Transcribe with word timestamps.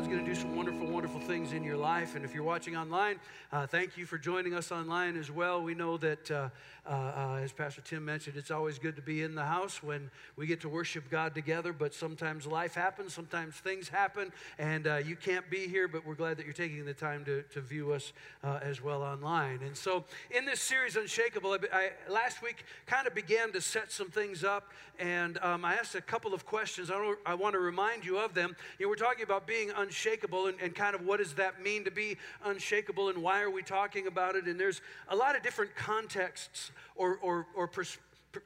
God's 0.00 0.08
going 0.08 0.24
to 0.24 0.30
do 0.30 0.34
some 0.34 0.56
wonderful, 0.56 0.86
wonderful 0.86 1.20
things 1.20 1.52
in 1.52 1.62
your 1.62 1.76
life. 1.76 1.79
And 1.80 2.26
if 2.26 2.34
you're 2.34 2.44
watching 2.44 2.76
online, 2.76 3.18
uh, 3.50 3.66
thank 3.66 3.96
you 3.96 4.04
for 4.04 4.18
joining 4.18 4.52
us 4.52 4.70
online 4.70 5.16
as 5.16 5.30
well. 5.30 5.62
We 5.62 5.74
know 5.74 5.96
that, 5.96 6.30
uh, 6.30 6.50
uh, 6.86 6.90
uh, 6.90 7.40
as 7.42 7.52
Pastor 7.52 7.80
Tim 7.80 8.04
mentioned, 8.04 8.36
it's 8.36 8.50
always 8.50 8.78
good 8.78 8.96
to 8.96 9.02
be 9.02 9.22
in 9.22 9.34
the 9.34 9.44
house 9.44 9.82
when 9.82 10.10
we 10.36 10.46
get 10.46 10.60
to 10.60 10.68
worship 10.68 11.10
God 11.10 11.34
together, 11.34 11.72
but 11.72 11.94
sometimes 11.94 12.46
life 12.46 12.74
happens, 12.74 13.14
sometimes 13.14 13.54
things 13.54 13.88
happen, 13.88 14.30
and 14.58 14.86
uh, 14.86 14.96
you 14.96 15.16
can't 15.16 15.48
be 15.48 15.68
here, 15.68 15.88
but 15.88 16.04
we're 16.04 16.14
glad 16.14 16.36
that 16.36 16.44
you're 16.44 16.52
taking 16.52 16.84
the 16.84 16.92
time 16.92 17.24
to, 17.24 17.42
to 17.44 17.62
view 17.62 17.92
us 17.92 18.12
uh, 18.44 18.58
as 18.60 18.82
well 18.82 19.02
online. 19.02 19.60
And 19.64 19.74
so, 19.74 20.04
in 20.30 20.44
this 20.44 20.60
series, 20.60 20.96
Unshakable, 20.96 21.52
I, 21.52 21.58
I 21.72 22.12
last 22.12 22.42
week 22.42 22.64
kind 22.84 23.06
of 23.06 23.14
began 23.14 23.52
to 23.52 23.62
set 23.62 23.90
some 23.90 24.10
things 24.10 24.44
up, 24.44 24.70
and 24.98 25.38
um, 25.38 25.64
I 25.64 25.76
asked 25.76 25.94
a 25.94 26.02
couple 26.02 26.34
of 26.34 26.44
questions. 26.44 26.90
I, 26.90 27.14
I 27.24 27.34
want 27.34 27.54
to 27.54 27.58
remind 27.58 28.04
you 28.04 28.18
of 28.18 28.34
them. 28.34 28.54
You 28.78 28.84
know, 28.84 28.90
we're 28.90 28.96
talking 28.96 29.24
about 29.24 29.46
being 29.46 29.70
unshakable 29.74 30.48
and, 30.48 30.60
and 30.60 30.74
kind 30.74 30.94
of 30.94 31.06
what 31.06 31.20
does 31.20 31.32
that 31.34 31.62
mean 31.62 31.69
to 31.78 31.90
be 31.90 32.16
unshakable 32.44 33.08
and 33.08 33.22
why 33.22 33.40
are 33.40 33.50
we 33.50 33.62
talking 33.62 34.06
about 34.06 34.36
it? 34.36 34.46
And 34.46 34.58
there's 34.58 34.80
a 35.08 35.16
lot 35.16 35.36
of 35.36 35.42
different 35.42 35.74
contexts 35.76 36.72
or, 36.96 37.18
or, 37.22 37.46
or 37.54 37.68
pers- 37.68 37.98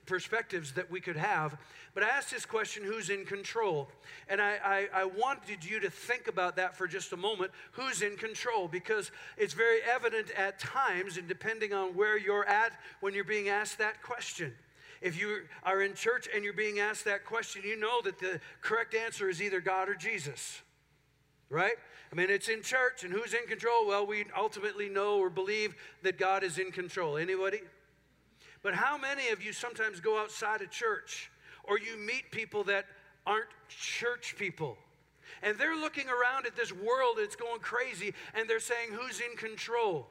perspectives 0.06 0.72
that 0.72 0.90
we 0.90 1.00
could 1.00 1.16
have. 1.16 1.56
But 1.94 2.02
I 2.02 2.08
asked 2.08 2.30
this 2.30 2.44
question 2.44 2.84
who's 2.84 3.08
in 3.08 3.24
control? 3.24 3.88
And 4.28 4.40
I, 4.40 4.58
I, 4.64 5.02
I, 5.02 5.04
wanted 5.04 5.64
you 5.64 5.80
to 5.80 5.90
think 5.90 6.26
about 6.28 6.56
that 6.56 6.76
for 6.76 6.86
just 6.86 7.12
a 7.12 7.16
moment 7.16 7.52
who's 7.72 8.02
in 8.02 8.16
control? 8.16 8.66
Because 8.66 9.10
it's 9.36 9.54
very 9.54 9.80
evident 9.82 10.30
at 10.36 10.58
times, 10.58 11.18
and 11.18 11.28
depending 11.28 11.72
on 11.72 11.94
where 11.94 12.18
you're 12.18 12.46
at 12.46 12.72
when 13.00 13.14
you're 13.14 13.24
being 13.24 13.48
asked 13.48 13.78
that 13.78 14.02
question. 14.02 14.52
If 15.00 15.20
you 15.20 15.42
are 15.62 15.82
in 15.82 15.94
church 15.94 16.28
and 16.34 16.42
you're 16.42 16.52
being 16.52 16.80
asked 16.80 17.04
that 17.04 17.24
question, 17.24 17.62
you 17.64 17.78
know 17.78 18.00
that 18.02 18.18
the 18.18 18.40
correct 18.60 18.94
answer 18.94 19.28
is 19.28 19.40
either 19.40 19.60
God 19.60 19.88
or 19.88 19.94
Jesus 19.94 20.62
right? 21.54 21.74
I 22.14 22.16
mean, 22.16 22.30
it's 22.30 22.48
in 22.48 22.62
church, 22.62 23.02
and 23.02 23.12
who's 23.12 23.34
in 23.34 23.44
control? 23.48 23.88
Well, 23.88 24.06
we 24.06 24.24
ultimately 24.38 24.88
know 24.88 25.18
or 25.18 25.28
believe 25.28 25.74
that 26.04 26.16
God 26.16 26.44
is 26.44 26.58
in 26.58 26.70
control. 26.70 27.16
Anybody? 27.16 27.58
But 28.62 28.74
how 28.74 28.96
many 28.96 29.30
of 29.30 29.42
you 29.42 29.52
sometimes 29.52 29.98
go 29.98 30.16
outside 30.16 30.62
of 30.62 30.70
church 30.70 31.28
or 31.64 31.76
you 31.76 31.96
meet 31.96 32.30
people 32.30 32.62
that 32.64 32.84
aren't 33.26 33.48
church 33.68 34.36
people? 34.38 34.78
And 35.42 35.58
they're 35.58 35.74
looking 35.74 36.06
around 36.08 36.46
at 36.46 36.54
this 36.54 36.72
world, 36.72 37.16
that's 37.18 37.34
going 37.34 37.58
crazy, 37.58 38.14
and 38.34 38.48
they're 38.48 38.60
saying, 38.60 38.90
Who's 38.92 39.18
in 39.18 39.36
control? 39.36 40.06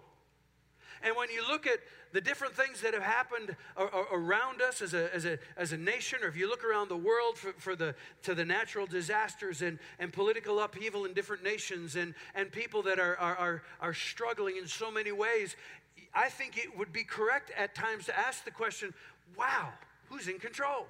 And 1.03 1.15
when 1.15 1.29
you 1.29 1.45
look 1.47 1.67
at 1.67 1.79
the 2.13 2.21
different 2.21 2.53
things 2.55 2.81
that 2.81 2.93
have 2.93 3.03
happened 3.03 3.55
around 4.11 4.61
us 4.61 4.81
as 4.81 4.93
a, 4.93 5.13
as 5.13 5.25
a, 5.25 5.37
as 5.57 5.73
a 5.73 5.77
nation, 5.77 6.19
or 6.23 6.27
if 6.27 6.37
you 6.37 6.47
look 6.47 6.63
around 6.63 6.89
the 6.89 6.97
world 6.97 7.37
for, 7.37 7.53
for 7.53 7.75
the, 7.75 7.95
to 8.21 8.33
the 8.33 8.45
natural 8.45 8.85
disasters 8.85 9.61
and, 9.61 9.79
and 9.99 10.13
political 10.13 10.59
upheaval 10.59 11.05
in 11.05 11.13
different 11.13 11.43
nations 11.43 11.95
and, 11.95 12.13
and 12.35 12.51
people 12.51 12.83
that 12.83 12.99
are, 12.99 13.17
are, 13.17 13.35
are, 13.35 13.63
are 13.81 13.93
struggling 13.93 14.57
in 14.57 14.67
so 14.67 14.91
many 14.91 15.11
ways, 15.11 15.55
I 16.13 16.29
think 16.29 16.57
it 16.57 16.77
would 16.77 16.93
be 16.93 17.03
correct 17.03 17.51
at 17.57 17.75
times 17.75 18.05
to 18.05 18.17
ask 18.17 18.45
the 18.45 18.51
question 18.51 18.93
wow, 19.35 19.69
who's 20.09 20.27
in 20.27 20.37
control? 20.37 20.85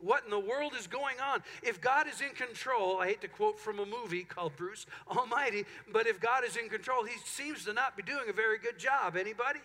What 0.00 0.24
in 0.24 0.30
the 0.30 0.38
world 0.38 0.72
is 0.78 0.86
going 0.86 1.16
on? 1.20 1.42
If 1.62 1.80
God 1.80 2.06
is 2.08 2.20
in 2.20 2.30
control, 2.30 2.98
I 3.00 3.08
hate 3.08 3.20
to 3.22 3.28
quote 3.28 3.58
from 3.58 3.78
a 3.78 3.86
movie 3.86 4.24
called 4.24 4.56
Bruce 4.56 4.86
Almighty, 5.08 5.64
but 5.92 6.06
if 6.06 6.20
God 6.20 6.44
is 6.44 6.56
in 6.56 6.68
control, 6.68 7.04
he 7.04 7.16
seems 7.24 7.64
to 7.64 7.72
not 7.72 7.96
be 7.96 8.02
doing 8.02 8.28
a 8.28 8.32
very 8.32 8.58
good 8.58 8.78
job. 8.78 9.16
Anybody? 9.16 9.60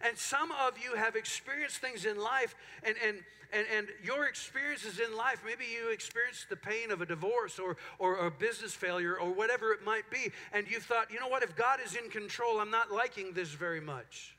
And 0.00 0.16
some 0.16 0.50
of 0.52 0.78
you 0.82 0.94
have 0.96 1.16
experienced 1.16 1.78
things 1.78 2.04
in 2.04 2.18
life, 2.18 2.54
and, 2.84 2.94
and, 3.04 3.18
and, 3.52 3.66
and 3.76 3.88
your 4.02 4.26
experiences 4.26 5.00
in 5.00 5.16
life, 5.16 5.42
maybe 5.44 5.64
you 5.64 5.90
experienced 5.90 6.48
the 6.48 6.56
pain 6.56 6.90
of 6.90 7.00
a 7.00 7.06
divorce 7.06 7.58
or, 7.58 7.76
or 7.98 8.26
a 8.26 8.30
business 8.30 8.74
failure 8.74 9.18
or 9.18 9.32
whatever 9.32 9.72
it 9.72 9.84
might 9.84 10.08
be, 10.10 10.30
and 10.52 10.68
you 10.68 10.78
thought, 10.78 11.10
you 11.10 11.18
know 11.18 11.28
what, 11.28 11.42
if 11.42 11.56
God 11.56 11.80
is 11.84 11.96
in 11.96 12.10
control, 12.10 12.60
I'm 12.60 12.70
not 12.70 12.92
liking 12.92 13.32
this 13.32 13.48
very 13.50 13.80
much. 13.80 14.37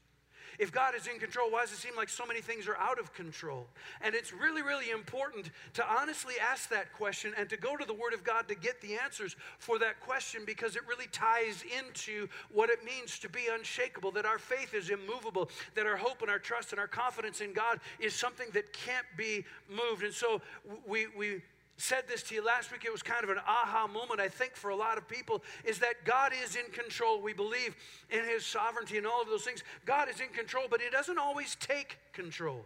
If 0.60 0.74
God 0.74 0.94
is 0.94 1.08
in 1.08 1.20
control, 1.20 1.50
why 1.50 1.62
does 1.62 1.72
it 1.72 1.78
seem 1.78 1.96
like 1.96 2.10
so 2.10 2.26
many 2.26 2.42
things 2.42 2.68
are 2.68 2.76
out 2.76 3.00
of 3.00 3.14
control? 3.14 3.66
And 4.02 4.14
it's 4.14 4.34
really, 4.34 4.62
really 4.62 4.92
important 4.92 5.52
to 5.76 5.86
honestly 5.90 6.34
ask 6.40 6.70
that 6.70 6.92
question 6.92 7.32
and 7.38 7.50
to 7.50 7.56
go 7.56 7.78
to 7.78 7.86
the 7.86 7.94
Word 7.94 8.14
of 8.14 8.26
God 8.26 8.50
to 8.50 8.56
get 8.56 8.82
the 8.82 8.96
answers 8.96 9.38
for 9.58 9.80
that 9.80 10.02
question 10.02 10.42
because 10.46 10.76
it 10.76 10.82
really 10.86 11.08
ties 11.14 11.64
into 11.80 12.28
what 12.52 12.70
it 12.70 12.84
means 12.84 13.20
to 13.20 13.30
be 13.30 13.48
unshakable, 13.50 14.12
that 14.12 14.26
our 14.26 14.38
faith 14.38 14.74
is 14.74 14.90
immovable, 14.90 15.50
that 15.76 15.86
our 15.86 15.96
hope 15.96 16.22
and 16.22 16.30
our 16.30 16.40
trust 16.40 16.74
and 16.74 16.80
our 16.80 16.88
confidence 16.88 17.40
in 17.40 17.54
God 17.54 17.80
is 17.98 18.14
something 18.14 18.48
that 18.54 18.74
can't 18.74 19.08
be 19.16 19.46
moved. 19.70 20.04
And 20.04 20.14
so 20.14 20.42
we, 20.86 21.08
we 21.18 21.42
said 21.80 22.04
this 22.08 22.24
to 22.24 22.36
you 22.36 22.44
last 22.44 22.72
week. 22.72 22.84
It 22.86 22.92
was 22.92 23.02
kind 23.02 23.24
of 23.24 23.30
an 23.30 23.40
aha 23.48 23.88
moment, 23.88 24.20
I 24.20 24.28
think, 24.28 24.56
for 24.56 24.70
a 24.70 24.76
lot 24.76 24.98
of 24.98 25.08
people, 25.08 25.44
is 25.64 25.80
that 25.80 26.06
God 26.06 26.32
is 26.44 26.56
in 26.56 26.72
control. 26.72 27.22
We 27.22 27.34
believe 27.34 27.76
in 28.10 28.26
His 28.26 28.46
sovereignty 28.46 28.98
and 28.98 29.08
all 29.08 29.22
of 29.22 29.28
those 29.28 29.44
things. 29.44 29.64
God 29.86 30.10
is 30.10 30.20
in 30.20 30.30
control, 30.30 30.66
but 30.70 30.82
He 30.82 30.90
doesn't 30.90 31.18
always 31.18 31.56
take 31.56 31.98
control. 32.14 32.66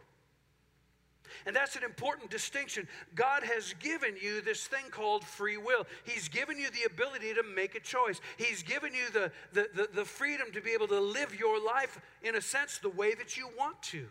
And 1.46 1.56
that's 1.56 1.76
an 1.76 1.84
important 1.84 2.30
distinction. 2.30 2.88
God 3.16 3.44
has 3.44 3.74
given 3.80 4.16
you 4.22 4.42
this 4.42 4.68
thing 4.68 4.86
called 4.92 5.24
free 5.24 5.58
will. 5.58 5.86
He's 6.04 6.28
given 6.28 6.58
you 6.58 6.70
the 6.70 6.86
ability 6.86 7.34
to 7.34 7.44
make 7.44 7.76
a 7.76 7.80
choice. 7.80 8.22
He's 8.38 8.64
given 8.64 8.94
you 8.94 9.10
the, 9.12 9.32
the, 9.52 9.68
the, 9.74 9.90
the 9.94 10.06
freedom 10.06 10.52
to 10.54 10.62
be 10.62 10.72
able 10.72 10.88
to 10.88 11.00
live 11.00 11.38
your 11.38 11.64
life, 11.64 12.00
in 12.22 12.36
a 12.36 12.42
sense, 12.42 12.78
the 12.78 12.90
way 12.90 13.14
that 13.16 13.36
you 13.36 13.50
want 13.58 13.82
to. 13.84 14.08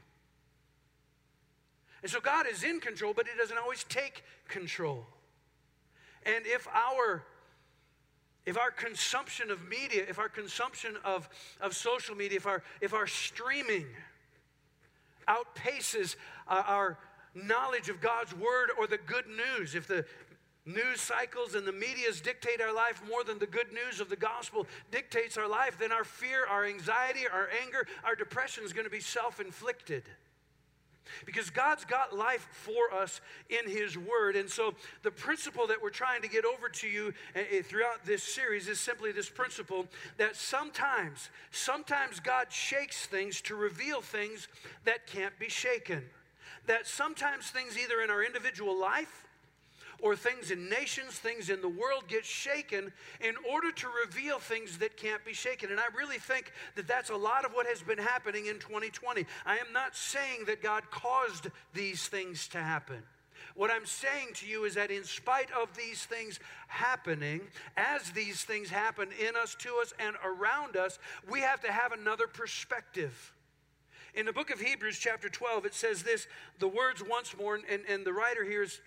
And 2.03 2.11
so 2.11 2.21
God 2.21 2.47
is 2.51 2.65
in 2.65 2.81
control, 2.81 3.13
but 3.15 3.27
He 3.27 3.39
doesn't 3.39 3.59
always 3.59 3.85
take 3.85 4.25
control. 4.49 5.07
And 6.25 6.45
if 6.47 6.67
our 6.69 7.25
if 8.45 8.59
our 8.59 8.71
consumption 8.71 9.51
of 9.51 9.69
media, 9.69 10.05
if 10.09 10.19
our 10.19 10.29
consumption 10.29 10.97
of, 11.05 11.29
of 11.61 11.77
social 11.77 12.17
media, 12.17 12.39
if 12.39 12.47
our, 12.47 12.63
if 12.81 12.93
our 12.93 13.07
streaming 13.07 13.87
outpaces 15.29 16.17
uh, 16.49 16.63
our 16.67 16.99
knowledge 17.35 17.89
of 17.89 18.01
God's 18.01 18.35
word 18.35 18.71
or 18.77 18.87
the 18.87 18.99
good 18.99 19.27
news, 19.29 19.77
if 19.77 19.87
the 19.87 20.05
news 20.67 21.01
cycles 21.01 21.55
and 21.55 21.67
the 21.67 21.73
medias 21.73 22.21
dictate 22.21 22.61
our 22.61 22.75
life 22.75 23.01
more 23.09 23.25
than 23.25 23.39
the 23.39 23.47
good 23.47 23.73
news 23.73 24.01
of 24.01 24.09
the 24.09 24.17
gospel 24.17 24.67
dictates 24.91 25.37
our 25.37 25.49
life, 25.49 25.79
then 25.79 25.93
our 25.93 26.05
fear, 26.05 26.45
our 26.47 26.65
anxiety, 26.65 27.27
our 27.33 27.49
anger, 27.65 27.87
our 28.05 28.15
depression 28.15 28.65
is 28.65 28.73
going 28.73 28.85
to 28.85 28.91
be 28.91 29.01
self 29.01 29.41
inflicted. 29.41 30.03
Because 31.27 31.51
God's 31.51 31.85
got 31.85 32.17
life 32.17 32.49
for 32.53 32.93
us 32.95 33.21
in 33.49 33.71
His 33.71 33.97
Word. 33.99 34.37
And 34.37 34.49
so, 34.49 34.75
the 35.03 35.11
principle 35.11 35.67
that 35.67 35.83
we're 35.83 35.91
trying 35.91 36.23
to 36.23 36.29
get 36.29 36.45
over 36.45 36.69
to 36.69 36.89
you 36.89 37.13
eh, 37.35 37.45
eh, 37.51 37.63
throughout 37.63 38.05
this 38.05 38.23
series 38.23 38.69
is 38.69 38.81
simply 38.81 39.13
this 39.13 39.29
principle 39.29 39.87
that 40.19 40.37
sometimes, 40.37 41.31
sometimes 41.51 42.21
God 42.21 42.53
shakes 42.53 43.07
things 43.07 43.41
to 43.43 43.55
reveal 43.55 44.01
things 44.01 44.49
that 44.85 45.07
can't 45.07 45.39
be 45.39 45.49
shaken. 45.49 46.03
That 46.67 46.87
sometimes 46.87 47.51
things, 47.51 47.77
either 47.77 48.01
in 48.03 48.11
our 48.11 48.23
individual 48.23 48.79
life 48.79 49.27
or 50.03 50.17
things 50.17 50.51
in 50.51 50.69
nations, 50.69 51.13
things 51.13 51.49
in 51.49 51.63
the 51.63 51.69
world 51.69 52.05
get 52.09 52.25
shaken 52.25 52.93
in 53.21 53.35
order 53.51 53.71
to 53.71 53.87
reveal 54.05 54.39
things 54.39 54.79
that 54.79 54.97
can't 54.97 55.25
be 55.25 55.33
shaken. 55.33 55.71
And 55.71 55.79
I 55.79 55.85
really 55.97 56.19
think 56.19 56.53
that 56.75 56.89
that's 56.89 57.11
a 57.11 57.17
lot 57.17 57.45
of 57.45 57.53
what 57.53 57.67
has 57.67 57.81
been 57.81 57.99
happening 57.99 58.47
in 58.47 58.59
2020. 58.59 59.25
I 59.47 59.57
am 59.59 59.73
not 59.73 59.97
saying 59.97 60.45
that 60.47 60.61
God 60.61 60.91
caused 60.91 61.47
these 61.73 62.09
things 62.09 62.49
to 62.49 62.59
happen. 62.59 63.03
What 63.55 63.71
I'm 63.71 63.87
saying 63.87 64.29
to 64.35 64.47
you 64.47 64.65
is 64.65 64.75
that 64.75 64.91
in 64.91 65.05
spite 65.05 65.51
of 65.53 65.77
these 65.77 66.05
things 66.05 66.41
happening, 66.69 67.43
as 67.77 68.11
these 68.11 68.43
things 68.45 68.71
happen 68.71 69.09
in 69.21 69.37
us, 69.37 69.55
to 69.61 69.79
us, 69.81 69.93
and 69.99 70.17
around 70.25 70.77
us, 70.77 70.99
we 71.31 71.41
have 71.41 71.61
to 71.61 71.71
have 71.71 71.93
another 71.93 72.27
perspective. 72.27 73.33
In 74.15 74.27
the 74.27 74.33
book 74.33 74.51
of 74.51 74.61
Hebrews, 74.61 74.99
chapter 74.99 75.29
12, 75.29 75.67
it 75.67 75.75
says 75.75 76.03
this 76.03 76.27
the 76.59 76.69
words 76.69 77.03
once 77.07 77.37
more, 77.37 77.55
and, 77.55 77.83
and 77.89 78.05
the 78.05 78.13
writer 78.13 78.45
here 78.45 78.63
is 78.63 78.81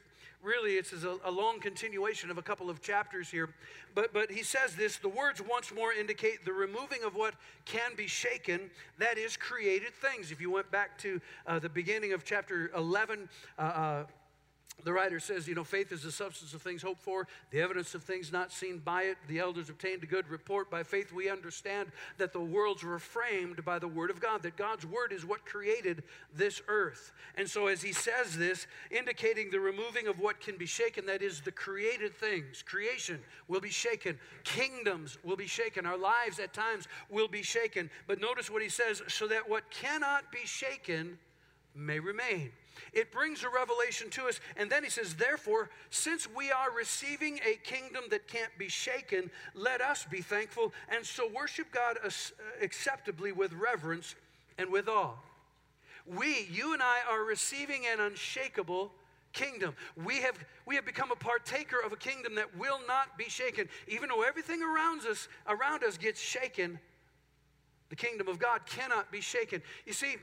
really 0.46 0.74
it's 0.74 0.94
a, 0.94 1.18
a, 1.26 1.32
long 1.32 1.60
continuation 1.60 2.30
of 2.30 2.38
a 2.38 2.42
couple 2.42 2.70
of 2.70 2.82
chapters 2.82 3.30
here. 3.30 3.50
But 3.94 4.14
but 4.14 4.32
he 4.32 4.44
says 4.44 4.76
this 4.76 4.98
the 4.98 5.10
words 5.10 5.42
once 5.42 5.74
more 5.74 5.92
indicate 5.92 6.46
the 6.46 6.54
removing 6.54 7.04
of 7.04 7.16
what 7.16 7.34
can 7.66 7.96
be 7.98 8.08
shaken 8.08 8.70
that 9.00 9.18
is 9.18 9.36
created 9.36 9.94
things. 9.94 10.32
If 10.32 10.40
you 10.40 10.52
went 10.52 10.72
back 10.72 10.98
to 11.00 11.20
uh, 11.48 11.60
the 11.60 11.70
beginning 11.70 12.14
of 12.14 12.24
chapter 12.24 12.72
11 12.76 13.28
uh, 13.58 13.62
uh, 13.62 14.04
the 14.84 14.94
writer 14.94 15.20
says, 15.20 15.48
you 15.48 15.56
know, 15.56 15.64
faith 15.64 15.92
is 15.92 16.04
the 16.04 16.12
substance 16.12 16.54
of 16.54 16.62
things 16.62 16.82
hoped 16.82 17.02
for, 17.02 17.28
the 17.50 17.62
evidence 17.62 17.96
of 17.96 18.04
things 18.04 18.32
not 18.32 18.52
seen 18.52 18.78
by 18.78 19.04
it. 19.04 19.18
The 19.28 19.40
elders 19.40 19.70
obtained 19.70 20.04
a 20.04 20.06
good 20.06 20.28
report. 20.28 20.70
By 20.70 20.84
faith, 20.84 21.12
we 21.12 21.30
understand 21.30 21.92
that 22.18 22.34
the 22.34 22.42
worlds 22.42 22.84
were 22.84 23.00
framed 23.00 23.66
by 23.66 23.80
the 23.80 23.88
word 23.88 24.12
of 24.12 24.20
God, 24.20 24.44
that 24.44 24.58
God's 24.58 24.86
word 24.86 25.12
is 25.12 25.26
what 25.26 25.46
created 25.46 26.04
this 26.36 26.62
earth. 26.68 27.14
And 27.36 27.50
so, 27.50 27.68
as 27.68 27.82
he 27.82 27.94
says 27.94 28.38
this, 28.38 28.68
indicating 28.92 29.50
the 29.50 29.60
removing 29.60 30.08
of 30.08 30.20
what 30.20 30.40
can 30.40 30.58
be 30.58 30.68
shaken, 30.68 31.06
that 31.08 31.24
is, 31.24 31.42
the 31.42 31.52
created 31.52 32.16
things, 32.16 32.62
creation 32.62 33.20
will 33.48 33.62
be 33.62 33.70
shaken, 33.70 34.20
kingdoms 34.44 35.18
will 35.24 35.38
be 35.38 35.48
shaken, 35.48 35.86
our 35.86 35.98
lives 35.98 36.38
at 36.40 36.54
times 36.54 36.88
will 37.10 37.28
be 37.28 37.42
shaken. 37.42 37.90
But 38.08 38.22
notice 38.22 38.52
what 38.52 38.62
he 38.62 38.70
says 38.70 39.02
so 39.08 39.28
that 39.28 39.50
what 39.50 39.72
cannot 39.72 40.32
be 40.32 40.46
shaken 40.46 41.18
may 41.74 42.00
remain. 42.00 42.52
It 42.94 43.12
brings 43.12 43.44
a 43.44 43.50
revelation 43.50 44.10
to 44.12 44.28
us. 44.28 44.40
And 44.58 44.70
then 44.70 44.84
he 44.84 44.90
says, 44.90 45.16
Therefore, 45.16 45.70
since 45.90 46.28
we 46.34 46.52
are 46.52 46.72
receiving 46.72 47.40
a 47.46 47.56
kingdom 47.64 48.06
that 48.12 48.28
can't 48.28 48.56
be 48.58 48.68
shaken, 48.68 49.30
let 49.54 49.82
us 49.82 50.06
be 50.10 50.22
thankful 50.22 50.74
and 50.90 51.06
so 51.06 51.30
worship 51.34 51.72
God 51.72 51.98
uh, 52.04 52.10
acceptably 52.62 53.32
with 53.32 53.54
reverence 53.54 54.16
and 54.58 54.72
with 54.72 54.88
awe. 54.88 55.16
We, 56.06 56.48
you 56.52 56.74
and 56.74 56.82
I, 56.82 57.00
are 57.10 57.24
receiving 57.24 57.84
an 57.92 58.00
unshakable 58.00 58.92
kingdom. 59.34 59.76
We 60.04 60.22
have, 60.22 60.38
we 60.66 60.76
have 60.76 60.86
become 60.86 61.12
a 61.12 61.16
partaker 61.16 61.78
of 61.84 61.92
a 61.92 61.98
kingdom 61.98 62.36
that 62.36 62.58
will 62.58 62.80
not 62.88 63.18
be 63.18 63.26
shaken. 63.26 63.68
Even 63.88 64.10
though 64.10 64.22
everything 64.22 64.62
around 64.64 65.02
us, 65.06 65.28
around 65.48 65.84
us 65.84 65.98
gets 65.98 66.22
shaken, 66.22 66.80
the 67.90 67.96
kingdom 67.96 68.28
of 68.28 68.40
God 68.40 68.62
cannot 68.66 69.12
be 69.12 69.22
shaken. 69.22 69.62
You 69.86 69.94
see, 69.94 70.16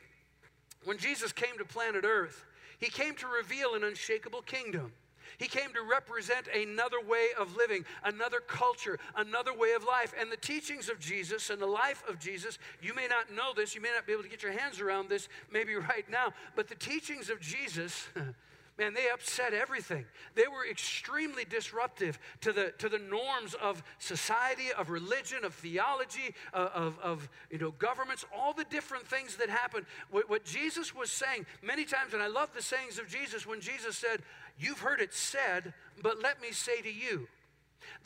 when 0.84 0.98
Jesus 0.98 1.32
came 1.32 1.58
to 1.58 1.64
planet 1.64 2.04
Earth, 2.04 2.44
he 2.78 2.88
came 2.88 3.14
to 3.16 3.26
reveal 3.26 3.74
an 3.74 3.84
unshakable 3.84 4.42
kingdom. 4.42 4.92
He 5.38 5.48
came 5.48 5.72
to 5.72 5.82
represent 5.82 6.46
another 6.48 7.00
way 7.00 7.28
of 7.38 7.56
living, 7.56 7.84
another 8.04 8.40
culture, 8.40 8.98
another 9.16 9.52
way 9.52 9.72
of 9.72 9.84
life. 9.84 10.14
And 10.18 10.30
the 10.30 10.36
teachings 10.36 10.88
of 10.88 11.00
Jesus 11.00 11.50
and 11.50 11.60
the 11.60 11.66
life 11.66 12.02
of 12.08 12.18
Jesus, 12.18 12.58
you 12.80 12.94
may 12.94 13.08
not 13.08 13.32
know 13.34 13.52
this, 13.54 13.74
you 13.74 13.80
may 13.80 13.90
not 13.94 14.06
be 14.06 14.12
able 14.12 14.22
to 14.22 14.28
get 14.28 14.42
your 14.42 14.52
hands 14.52 14.80
around 14.80 15.08
this 15.08 15.28
maybe 15.50 15.74
right 15.90 16.08
now, 16.10 16.32
but 16.54 16.68
the 16.68 16.74
teachings 16.74 17.30
of 17.30 17.40
Jesus 17.40 18.08
man, 18.78 18.94
they 18.94 19.08
upset 19.12 19.52
everything. 19.52 20.04
They 20.34 20.46
were 20.48 20.66
extremely 20.68 21.44
disruptive 21.44 22.18
to 22.40 22.52
the, 22.52 22.72
to 22.78 22.88
the 22.88 22.98
norms 22.98 23.54
of 23.54 23.82
society, 23.98 24.72
of 24.76 24.90
religion, 24.90 25.44
of 25.44 25.54
theology, 25.54 26.34
uh, 26.54 26.68
of, 26.74 26.98
of 27.00 27.28
you 27.50 27.58
know, 27.58 27.72
governments, 27.72 28.24
all 28.34 28.52
the 28.52 28.64
different 28.64 29.06
things 29.06 29.36
that 29.36 29.50
happened. 29.50 29.86
What, 30.10 30.28
what 30.30 30.44
Jesus 30.44 30.94
was 30.94 31.10
saying 31.10 31.46
many 31.62 31.84
times, 31.84 32.14
and 32.14 32.22
I 32.22 32.28
love 32.28 32.50
the 32.54 32.62
sayings 32.62 32.98
of 32.98 33.08
Jesus 33.08 33.46
when 33.46 33.60
Jesus 33.60 33.96
said, 33.96 34.22
You've 34.58 34.80
heard 34.80 35.00
it 35.00 35.14
said, 35.14 35.72
but 36.02 36.22
let 36.22 36.40
me 36.40 36.52
say 36.52 36.80
to 36.82 36.92
you. 36.92 37.26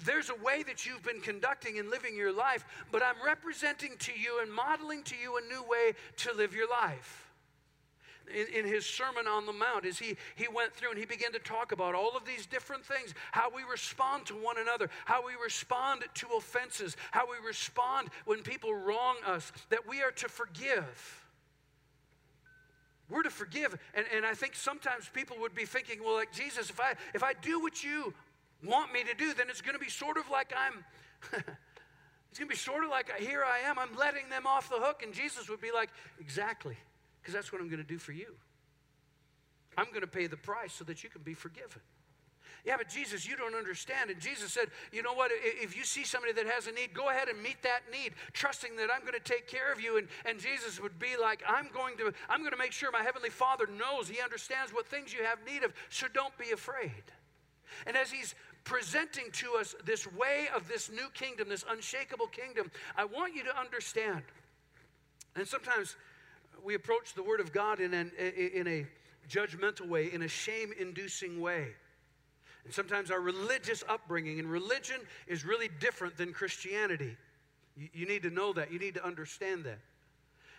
There's 0.05 0.31
a 0.31 0.45
way 0.45 0.62
that 0.62 0.87
you've 0.87 1.03
been 1.03 1.21
conducting 1.21 1.79
and 1.79 1.91
living 1.91 2.17
your 2.17 2.33
life, 2.33 2.65
but 2.91 3.03
I'm 3.03 3.17
representing 3.25 3.97
to 3.99 4.12
you 4.12 4.41
and 4.41 4.53
modeling 4.53 5.03
to 5.05 5.17
you 5.17 5.37
a 5.37 5.41
new 5.53 5.62
way 5.69 5.93
to 6.19 6.33
live 6.33 6.55
your 6.55 6.69
life 6.69 7.25
in, 8.34 8.64
in, 8.64 8.67
his 8.67 8.84
Sermon 8.84 9.26
on 9.26 9.46
the 9.46 9.52
Mount 9.52 9.84
as 9.84 9.99
he, 9.99 10.17
he 10.34 10.46
went 10.49 10.73
through 10.73 10.90
and 10.90 10.99
he 10.99 11.06
began 11.06 11.32
to 11.32 11.38
talk 11.38 11.73
about 11.73 11.94
all 11.94 12.17
of 12.17 12.25
these 12.25 12.46
different 12.46 12.84
things 12.84 13.14
how 13.32 13.50
we 13.55 13.62
respond 13.70 14.26
to 14.26 14.34
one 14.34 14.56
another, 14.58 14.90
how 15.05 15.26
we 15.26 15.32
respond 15.43 16.02
to 16.14 16.26
offenses, 16.37 16.96
how 17.11 17.26
we 17.26 17.46
respond 17.46 18.08
when 18.25 18.43
people 18.43 18.75
wrong 18.75 19.17
us, 19.26 19.52
that 19.70 19.88
we 19.88 20.02
are 20.02 20.11
to 20.12 20.28
forgive. 20.28 21.23
We're 23.08 23.23
to 23.23 23.31
forgive. 23.31 23.78
And, 23.94 24.05
and 24.14 24.26
I 24.26 24.34
think 24.34 24.55
sometimes 24.55 25.08
people 25.12 25.37
would 25.40 25.55
be 25.55 25.64
thinking, 25.64 26.02
well, 26.02 26.14
like 26.14 26.32
Jesus, 26.32 26.70
if 26.70 26.81
I, 26.81 26.94
if 27.14 27.23
I 27.23 27.32
do 27.34 27.61
what 27.61 27.84
you 27.84 28.12
want 28.64 28.93
me 28.93 29.05
to 29.05 29.14
do, 29.14 29.32
then 29.34 29.49
it's 29.49 29.62
going 29.62 29.76
to 29.76 29.84
be 29.84 29.90
sort 29.90 30.17
of 30.17 30.28
like 30.31 30.52
I'm. 30.56 30.84
it's 31.32 32.38
going 32.38 32.49
to 32.49 32.55
be 32.55 32.56
sort 32.56 32.82
of 32.82 32.90
like 32.90 33.12
here 33.19 33.44
I 33.44 33.69
am, 33.69 33.78
I'm 33.78 33.96
letting 33.96 34.28
them 34.28 34.46
off 34.46 34.69
the 34.69 34.76
hook. 34.76 35.02
And 35.05 35.14
Jesus 35.14 35.49
would 35.49 35.61
be 35.61 35.70
like, 35.73 35.90
exactly 36.19 36.76
because 37.26 37.34
that's 37.34 37.50
what 37.50 37.61
I'm 37.61 37.67
going 37.67 37.82
to 37.82 37.88
do 37.88 37.99
for 37.99 38.12
you. 38.12 38.37
I'm 39.76 39.87
going 39.87 40.02
to 40.02 40.06
pay 40.06 40.28
the 40.28 40.37
price 40.37 40.73
so 40.73 40.84
that 40.84 41.02
you 41.02 41.11
can 41.11 41.23
be 41.23 41.34
forgiven. 41.34 41.82
Yeah, 42.64 42.76
but 42.78 42.88
Jesus, 42.88 43.26
you 43.26 43.34
don't 43.37 43.56
understand. 43.56 44.11
And 44.11 44.20
Jesus 44.20 44.52
said, 44.52 44.69
you 44.93 45.02
know 45.02 45.12
what? 45.12 45.32
If 45.34 45.76
you 45.76 45.82
see 45.82 46.05
somebody 46.05 46.32
that 46.34 46.46
has 46.46 46.69
a 46.69 46.73
need, 46.73 46.94
go 46.94 47.11
ahead 47.11 47.26
and 47.26 47.43
meet 47.43 47.61
that 47.64 47.81
need, 47.90 48.12
trusting 48.32 48.76
that 48.76 48.90
I'm 48.94 49.00
going 49.00 49.14
to 49.14 49.19
take 49.19 49.49
care 49.49 49.73
of 49.73 49.81
you. 49.81 49.99
And, 49.99 50.06
and 50.25 50.38
Jesus 50.38 50.81
would 50.81 51.00
be 51.00 51.17
like, 51.20 51.43
I'm 51.49 51.69
going 51.75 51.96
to, 51.96 52.12
I'm 52.28 52.43
going 52.43 52.52
to 52.52 52.56
make 52.56 52.70
sure 52.70 52.93
my 52.93 53.02
Heavenly 53.02 53.31
Father 53.31 53.67
knows, 53.67 54.08
He 54.08 54.23
understands 54.23 54.73
what 54.73 54.87
things 54.87 55.12
you 55.12 55.25
have 55.25 55.38
need 55.44 55.64
of, 55.64 55.73
so 55.90 56.06
don't 56.14 56.37
be 56.38 56.52
afraid. 56.52 57.02
And 57.88 57.96
as 57.96 58.12
He's 58.12 58.37
presenting 58.62 59.32
to 59.32 59.55
us 59.58 59.75
this 59.84 60.06
way 60.12 60.46
of 60.55 60.69
this 60.69 60.93
new 60.93 61.08
kingdom, 61.12 61.49
this 61.49 61.64
unshakable 61.69 62.28
kingdom, 62.28 62.70
I 62.96 63.05
want 63.05 63.34
you 63.34 63.43
to 63.44 63.58
understand. 63.58 64.23
And 65.34 65.46
sometimes 65.46 65.96
we 66.67 66.75
approach 66.75 67.15
the 67.15 67.23
Word 67.23 67.39
of 67.39 67.53
God 67.53 67.79
in, 67.79 67.95
an, 67.95 68.11
in 68.19 68.67
a 68.67 68.87
judgmental 69.31 69.89
way, 69.89 70.13
in 70.13 70.23
a 70.23 70.29
shame 70.29 70.73
inducing 70.79 71.41
way. 71.41 71.69
And 72.65 72.75
sometimes 72.75 73.13
our 73.13 73.21
religious 73.21 73.85
upbringing, 73.89 74.41
and 74.41 74.51
religion 74.51 74.97
is 75.29 75.45
really 75.45 75.69
different 75.79 76.17
than 76.17 76.33
Christianity. 76.33 77.17
You, 77.77 77.89
you 77.95 78.07
need 78.07 78.25
to 78.25 78.31
know 78.31 78.53
that, 78.55 78.73
you 78.73 78.81
need 78.81 78.95
to 78.95 79.07
understand 79.07 79.63
that. 79.65 79.79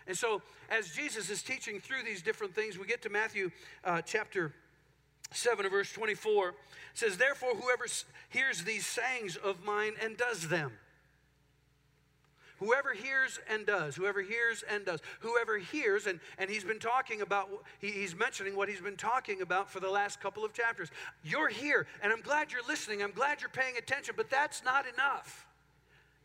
And 0.06 0.16
so, 0.16 0.40
as 0.70 0.88
Jesus 0.88 1.28
is 1.28 1.42
teaching 1.42 1.78
through 1.78 2.02
these 2.06 2.22
different 2.22 2.54
things, 2.54 2.78
we 2.78 2.86
get 2.86 3.02
to 3.02 3.10
Matthew 3.10 3.50
uh, 3.84 4.00
chapter 4.00 4.54
7 5.32 5.68
verse 5.68 5.92
24. 5.92 6.48
It 6.48 6.54
says, 6.94 7.18
Therefore, 7.18 7.50
whoever 7.50 7.84
hears 8.30 8.64
these 8.64 8.86
sayings 8.86 9.36
of 9.36 9.62
mine 9.62 9.92
and 10.02 10.16
does 10.16 10.48
them, 10.48 10.72
Whoever 12.58 12.92
hears 12.92 13.38
and 13.48 13.64
does, 13.66 13.94
whoever 13.94 14.20
hears 14.20 14.64
and 14.68 14.84
does, 14.84 15.00
whoever 15.20 15.58
hears, 15.58 16.06
and, 16.06 16.18
and 16.38 16.50
he's 16.50 16.64
been 16.64 16.80
talking 16.80 17.20
about, 17.20 17.48
he, 17.80 17.90
he's 17.90 18.16
mentioning 18.16 18.56
what 18.56 18.68
he's 18.68 18.80
been 18.80 18.96
talking 18.96 19.42
about 19.42 19.70
for 19.70 19.80
the 19.80 19.90
last 19.90 20.20
couple 20.20 20.44
of 20.44 20.52
chapters. 20.52 20.90
You're 21.22 21.48
here, 21.48 21.86
and 22.02 22.12
I'm 22.12 22.20
glad 22.20 22.50
you're 22.52 22.66
listening. 22.66 23.02
I'm 23.02 23.12
glad 23.12 23.40
you're 23.40 23.50
paying 23.50 23.76
attention, 23.76 24.14
but 24.16 24.28
that's 24.28 24.64
not 24.64 24.86
enough. 24.92 25.46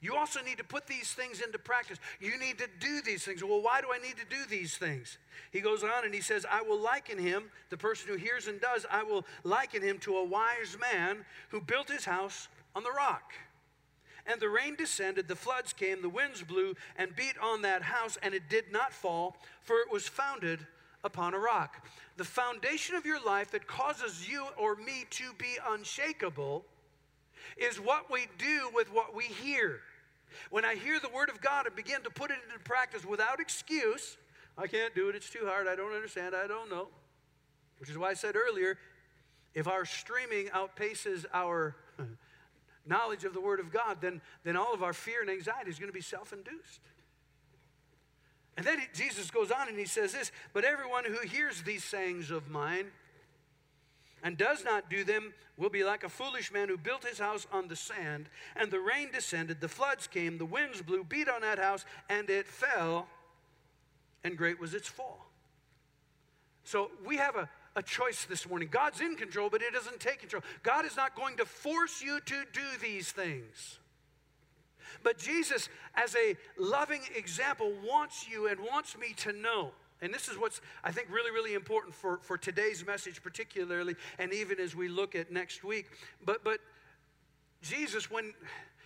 You 0.02 0.16
also 0.16 0.42
need 0.42 0.58
to 0.58 0.66
put 0.66 0.86
these 0.86 1.14
things 1.14 1.40
into 1.40 1.58
practice. 1.58 1.98
You 2.20 2.38
need 2.38 2.58
to 2.58 2.68
do 2.82 3.02
these 3.02 3.24
things. 3.24 3.42
Well, 3.42 3.62
why 3.62 3.80
do 3.80 3.88
I 3.94 4.00
need 4.00 4.18
to 4.18 4.26
do 4.30 4.44
these 4.50 4.76
things? 4.76 5.18
He 5.52 5.62
goes 5.62 5.82
on 5.82 6.04
and 6.04 6.14
he 6.14 6.20
says, 6.20 6.46
I 6.52 6.62
will 6.62 6.80
liken 6.80 7.18
him, 7.18 7.44
the 7.70 7.78
person 7.78 8.10
who 8.10 8.18
hears 8.18 8.48
and 8.48 8.60
does, 8.60 8.86
I 8.92 9.04
will 9.04 9.26
liken 9.46 9.82
him 9.82 10.00
to 10.00 10.18
a 10.18 10.26
wise 10.26 10.76
man 10.82 11.24
who 11.50 11.62
built 11.62 11.90
his 11.90 12.04
house 12.04 12.50
on 12.76 12.84
the 12.84 12.92
rock. 12.92 13.32
And 14.26 14.40
the 14.40 14.50
rain 14.50 14.76
descended, 14.76 15.28
the 15.28 15.36
floods 15.36 15.74
came, 15.74 16.02
the 16.02 16.10
winds 16.10 16.42
blew 16.42 16.76
and 16.96 17.16
beat 17.16 17.38
on 17.42 17.62
that 17.64 17.82
house, 17.82 18.18
and 18.24 18.34
it 18.34 18.50
did 18.50 18.72
not 18.72 18.94
fall, 18.94 19.38
for 19.62 19.80
it 19.80 19.92
was 19.92 20.08
founded 20.08 20.66
upon 21.04 21.34
a 21.34 21.40
rock. 21.40 21.86
The 22.16 22.24
foundation 22.24 22.96
of 22.96 23.06
your 23.06 23.24
life 23.24 23.52
that 23.52 23.68
causes 23.68 24.30
you 24.30 24.46
or 24.58 24.76
me 24.76 25.06
to 25.12 25.34
be 25.38 25.58
unshakable 25.68 26.64
is 27.58 27.80
what 27.80 28.10
we 28.10 28.28
do 28.38 28.70
with 28.74 28.92
what 28.94 29.16
we 29.16 29.26
hear. 29.26 29.82
When 30.50 30.64
I 30.64 30.76
hear 30.76 31.00
the 31.00 31.10
word 31.10 31.30
of 31.30 31.42
God 31.42 31.68
and 31.68 31.76
begin 31.76 32.02
to 32.04 32.10
put 32.10 32.32
it 32.32 32.38
into 32.48 32.64
practice 32.64 33.06
without 33.06 33.40
excuse, 33.40 34.18
I 34.58 34.68
can't 34.68 34.96
do 34.96 35.10
it, 35.10 35.16
it's 35.16 35.30
too 35.30 35.46
hard, 35.46 35.68
I 35.68 35.76
don't 35.76 35.94
understand, 35.94 36.34
I 36.36 36.48
don't 36.48 36.70
know. 36.70 36.88
Which 37.80 37.90
is 37.90 37.98
why 37.98 38.12
I 38.12 38.14
said 38.14 38.36
earlier 38.36 38.78
if 39.54 39.68
our 39.68 39.86
streaming 39.86 40.48
outpaces 40.48 41.26
our 41.34 41.76
knowledge 42.86 43.24
of 43.24 43.34
the 43.34 43.42
Word 43.42 43.60
of 43.60 43.72
God, 43.72 43.98
then, 44.02 44.22
then 44.44 44.56
all 44.56 44.74
of 44.74 44.84
our 44.84 44.94
fear 44.94 45.22
and 45.22 45.30
anxiety 45.30 45.70
is 45.70 45.80
going 45.80 45.90
to 45.90 45.94
be 45.94 46.02
self 46.02 46.34
induced. 46.34 46.82
And 48.56 48.66
then 48.66 48.80
he, 48.80 48.86
Jesus 48.94 49.32
goes 49.32 49.52
on 49.52 49.68
and 49.68 49.78
he 49.78 49.86
says 49.86 50.14
this 50.14 50.32
But 50.54 50.64
everyone 50.64 51.06
who 51.06 51.28
hears 51.28 51.64
these 51.64 51.84
sayings 51.84 52.32
of 52.32 52.50
mine 52.50 52.88
and 54.24 54.38
does 54.38 54.64
not 54.64 54.90
do 54.90 55.04
them 55.04 55.34
will 55.58 55.70
be 55.70 55.84
like 55.84 56.04
a 56.04 56.10
foolish 56.10 56.52
man 56.52 56.70
who 56.70 56.78
built 56.78 57.06
his 57.06 57.20
house 57.20 57.46
on 57.52 57.68
the 57.68 57.76
sand, 57.76 58.30
and 58.56 58.72
the 58.72 58.80
rain 58.80 59.10
descended, 59.12 59.60
the 59.62 59.68
floods 59.68 60.08
came, 60.08 60.38
the 60.38 60.46
winds 60.46 60.82
blew, 60.82 61.04
beat 61.04 61.28
on 61.28 61.42
that 61.42 61.60
house, 61.60 61.86
and 62.10 62.30
it 62.30 62.48
fell, 62.48 63.08
and 64.24 64.38
great 64.38 64.60
was 64.60 64.74
its 64.74 64.88
fall. 64.88 65.28
So 66.64 66.90
we 67.06 67.18
have 67.18 67.36
a, 67.36 67.50
a 67.76 67.84
choice 67.84 68.26
this 68.26 68.48
morning. 68.48 68.70
God's 68.72 69.02
in 69.02 69.16
control, 69.16 69.50
but 69.50 69.62
it 69.62 69.74
doesn't 69.74 70.00
take 70.00 70.20
control. 70.20 70.44
God 70.62 70.86
is 70.86 70.96
not 70.96 71.16
going 71.16 71.38
to 71.38 71.46
force 71.46 72.02
you 72.02 72.20
to 72.20 72.44
do 72.54 72.62
these 72.82 73.12
things. 73.12 73.80
But 75.02 75.18
Jesus, 75.18 75.70
as 75.96 76.16
a 76.16 76.36
loving 76.58 77.02
example, 77.16 77.74
wants 77.84 78.28
you 78.30 78.48
and 78.48 78.60
wants 78.60 78.98
me 78.98 79.14
to 79.18 79.34
know. 79.34 79.72
And 80.02 80.14
this 80.14 80.28
is 80.28 80.38
what's, 80.38 80.62
I 80.84 80.92
think, 80.92 81.08
really, 81.10 81.32
really 81.32 81.54
important 81.54 81.96
for, 81.96 82.20
for 82.22 82.38
today's 82.38 82.86
message, 82.86 83.24
particularly, 83.24 83.96
and 84.20 84.34
even 84.34 84.60
as 84.60 84.76
we 84.76 84.88
look 84.88 85.16
at 85.16 85.32
next 85.32 85.64
week. 85.64 85.88
But, 86.26 86.44
but 86.44 86.60
Jesus, 87.62 88.12
when, 88.12 88.34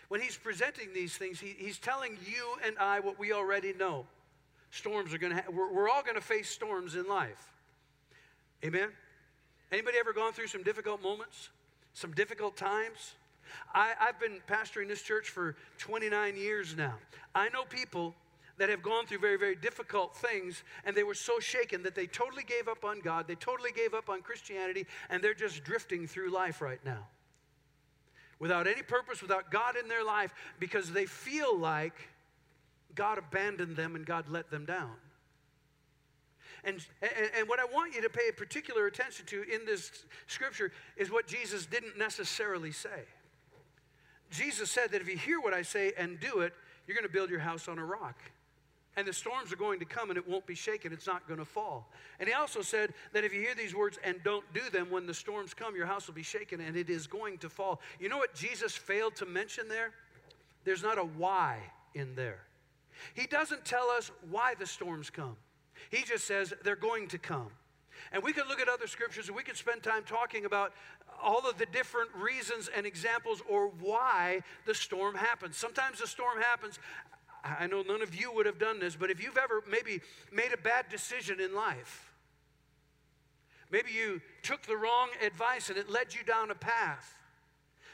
when 0.10 0.22
he's 0.22 0.38
presenting 0.38 0.94
these 0.94 1.17
things, 1.17 1.39
he, 1.39 1.56
he's 1.58 1.79
telling 1.79 2.17
you 2.25 2.56
and 2.63 2.77
I 2.77 3.00
what 3.00 3.20
we 3.20 3.34
already 3.34 3.74
know. 3.74 4.06
Storms 4.70 5.13
are 5.13 5.17
going 5.17 5.36
to, 5.36 5.41
ha- 5.41 5.51
we're, 5.51 5.74
we're 5.74 5.89
all 5.89 6.03
going 6.03 6.15
to 6.15 6.22
face 6.22 6.50
storms 6.50 6.96
in 6.96 7.08
life. 7.08 7.51
Amen? 8.63 8.89
Anybody 9.71 9.97
ever 9.99 10.13
gone 10.13 10.33
through 10.33 10.47
some 10.47 10.63
difficult 10.63 11.01
moments? 11.01 11.49
Some 11.93 12.11
difficult 12.13 12.55
times? 12.57 13.15
I, 13.73 13.93
have 13.99 14.19
been 14.19 14.39
pastoring 14.47 14.87
this 14.87 15.01
church 15.01 15.29
for 15.29 15.55
29 15.77 16.35
years 16.35 16.75
now. 16.75 16.95
I 17.33 17.49
know 17.49 17.63
people 17.63 18.13
that 18.57 18.69
have 18.69 18.81
gone 18.81 19.05
through 19.05 19.19
very, 19.19 19.37
very 19.37 19.55
difficult 19.55 20.15
things, 20.15 20.63
and 20.83 20.95
they 20.95 21.03
were 21.03 21.13
so 21.13 21.39
shaken 21.39 21.83
that 21.83 21.95
they 21.95 22.07
totally 22.07 22.43
gave 22.43 22.67
up 22.67 22.83
on 22.83 22.99
God, 22.99 23.27
they 23.27 23.35
totally 23.35 23.71
gave 23.71 23.93
up 23.93 24.09
on 24.09 24.21
Christianity, 24.21 24.85
and 25.09 25.23
they're 25.23 25.35
just 25.35 25.63
drifting 25.63 26.07
through 26.07 26.31
life 26.31 26.61
right 26.61 26.83
now. 26.83 27.07
Without 28.39 28.67
any 28.67 28.81
purpose, 28.81 29.21
without 29.21 29.51
God 29.51 29.75
in 29.75 29.87
their 29.87 30.03
life, 30.03 30.33
because 30.59 30.91
they 30.91 31.05
feel 31.05 31.57
like 31.57 31.93
God 32.95 33.17
abandoned 33.17 33.75
them 33.75 33.95
and 33.95 34.05
God 34.05 34.25
let 34.29 34.49
them 34.49 34.65
down. 34.65 34.93
And, 36.67 36.86
and, 37.01 37.12
and 37.39 37.50
what 37.50 37.59
I 37.59 37.65
want 37.65 37.95
you 37.95 38.01
to 38.01 38.09
pay 38.09 38.29
particular 38.31 38.86
attention 38.86 39.25
to 39.27 39.41
in 39.43 39.65
this 39.65 40.05
scripture 40.27 40.71
is 40.97 41.09
what 41.09 41.25
Jesus 41.25 41.65
didn't 41.65 41.97
necessarily 41.97 42.71
say. 42.71 43.05
Jesus 44.29 44.69
said 44.69 44.91
that 44.91 45.01
if 45.01 45.07
you 45.07 45.17
hear 45.17 45.39
what 45.39 45.53
I 45.53 45.62
say 45.62 45.93
and 45.97 46.19
do 46.19 46.41
it, 46.41 46.53
you're 46.86 46.95
going 46.95 47.07
to 47.07 47.13
build 47.13 47.29
your 47.29 47.39
house 47.39 47.67
on 47.67 47.79
a 47.79 47.86
rock. 47.86 48.19
And 48.97 49.07
the 49.07 49.13
storms 49.13 49.53
are 49.53 49.57
going 49.57 49.79
to 49.79 49.86
come 49.86 50.09
and 50.09 50.17
it 50.17 50.27
won't 50.27 50.45
be 50.45 50.55
shaken. 50.55 50.91
It's 50.91 51.07
not 51.07 51.27
going 51.27 51.39
to 51.39 51.45
fall. 51.45 51.89
And 52.19 52.27
he 52.27 52.33
also 52.33 52.62
said 52.62 52.93
that 53.13 53.24
if 53.24 53.33
you 53.33 53.39
hear 53.41 53.55
these 53.55 53.75
words 53.75 53.97
and 54.03 54.21
don't 54.24 54.43
do 54.53 54.69
them, 54.71 54.89
when 54.89 55.05
the 55.05 55.13
storms 55.13 55.53
come, 55.53 55.75
your 55.75 55.86
house 55.86 56.07
will 56.07 56.15
be 56.15 56.24
shaken 56.24 56.59
and 56.59 56.75
it 56.75 56.89
is 56.89 57.07
going 57.07 57.38
to 57.39 57.50
fall. 57.50 57.79
You 58.00 58.09
know 58.09 58.17
what 58.17 58.33
Jesus 58.33 58.75
failed 58.75 59.15
to 59.17 59.25
mention 59.25 59.67
there? 59.69 59.91
There's 60.65 60.83
not 60.83 60.97
a 60.97 61.03
why 61.03 61.59
in 61.93 62.15
there. 62.15 62.39
He 63.13 63.27
doesn't 63.27 63.63
tell 63.63 63.89
us 63.89 64.12
why 64.29 64.55
the 64.55 64.65
storms 64.65 65.09
come, 65.09 65.38
he 65.89 66.03
just 66.03 66.25
says 66.25 66.53
they're 66.63 66.75
going 66.75 67.07
to 67.10 67.17
come. 67.17 67.50
And 68.12 68.24
we 68.24 68.34
could 68.34 68.48
look 68.48 68.60
at 68.60 68.69
other 68.69 68.88
scriptures 68.88 69.27
and 69.27 69.36
we 69.36 69.43
could 69.43 69.57
spend 69.57 69.84
time 69.84 70.03
talking 70.03 70.46
about 70.46 70.74
all 71.22 71.50
of 71.50 71.57
the 71.57 71.65
different 71.65 72.10
reasons 72.15 72.69
and 72.75 72.86
examples 72.86 73.41
or 73.50 73.69
why 73.79 74.41
the 74.65 74.74
storm 74.74 75.15
happens. 75.15 75.57
Sometimes 75.57 76.00
the 76.00 76.07
storm 76.07 76.39
happens. 76.39 76.79
I 77.43 77.67
know 77.67 77.81
none 77.81 78.01
of 78.01 78.15
you 78.15 78.31
would 78.34 78.46
have 78.46 78.60
done 78.60 78.79
this, 78.79 78.96
but 78.96 79.10
if 79.10 79.22
you've 79.22 79.38
ever 79.38 79.63
maybe 79.69 80.01
made 80.31 80.53
a 80.53 80.57
bad 80.57 80.89
decision 80.89 81.39
in 81.39 81.53
life, 81.53 82.12
maybe 83.72 83.91
you 83.91 84.22
took 84.43 84.63
the 84.63 84.77
wrong 84.77 85.10
advice 85.25 85.69
and 85.69 85.77
it 85.77 85.89
led 85.89 86.13
you 86.13 86.24
down 86.24 86.51
a 86.51 86.55
path. 86.55 87.15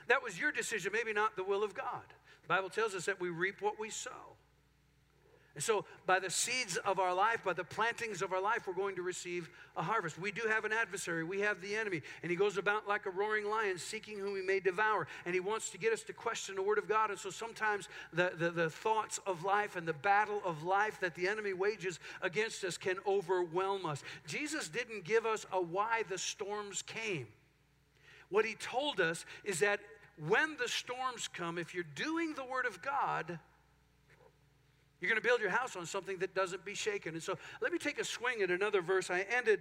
That 0.08 0.24
was 0.24 0.40
your 0.40 0.52
decision, 0.52 0.92
maybe 0.94 1.14
not 1.14 1.36
the 1.36 1.44
will 1.44 1.64
of 1.64 1.74
God. 1.74 2.04
The 2.42 2.48
Bible 2.48 2.70
tells 2.70 2.94
us 2.94 3.06
that 3.06 3.22
we 3.22 3.30
reap 3.30 3.62
what 3.62 3.80
we 3.80 3.90
sow. 3.90 4.33
And 5.56 5.64
so, 5.64 5.86
by 6.08 6.20
the 6.20 6.32
seeds 6.32 6.78
of 6.78 7.00
our 7.00 7.14
life, 7.14 7.44
by 7.44 7.54
the 7.54 7.64
plantings 7.64 8.24
of 8.24 8.34
our 8.34 8.42
life, 8.42 8.66
we're 8.66 8.74
going 8.74 8.96
to 8.96 9.04
receive 9.04 9.52
a 9.78 9.84
harvest. 9.84 10.18
We 10.18 10.32
do 10.32 10.48
have 10.50 10.66
an 10.66 10.74
adversary. 10.74 11.24
We 11.24 11.42
have 11.42 11.62
the 11.62 11.76
enemy. 11.76 12.02
And 12.24 12.32
he 12.32 12.36
goes 12.36 12.58
about 12.58 12.88
like 12.88 13.06
a 13.06 13.12
roaring 13.12 13.46
lion, 13.46 13.78
seeking 13.78 14.18
whom 14.18 14.36
he 14.36 14.42
may 14.42 14.60
devour. 14.60 15.08
And 15.26 15.36
he 15.36 15.40
wants 15.40 15.70
to 15.70 15.78
get 15.78 15.94
us 15.94 16.02
to 16.04 16.14
question 16.14 16.56
the 16.56 16.64
word 16.64 16.80
of 16.80 16.90
God. 16.90 17.12
And 17.12 17.20
so, 17.20 17.30
sometimes 17.30 17.88
the, 18.12 18.32
the, 18.36 18.50
the 18.50 18.70
thoughts 18.72 19.20
of 19.28 19.44
life 19.44 19.76
and 19.76 19.88
the 19.88 19.94
battle 19.94 20.42
of 20.44 20.64
life 20.64 21.00
that 21.02 21.14
the 21.14 21.28
enemy 21.28 21.54
wages 21.54 22.00
against 22.24 22.64
us 22.64 22.76
can 22.76 22.98
overwhelm 23.06 23.86
us. 23.86 24.04
Jesus 24.26 24.68
didn't 24.70 25.04
give 25.04 25.28
us 25.28 25.46
a 25.52 25.62
why 25.62 26.02
the 26.10 26.18
storms 26.18 26.82
came. 26.82 27.28
What 28.30 28.46
he 28.46 28.56
told 28.56 29.00
us 29.00 29.24
is 29.44 29.60
that 29.60 29.82
when 30.28 30.58
the 30.58 30.68
storms 30.68 31.28
come, 31.28 31.60
if 31.60 31.76
you're 31.76 31.86
doing 31.96 32.34
the 32.34 32.44
word 32.44 32.66
of 32.66 32.82
God, 32.82 33.38
you're 35.04 35.10
going 35.10 35.22
to 35.22 35.28
build 35.28 35.42
your 35.42 35.50
house 35.50 35.76
on 35.76 35.86
something 35.86 36.18
that 36.20 36.34
doesn't 36.34 36.64
be 36.64 36.74
shaken. 36.74 37.14
And 37.14 37.22
so 37.22 37.38
let 37.62 37.74
me 37.74 37.78
take 37.78 38.00
a 38.00 38.06
swing 38.06 38.42
at 38.42 38.50
another 38.50 38.82
verse. 38.82 39.10
I 39.10 39.26
ended 39.36 39.60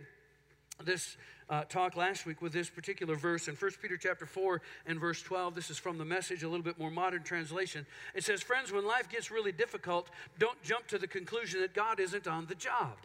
this 0.85 1.17
uh, 1.51 1.65
talk 1.65 1.97
last 1.97 2.27
week 2.27 2.41
with 2.41 2.53
this 2.53 2.71
particular 2.71 3.17
verse 3.17 3.49
in 3.49 3.57
1 3.57 3.71
Peter 3.83 3.97
chapter 3.97 4.25
4 4.25 4.63
and 4.87 5.01
verse 5.01 5.21
12. 5.21 5.57
This 5.57 5.69
is 5.69 5.79
from 5.79 5.99
the 5.99 6.05
message, 6.05 6.45
a 6.45 6.49
little 6.49 6.63
bit 6.63 6.79
more 6.79 6.93
modern 6.93 7.25
translation. 7.25 7.85
It 8.15 8.23
says, 8.23 8.41
Friends, 8.41 8.71
when 8.71 8.87
life 8.87 9.09
gets 9.09 9.33
really 9.33 9.51
difficult, 9.51 10.11
don't 10.39 10.63
jump 10.63 10.87
to 10.87 10.99
the 10.99 11.09
conclusion 11.09 11.61
that 11.61 11.75
God 11.75 11.99
isn't 11.99 12.29
on 12.29 12.47
the 12.47 12.55
job. 12.55 12.97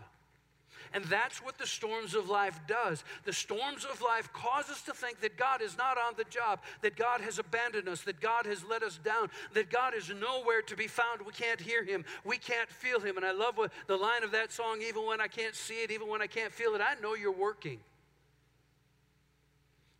And 0.94 1.03
that's 1.06 1.44
what 1.44 1.58
the 1.58 1.67
storms 1.67 2.15
of 2.15 2.29
life 2.29 2.60
does. 2.67 3.03
The 3.25 3.34
storms 3.34 3.86
of 3.86 4.01
life 4.01 4.32
cause 4.34 4.70
us 4.70 4.82
to 4.84 4.94
think 4.94 5.22
that 5.22 5.38
God 5.38 5.62
is 5.62 5.77
not 5.77 5.98
on 5.98 6.13
the 6.17 6.24
job, 6.25 6.60
that 6.82 6.96
God 6.96 7.22
has 7.22 7.39
abandoned 7.39 7.88
us, 7.88 8.01
that 8.01 8.22
God 8.22 8.46
has 8.46 8.63
let 8.63 8.84
us 8.84 9.00
down, 9.03 9.29
that 9.53 9.70
God 9.70 9.94
is 9.94 10.10
nowhere 10.10 10.62
to 10.63 10.75
be 10.75 10.88
found. 10.88 11.22
We 11.25 11.34
can't 11.34 11.60
hear 11.60 11.84
him, 11.84 12.06
we 12.24 12.38
can't 12.38 12.70
feel 12.70 13.00
him. 13.00 13.17
And 13.17 13.25
I 13.25 13.32
love 13.32 13.58
what, 13.58 13.72
the 13.88 13.98
line 13.98 14.24
of 14.24 14.32
that 14.32 14.51
song 14.51 14.82
even 14.88 15.06
when 15.06 15.22
I 15.22 15.27
can't 15.27 15.56
see 15.56 15.84
it, 15.84 15.91
even 15.91 16.08
when 16.08 16.22
I 16.22 16.27
can't 16.27 16.51
feel 16.51 16.75
it, 16.75 16.82
I 16.82 17.00
know 17.01 17.15
you're 17.15 17.32
working. 17.32 17.79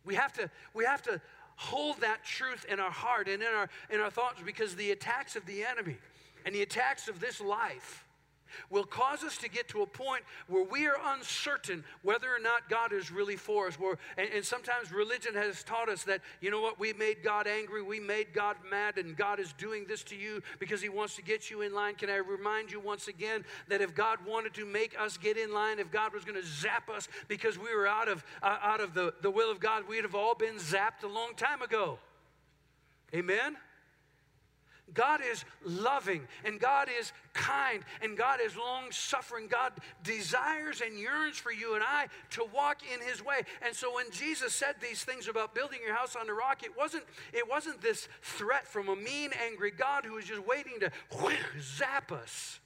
We 0.04 0.14
have 0.14 0.32
to, 0.34 0.50
we 0.74 0.84
have 0.84 1.02
to 1.02 1.20
hold 1.56 2.00
that 2.00 2.24
truth 2.24 2.64
in 2.70 2.80
our 2.80 2.90
heart 2.90 3.28
and 3.28 3.42
in 3.42 3.48
our, 3.48 3.68
in 3.90 4.00
our 4.00 4.10
thoughts 4.10 4.40
because 4.44 4.76
the 4.76 4.92
attacks 4.92 5.36
of 5.36 5.44
the 5.44 5.64
enemy 5.64 5.96
and 6.46 6.54
the 6.54 6.62
attacks 6.62 7.08
of 7.08 7.20
this 7.20 7.40
life 7.40 8.04
will 8.70 8.84
cause 8.84 9.22
us 9.22 9.36
to 9.38 9.48
get 9.48 9.68
to 9.68 9.82
a 9.82 9.86
point 9.86 10.22
where 10.46 10.64
we 10.64 10.86
are 10.86 10.96
uncertain 11.14 11.84
whether 12.02 12.28
or 12.28 12.38
not 12.38 12.68
God 12.68 12.92
is 12.92 13.10
really 13.10 13.36
for 13.36 13.66
us. 13.66 13.78
Where, 13.78 13.98
and, 14.16 14.28
and, 14.34 14.44
sometimes 14.44 14.92
religion 14.92 15.34
has 15.34 15.62
taught 15.62 15.88
us 15.88 16.04
that, 16.04 16.20
you 16.40 16.50
know 16.50 16.60
what, 16.60 16.78
we 16.78 16.92
made 16.92 17.22
God 17.22 17.46
angry, 17.46 17.82
we 17.82 18.00
made 18.00 18.32
God 18.32 18.56
mad, 18.70 18.98
and 18.98 19.16
God 19.16 19.40
is 19.40 19.52
doing 19.54 19.84
this 19.86 20.02
to 20.04 20.16
you 20.16 20.42
because 20.58 20.80
He 20.80 20.88
wants 20.88 21.16
to 21.16 21.22
get 21.22 21.50
you 21.50 21.62
in 21.62 21.74
line. 21.74 21.94
Can 21.94 22.10
I 22.10 22.16
remind 22.16 22.72
you 22.72 22.80
once 22.80 23.08
again 23.08 23.44
that 23.68 23.80
if 23.80 23.94
God 23.94 24.18
wanted 24.26 24.54
to 24.54 24.64
make 24.64 24.98
us 24.98 25.16
get 25.16 25.36
in 25.36 25.52
line, 25.52 25.78
if 25.78 25.90
God 25.90 26.14
was 26.14 26.24
going 26.24 26.40
to 26.40 26.46
zap 26.46 26.88
us 26.88 27.08
because 27.28 27.58
we 27.58 27.74
were 27.74 27.86
out 27.86 28.08
of, 28.08 28.24
uh, 28.42 28.56
out 28.62 28.80
of 28.80 28.94
the, 28.94 29.14
the 29.22 29.30
will 29.30 29.50
of 29.50 29.60
God, 29.60 29.84
we'd 29.88 30.04
have 30.04 30.14
all 30.14 30.34
been 30.34 30.56
zapped 30.56 31.02
a 31.02 31.08
long 31.08 31.34
time 31.36 31.62
ago. 31.62 31.98
Amen? 33.14 33.56
God 34.94 35.20
is 35.30 35.44
loving 35.64 36.26
and 36.44 36.58
God 36.58 36.88
is 36.98 37.12
kind 37.32 37.82
and 38.02 38.16
God 38.16 38.40
is 38.44 38.56
long 38.56 38.90
suffering. 38.90 39.46
God 39.48 39.72
desires 40.02 40.80
and 40.80 40.98
yearns 40.98 41.38
for 41.38 41.52
you 41.52 41.74
and 41.74 41.82
I 41.84 42.08
to 42.30 42.44
walk 42.54 42.82
in 42.82 43.00
his 43.06 43.24
way. 43.24 43.42
And 43.64 43.74
so 43.74 43.94
when 43.94 44.10
Jesus 44.10 44.54
said 44.54 44.76
these 44.80 45.04
things 45.04 45.28
about 45.28 45.54
building 45.54 45.80
your 45.84 45.94
house 45.94 46.16
on 46.16 46.26
the 46.26 46.34
rock, 46.34 46.62
it 46.62 46.76
wasn't 46.76 47.04
it 47.32 47.48
wasn't 47.48 47.80
this 47.80 48.08
threat 48.22 48.66
from 48.66 48.88
a 48.88 48.96
mean 48.96 49.30
angry 49.44 49.70
God 49.70 50.04
who 50.04 50.14
was 50.14 50.24
just 50.24 50.46
waiting 50.46 50.80
to 50.80 50.90
zap 51.60 52.12
us 52.12 52.60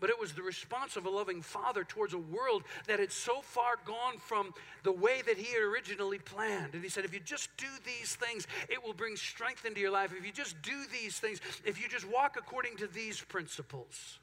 but 0.00 0.10
it 0.10 0.20
was 0.20 0.32
the 0.32 0.42
response 0.42 0.96
of 0.96 1.06
a 1.06 1.10
loving 1.10 1.42
father 1.42 1.84
towards 1.84 2.12
a 2.14 2.18
world 2.18 2.62
that 2.86 2.98
had 2.98 3.12
so 3.12 3.40
far 3.40 3.76
gone 3.84 4.18
from 4.18 4.52
the 4.82 4.92
way 4.92 5.22
that 5.26 5.38
he 5.38 5.52
had 5.52 5.62
originally 5.62 6.18
planned. 6.18 6.74
And 6.74 6.82
he 6.82 6.88
said, 6.88 7.04
If 7.04 7.14
you 7.14 7.20
just 7.20 7.48
do 7.56 7.66
these 7.84 8.14
things, 8.14 8.46
it 8.68 8.82
will 8.82 8.92
bring 8.92 9.16
strength 9.16 9.64
into 9.64 9.80
your 9.80 9.90
life. 9.90 10.12
If 10.16 10.26
you 10.26 10.32
just 10.32 10.60
do 10.62 10.84
these 10.92 11.18
things, 11.18 11.40
if 11.64 11.80
you 11.80 11.88
just 11.88 12.06
walk 12.08 12.36
according 12.38 12.76
to 12.76 12.86
these 12.86 13.20
principles. 13.20 14.18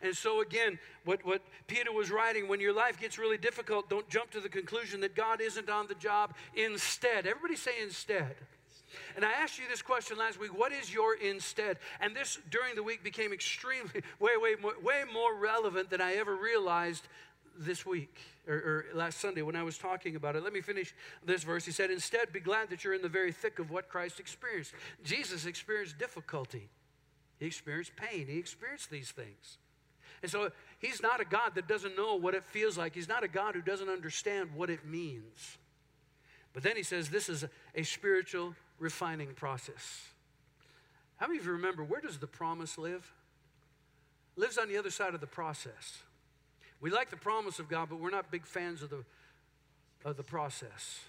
And 0.00 0.16
so, 0.16 0.40
again, 0.40 0.78
what, 1.04 1.24
what 1.24 1.42
Peter 1.66 1.92
was 1.92 2.10
writing 2.10 2.48
when 2.48 2.60
your 2.60 2.72
life 2.72 3.00
gets 3.00 3.18
really 3.18 3.38
difficult, 3.38 3.88
don't 3.88 4.08
jump 4.08 4.30
to 4.32 4.40
the 4.40 4.48
conclusion 4.48 5.00
that 5.00 5.14
God 5.14 5.40
isn't 5.40 5.68
on 5.68 5.86
the 5.86 5.94
job. 5.94 6.34
Instead, 6.54 7.26
everybody 7.26 7.56
say 7.56 7.72
instead. 7.82 8.34
And 9.16 9.24
I 9.24 9.32
asked 9.32 9.58
you 9.58 9.64
this 9.68 9.82
question 9.82 10.18
last 10.18 10.40
week 10.40 10.56
what 10.56 10.72
is 10.72 10.92
your 10.92 11.14
instead? 11.14 11.78
And 12.00 12.14
this 12.14 12.38
during 12.50 12.74
the 12.74 12.82
week 12.82 13.02
became 13.04 13.32
extremely, 13.32 14.02
way, 14.18 14.32
way 14.36 14.54
more, 14.60 14.74
way 14.82 15.02
more 15.12 15.34
relevant 15.34 15.90
than 15.90 16.00
I 16.00 16.14
ever 16.14 16.34
realized 16.34 17.06
this 17.58 17.84
week 17.84 18.18
or, 18.48 18.54
or, 18.54 18.84
last 18.94 19.20
Sunday 19.20 19.42
when 19.42 19.56
I 19.56 19.62
was 19.62 19.78
talking 19.78 20.16
about 20.16 20.36
it. 20.36 20.42
Let 20.42 20.52
me 20.52 20.60
finish 20.60 20.94
this 21.24 21.44
verse. 21.44 21.64
He 21.64 21.72
said, 21.72 21.90
Instead, 21.90 22.32
be 22.32 22.40
glad 22.40 22.70
that 22.70 22.84
you're 22.84 22.94
in 22.94 23.02
the 23.02 23.08
very 23.08 23.32
thick 23.32 23.58
of 23.58 23.70
what 23.70 23.88
Christ 23.88 24.20
experienced. 24.20 24.72
Jesus 25.04 25.46
experienced 25.46 25.98
difficulty, 25.98 26.68
he 27.38 27.46
experienced 27.46 27.92
pain, 27.96 28.26
he 28.26 28.38
experienced 28.38 28.90
these 28.90 29.10
things. 29.10 29.58
And 30.22 30.30
so 30.30 30.50
he's 30.78 31.02
not 31.02 31.20
a 31.20 31.24
God 31.24 31.56
that 31.56 31.66
doesn't 31.66 31.96
know 31.96 32.14
what 32.14 32.34
it 32.34 32.44
feels 32.44 32.78
like. 32.78 32.94
He's 32.94 33.08
not 33.08 33.24
a 33.24 33.28
God 33.28 33.56
who 33.56 33.60
doesn't 33.60 33.88
understand 33.88 34.50
what 34.54 34.70
it 34.70 34.86
means. 34.86 35.58
But 36.52 36.62
then 36.62 36.76
he 36.76 36.84
says 36.84 37.08
this 37.08 37.28
is 37.28 37.42
a, 37.42 37.50
a 37.74 37.82
spiritual 37.82 38.54
refining 38.78 39.34
process. 39.34 40.06
How 41.16 41.26
many 41.26 41.38
of 41.38 41.46
you 41.46 41.52
remember 41.52 41.84
where 41.84 42.00
does 42.00 42.18
the 42.18 42.26
promise 42.26 42.78
live? 42.78 43.12
It 44.36 44.40
lives 44.40 44.58
on 44.58 44.68
the 44.68 44.76
other 44.76 44.90
side 44.90 45.14
of 45.14 45.20
the 45.20 45.26
process. 45.26 46.02
We 46.80 46.90
like 46.90 47.10
the 47.10 47.16
promise 47.16 47.58
of 47.58 47.68
God, 47.68 47.88
but 47.90 48.00
we're 48.00 48.10
not 48.10 48.30
big 48.30 48.44
fans 48.44 48.82
of 48.82 48.90
the, 48.90 49.04
of 50.04 50.16
the 50.16 50.22
process. 50.22 51.00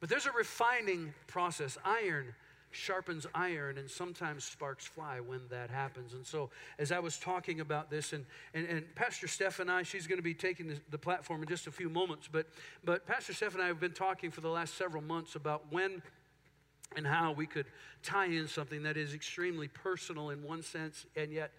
But 0.00 0.08
there's 0.08 0.26
a 0.26 0.32
refining 0.32 1.12
process. 1.26 1.76
Iron 1.84 2.34
sharpens 2.72 3.26
iron, 3.34 3.78
and 3.78 3.88
sometimes 3.88 4.44
sparks 4.44 4.86
fly 4.86 5.20
when 5.20 5.40
that 5.50 5.70
happens. 5.70 6.14
And 6.14 6.26
so, 6.26 6.50
as 6.78 6.90
I 6.90 6.98
was 6.98 7.18
talking 7.18 7.60
about 7.60 7.90
this, 7.90 8.12
and, 8.12 8.24
and, 8.54 8.66
and 8.66 8.94
Pastor 8.94 9.28
Steph 9.28 9.60
and 9.60 9.70
I, 9.70 9.82
she's 9.82 10.06
going 10.06 10.18
to 10.18 10.22
be 10.22 10.34
taking 10.34 10.66
the, 10.66 10.80
the 10.90 10.98
platform 10.98 11.42
in 11.42 11.48
just 11.48 11.66
a 11.66 11.70
few 11.70 11.88
moments, 11.88 12.28
but, 12.30 12.46
but 12.84 13.06
Pastor 13.06 13.32
Steph 13.32 13.54
and 13.54 13.62
I 13.62 13.66
have 13.66 13.80
been 13.80 13.92
talking 13.92 14.30
for 14.30 14.40
the 14.40 14.48
last 14.48 14.74
several 14.74 15.02
months 15.02 15.36
about 15.36 15.70
when 15.70 16.02
and 16.96 17.06
how 17.06 17.32
we 17.32 17.46
could 17.46 17.66
tie 18.02 18.26
in 18.26 18.48
something 18.48 18.82
that 18.84 18.96
is 18.96 19.14
extremely 19.14 19.68
personal 19.68 20.30
in 20.30 20.42
one 20.42 20.62
sense 20.62 21.06
and 21.16 21.32
yet 21.32 21.52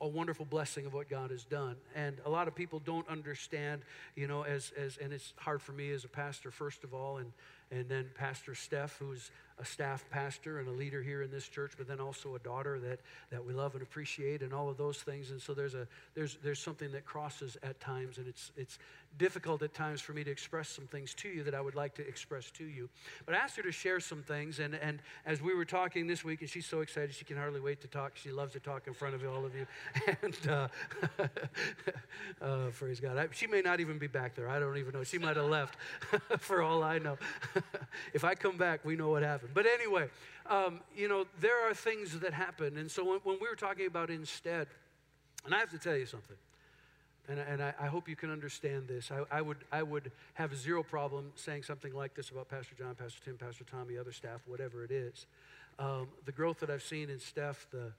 a 0.00 0.08
wonderful 0.08 0.44
blessing 0.44 0.86
of 0.86 0.94
what 0.94 1.08
God 1.08 1.30
has 1.30 1.44
done. 1.44 1.76
And 1.94 2.16
a 2.24 2.30
lot 2.30 2.48
of 2.48 2.54
people 2.54 2.80
don't 2.80 3.08
understand, 3.08 3.82
you 4.16 4.26
know, 4.26 4.42
as, 4.42 4.72
as 4.76 4.96
and 4.98 5.12
it's 5.12 5.32
hard 5.36 5.62
for 5.62 5.72
me 5.72 5.90
as 5.92 6.04
a 6.04 6.08
pastor, 6.08 6.50
first 6.50 6.84
of 6.84 6.94
all, 6.94 7.18
and, 7.18 7.32
and 7.70 7.88
then 7.88 8.06
Pastor 8.14 8.54
Steph, 8.54 8.96
who's 8.98 9.30
a 9.60 9.64
staff 9.64 10.04
pastor 10.10 10.60
and 10.60 10.68
a 10.68 10.72
leader 10.72 11.02
here 11.02 11.22
in 11.22 11.30
this 11.30 11.48
church, 11.48 11.72
but 11.76 11.88
then 11.88 12.00
also 12.00 12.34
a 12.34 12.38
daughter 12.38 12.78
that, 12.78 13.00
that 13.30 13.44
we 13.44 13.52
love 13.52 13.74
and 13.74 13.82
appreciate 13.82 14.42
and 14.42 14.52
all 14.52 14.68
of 14.68 14.76
those 14.76 14.98
things. 14.98 15.30
And 15.30 15.40
so 15.40 15.54
there's, 15.54 15.74
a, 15.74 15.86
there's, 16.14 16.38
there's 16.42 16.60
something 16.60 16.92
that 16.92 17.04
crosses 17.04 17.56
at 17.62 17.80
times, 17.80 18.18
and 18.18 18.26
it's, 18.26 18.52
it's 18.56 18.78
difficult 19.16 19.62
at 19.62 19.74
times 19.74 20.00
for 20.00 20.12
me 20.12 20.22
to 20.22 20.30
express 20.30 20.68
some 20.68 20.86
things 20.86 21.14
to 21.14 21.28
you 21.28 21.42
that 21.42 21.54
I 21.54 21.60
would 21.60 21.74
like 21.74 21.94
to 21.96 22.06
express 22.06 22.50
to 22.52 22.64
you. 22.64 22.88
But 23.26 23.34
I 23.34 23.38
asked 23.38 23.56
her 23.56 23.62
to 23.62 23.72
share 23.72 24.00
some 24.00 24.22
things, 24.22 24.58
and, 24.58 24.74
and 24.74 25.00
as 25.26 25.40
we 25.40 25.54
were 25.54 25.64
talking 25.64 26.06
this 26.06 26.24
week, 26.24 26.40
and 26.40 26.50
she's 26.50 26.66
so 26.66 26.80
excited, 26.80 27.14
she 27.14 27.24
can 27.24 27.36
hardly 27.36 27.60
wait 27.60 27.80
to 27.80 27.88
talk. 27.88 28.12
She 28.16 28.30
loves 28.30 28.52
to 28.52 28.60
talk 28.60 28.86
in 28.86 28.94
front 28.94 29.14
of 29.14 29.24
all 29.26 29.44
of 29.44 29.54
you. 29.54 29.66
And 30.22 30.48
uh, 30.48 30.68
uh, 32.42 32.66
praise 32.76 32.98
God. 32.98 33.18
I, 33.18 33.28
she 33.32 33.46
may 33.46 33.60
not 33.60 33.80
even 33.80 33.98
be 33.98 34.06
back 34.06 34.34
there. 34.34 34.48
I 34.48 34.58
don't 34.58 34.76
even 34.78 34.92
know. 34.92 35.04
She 35.04 35.18
might 35.18 35.36
have 35.36 35.46
left 35.46 35.76
for 36.38 36.62
all 36.62 36.82
I 36.82 36.98
know. 36.98 37.16
if 38.14 38.24
I 38.24 38.34
come 38.34 38.56
back, 38.56 38.84
we 38.84 38.96
know 38.96 39.10
what 39.10 39.22
happened. 39.22 39.47
But 39.54 39.66
anyway, 39.66 40.08
um, 40.46 40.80
you 40.96 41.08
know, 41.08 41.26
there 41.40 41.68
are 41.68 41.74
things 41.74 42.18
that 42.20 42.32
happen. 42.32 42.76
And 42.76 42.90
so 42.90 43.04
when, 43.04 43.20
when 43.24 43.38
we 43.40 43.48
were 43.48 43.56
talking 43.56 43.86
about 43.86 44.10
instead, 44.10 44.66
and 45.44 45.54
I 45.54 45.58
have 45.58 45.70
to 45.70 45.78
tell 45.78 45.96
you 45.96 46.06
something 46.06 46.36
and, 47.28 47.38
and 47.38 47.62
I, 47.62 47.74
I, 47.80 47.86
hope 47.86 48.08
you 48.08 48.16
can 48.16 48.30
understand 48.30 48.88
this. 48.88 49.10
I, 49.10 49.36
I, 49.36 49.42
would, 49.42 49.58
I 49.70 49.82
would 49.82 50.10
have 50.34 50.56
zero 50.56 50.82
problem 50.82 51.30
saying 51.36 51.62
something 51.62 51.94
like 51.94 52.14
this 52.14 52.30
about 52.30 52.48
Pastor 52.48 52.74
John, 52.76 52.94
Pastor 52.94 53.20
Tim, 53.24 53.36
Pastor 53.36 53.64
Tommy, 53.64 53.98
other 53.98 54.12
staff, 54.12 54.40
whatever 54.46 54.82
it 54.84 54.90
is. 54.90 55.26
Um, 55.78 56.08
the 56.24 56.32
growth 56.32 56.60
that 56.60 56.70
I've 56.70 56.82
seen 56.82 57.10
in 57.10 57.18
Steph, 57.18 57.66
the, 57.70 57.92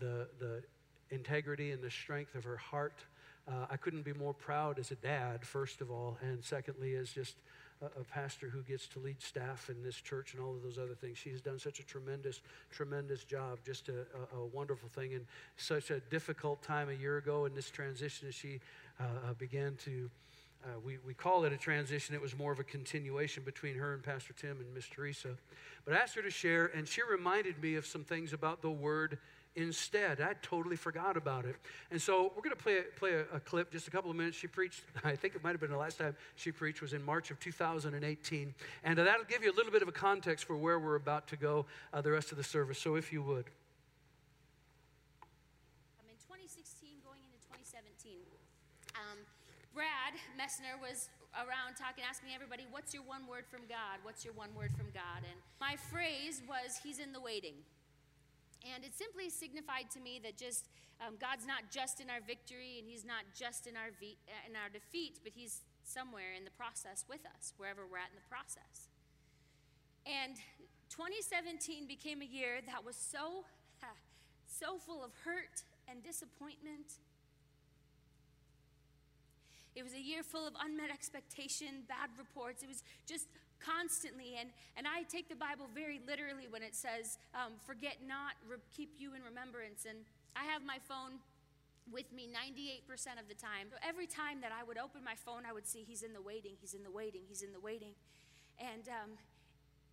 the, 0.00 0.26
the 0.40 0.62
integrity 1.10 1.70
and 1.70 1.82
the 1.82 1.90
strength 1.90 2.34
of 2.34 2.44
her 2.44 2.56
heart, 2.56 3.04
uh, 3.46 3.66
I 3.70 3.76
couldn't 3.76 4.02
be 4.02 4.12
more 4.12 4.34
proud 4.34 4.78
as 4.78 4.90
a 4.90 4.96
dad, 4.96 5.46
first 5.46 5.80
of 5.80 5.90
all, 5.90 6.18
and 6.20 6.42
secondly, 6.42 6.96
as 6.96 7.10
just 7.10 7.36
a, 8.00 8.04
pastor 8.04 8.48
who 8.48 8.62
gets 8.62 8.86
to 8.88 8.98
lead 8.98 9.20
staff 9.20 9.70
in 9.70 9.82
this 9.82 9.96
church 9.96 10.34
and 10.34 10.42
all 10.42 10.54
of 10.54 10.62
those 10.62 10.78
other 10.78 10.94
things. 10.94 11.18
She 11.18 11.30
has 11.30 11.40
done 11.40 11.58
such 11.58 11.80
a 11.80 11.82
tremendous, 11.82 12.40
tremendous 12.70 13.24
job, 13.24 13.58
just 13.64 13.88
a, 13.88 14.06
a, 14.34 14.38
a 14.38 14.46
wonderful 14.46 14.88
thing, 14.88 15.14
and 15.14 15.24
such 15.56 15.90
a 15.90 16.00
difficult 16.00 16.62
time 16.62 16.88
a 16.90 16.94
year 16.94 17.16
ago 17.16 17.44
in 17.44 17.54
this 17.54 17.70
transition 17.70 18.28
as 18.28 18.34
she 18.34 18.60
uh, 19.00 19.04
uh, 19.04 19.34
began 19.34 19.76
to. 19.84 20.10
Uh, 20.64 20.80
we, 20.82 20.96
we 21.06 21.12
call 21.12 21.44
it 21.44 21.52
a 21.52 21.58
transition. 21.58 22.14
It 22.14 22.22
was 22.22 22.38
more 22.38 22.50
of 22.50 22.58
a 22.58 22.64
continuation 22.64 23.42
between 23.42 23.74
her 23.76 23.92
and 23.92 24.02
Pastor 24.02 24.32
Tim 24.32 24.60
and 24.60 24.74
Miss 24.74 24.88
Teresa. 24.88 25.36
But 25.84 25.92
I 25.92 25.98
asked 25.98 26.14
her 26.14 26.22
to 26.22 26.30
share, 26.30 26.66
and 26.74 26.88
she 26.88 27.02
reminded 27.02 27.62
me 27.62 27.74
of 27.74 27.84
some 27.84 28.02
things 28.02 28.32
about 28.32 28.62
the 28.62 28.70
word 28.70 29.18
instead. 29.56 30.20
I 30.20 30.34
totally 30.42 30.76
forgot 30.76 31.16
about 31.16 31.44
it. 31.44 31.56
And 31.90 32.00
so 32.00 32.32
we're 32.34 32.42
going 32.42 32.56
to 32.56 32.62
play, 32.62 32.82
play 32.96 33.12
a, 33.12 33.36
a, 33.36 33.40
clip, 33.40 33.70
just 33.70 33.86
a 33.88 33.90
couple 33.90 34.10
of 34.10 34.16
minutes. 34.16 34.36
She 34.36 34.46
preached, 34.46 34.82
I 35.04 35.16
think 35.16 35.34
it 35.34 35.44
might 35.44 35.50
have 35.50 35.60
been 35.60 35.70
the 35.70 35.76
last 35.76 35.98
time 35.98 36.16
she 36.34 36.52
preached, 36.52 36.82
was 36.82 36.92
in 36.92 37.02
March 37.02 37.30
of 37.30 37.38
2018. 37.40 38.54
And 38.82 38.98
uh, 38.98 39.04
that'll 39.04 39.24
give 39.24 39.42
you 39.42 39.52
a 39.52 39.56
little 39.56 39.72
bit 39.72 39.82
of 39.82 39.88
a 39.88 39.92
context 39.92 40.44
for 40.44 40.56
where 40.56 40.78
we're 40.78 40.96
about 40.96 41.28
to 41.28 41.36
go 41.36 41.66
uh, 41.92 42.00
the 42.00 42.10
rest 42.10 42.32
of 42.32 42.38
the 42.38 42.44
service. 42.44 42.78
So 42.78 42.96
if 42.96 43.12
you 43.12 43.22
would. 43.22 43.46
Um, 46.00 46.08
in 46.10 46.16
2016, 46.26 46.98
going 47.04 47.20
into 47.22 47.38
2017, 47.46 48.18
um, 48.96 49.18
Brad 49.72 50.14
Messner 50.38 50.78
was 50.80 51.10
around 51.34 51.74
talking, 51.78 52.04
asking 52.08 52.30
everybody, 52.34 52.66
What's 52.70 52.94
your 52.94 53.02
one 53.02 53.26
word 53.26 53.44
from 53.50 53.66
God? 53.68 53.98
What's 54.02 54.24
your 54.24 54.34
one 54.34 54.54
word 54.54 54.70
from 54.76 54.86
God? 54.94 55.26
And 55.26 55.38
my 55.60 55.76
phrase 55.90 56.42
was, 56.48 56.78
He's 56.82 56.98
in 56.98 57.12
the 57.12 57.20
waiting. 57.20 57.54
And 58.64 58.84
it 58.84 58.96
simply 58.96 59.28
signified 59.28 59.92
to 59.92 60.00
me 60.00 60.20
that 60.24 60.40
just 60.40 60.68
um, 61.04 61.20
God's 61.20 61.44
not 61.44 61.68
just 61.70 62.00
in 62.00 62.08
our 62.08 62.24
victory 62.24 62.80
and 62.80 62.88
He's 62.88 63.04
not 63.04 63.28
just 63.36 63.66
in 63.66 63.76
our, 63.76 63.92
ve- 64.00 64.16
in 64.48 64.56
our 64.56 64.72
defeat, 64.72 65.20
but 65.22 65.32
He's 65.36 65.60
somewhere 65.84 66.32
in 66.32 66.44
the 66.44 66.54
process 66.56 67.04
with 67.08 67.20
us, 67.36 67.52
wherever 67.56 67.84
we're 67.84 68.00
at 68.00 68.08
in 68.08 68.16
the 68.16 68.28
process. 68.32 68.88
And 70.08 70.36
2017 70.88 71.86
became 71.86 72.22
a 72.22 72.28
year 72.28 72.64
that 72.66 72.84
was 72.84 72.96
so, 72.96 73.44
so 74.46 74.78
full 74.78 75.04
of 75.04 75.12
hurt 75.24 75.64
and 75.88 76.02
disappointment. 76.02 77.04
It 79.74 79.82
was 79.82 79.92
a 79.92 80.00
year 80.00 80.22
full 80.22 80.46
of 80.46 80.54
unmet 80.64 80.90
expectation, 80.90 81.82
bad 81.88 82.10
reports. 82.16 82.62
It 82.62 82.68
was 82.68 82.84
just 83.06 83.26
constantly. 83.64 84.36
And, 84.38 84.50
and 84.76 84.86
I 84.86 85.02
take 85.08 85.28
the 85.28 85.40
Bible 85.40 85.66
very 85.72 86.00
literally 86.06 86.46
when 86.48 86.62
it 86.62 86.74
says, 86.76 87.16
um, 87.32 87.56
forget 87.64 88.04
not, 88.04 88.36
re- 88.44 88.60
keep 88.76 88.92
you 89.00 89.14
in 89.14 89.24
remembrance. 89.24 89.88
And 89.88 90.04
I 90.36 90.44
have 90.44 90.60
my 90.60 90.76
phone 90.84 91.24
with 91.92 92.12
me 92.12 92.28
98% 92.28 92.84
of 93.20 93.28
the 93.28 93.34
time. 93.34 93.68
So 93.72 93.76
every 93.86 94.06
time 94.06 94.40
that 94.40 94.52
I 94.52 94.64
would 94.64 94.78
open 94.78 95.04
my 95.04 95.16
phone, 95.16 95.44
I 95.48 95.52
would 95.52 95.66
see 95.66 95.84
he's 95.84 96.02
in 96.02 96.12
the 96.12 96.22
waiting, 96.22 96.52
he's 96.60 96.72
in 96.72 96.82
the 96.82 96.90
waiting, 96.90 97.22
he's 97.28 97.42
in 97.42 97.52
the 97.52 97.60
waiting. 97.60 97.92
And 98.58 98.88
um, 98.88 99.10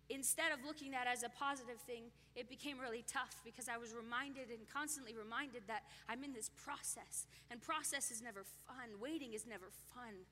instead 0.08 0.52
of 0.52 0.64
looking 0.64 0.94
at 0.94 1.06
as 1.06 1.22
a 1.22 1.28
positive 1.28 1.80
thing, 1.84 2.08
it 2.34 2.48
became 2.48 2.78
really 2.80 3.04
tough 3.04 3.36
because 3.44 3.68
I 3.68 3.76
was 3.76 3.92
reminded 3.92 4.48
and 4.48 4.60
constantly 4.72 5.12
reminded 5.16 5.62
that 5.68 5.84
I'm 6.08 6.24
in 6.24 6.32
this 6.32 6.50
process. 6.64 7.26
And 7.50 7.60
process 7.60 8.10
is 8.10 8.22
never 8.22 8.44
fun, 8.66 9.00
waiting 9.00 9.34
is 9.34 9.44
never 9.46 9.68
fun. 9.92 10.24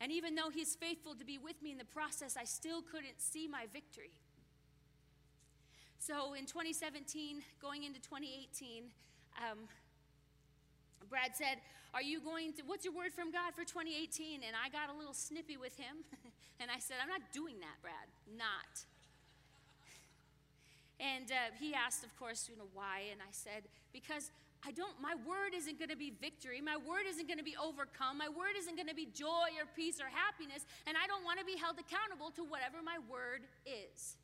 And 0.00 0.12
even 0.12 0.34
though 0.34 0.50
He's 0.50 0.74
faithful 0.74 1.14
to 1.14 1.24
be 1.24 1.38
with 1.38 1.60
me 1.62 1.72
in 1.72 1.78
the 1.78 1.84
process, 1.84 2.36
I 2.38 2.44
still 2.44 2.82
couldn't 2.82 3.20
see 3.20 3.48
my 3.48 3.66
victory. 3.72 4.12
So 5.98 6.34
in 6.34 6.46
2017, 6.46 7.42
going 7.60 7.84
into 7.84 8.00
2018, 8.00 8.84
um, 9.38 9.58
Brad 11.10 11.34
said, 11.34 11.58
Are 11.92 12.02
you 12.02 12.20
going 12.20 12.52
to, 12.54 12.62
what's 12.66 12.84
your 12.84 12.94
word 12.94 13.12
from 13.12 13.32
God 13.32 13.54
for 13.54 13.64
2018? 13.64 14.42
And 14.46 14.54
I 14.54 14.68
got 14.68 14.94
a 14.94 14.96
little 14.96 15.14
snippy 15.14 15.56
with 15.56 15.76
him. 15.76 16.04
and 16.60 16.70
I 16.70 16.78
said, 16.78 16.96
I'm 17.02 17.08
not 17.08 17.22
doing 17.32 17.58
that, 17.60 17.82
Brad. 17.82 18.08
Not. 18.36 18.72
And 21.00 21.30
uh, 21.30 21.54
he 21.60 21.74
asked, 21.74 22.02
of 22.02 22.10
course, 22.18 22.48
you 22.50 22.58
know, 22.58 22.66
why? 22.74 23.02
And 23.12 23.20
I 23.22 23.30
said, 23.30 23.70
Because 23.92 24.32
I 24.66 24.72
don't, 24.72 24.98
my 25.00 25.14
word 25.22 25.54
isn't 25.54 25.78
going 25.78 25.90
to 25.90 25.96
be 25.96 26.10
victory. 26.20 26.60
My 26.60 26.76
word 26.76 27.06
isn't 27.06 27.26
going 27.26 27.38
to 27.38 27.46
be 27.46 27.54
overcome. 27.54 28.18
My 28.18 28.28
word 28.28 28.58
isn't 28.58 28.74
going 28.74 28.88
to 28.88 28.94
be 28.94 29.06
joy 29.06 29.54
or 29.54 29.70
peace 29.76 30.00
or 30.00 30.10
happiness. 30.10 30.66
And 30.86 30.96
I 30.98 31.06
don't 31.06 31.22
want 31.22 31.38
to 31.38 31.46
be 31.46 31.54
held 31.54 31.78
accountable 31.78 32.34
to 32.34 32.42
whatever 32.42 32.82
my 32.82 32.98
word 33.06 33.46
is. 33.62 34.16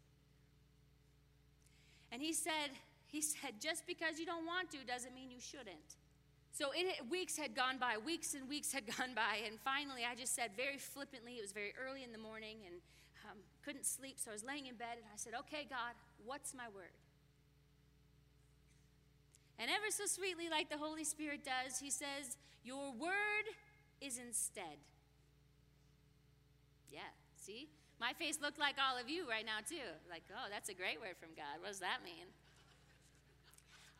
And 2.11 2.21
he 2.21 2.33
said, 2.33 2.75
he 3.07 3.21
said, 3.23 3.61
just 3.61 3.87
because 3.87 4.19
you 4.19 4.27
don't 4.27 4.47
want 4.47 4.71
to 4.73 4.79
doesn't 4.87 5.15
mean 5.15 5.31
you 5.31 5.41
shouldn't. 5.41 5.99
So 6.55 6.71
it, 6.75 7.03
weeks 7.11 7.37
had 7.37 7.55
gone 7.55 7.79
by, 7.79 7.99
weeks 7.99 8.35
and 8.35 8.49
weeks 8.49 8.73
had 8.73 8.87
gone 8.99 9.15
by, 9.15 9.43
and 9.47 9.59
finally 9.59 10.03
I 10.07 10.15
just 10.15 10.35
said 10.35 10.51
very 10.57 10.79
flippantly, 10.79 11.35
it 11.35 11.43
was 11.43 11.51
very 11.51 11.75
early 11.75 12.03
in 12.05 12.13
the 12.13 12.19
morning 12.19 12.59
and 12.67 12.77
um, 13.27 13.39
couldn't 13.65 13.87
sleep, 13.87 14.19
so 14.19 14.31
I 14.31 14.35
was 14.35 14.45
laying 14.45 14.67
in 14.67 14.77
bed 14.77 14.99
and 14.99 15.07
I 15.13 15.17
said, 15.17 15.33
Okay, 15.47 15.67
God, 15.69 15.99
what's 16.25 16.55
my 16.55 16.69
word? 16.75 16.95
And 19.59 19.71
ever 19.71 19.91
so 19.91 20.07
sweetly, 20.07 20.49
like 20.51 20.69
the 20.69 20.79
Holy 20.79 21.05
Spirit 21.05 21.41
does, 21.45 21.79
he 21.79 21.91
says, 21.91 22.37
Your 22.65 22.93
word 22.93 23.47
is 24.01 24.19
instead. 24.19 24.79
Yeah, 26.91 27.01
see? 27.37 27.69
My 28.01 28.13
face 28.13 28.39
looked 28.43 28.59
like 28.59 28.75
all 28.79 29.01
of 29.01 29.09
you 29.09 29.29
right 29.29 29.47
now, 29.47 29.63
too. 29.67 29.89
Like, 30.11 30.23
oh, 30.31 30.49
that's 30.51 30.69
a 30.69 30.75
great 30.75 31.01
word 31.01 31.17
from 31.19 31.31
God. 31.37 31.61
What 31.61 31.69
does 31.69 31.81
that 31.81 32.05
mean? 32.05 32.27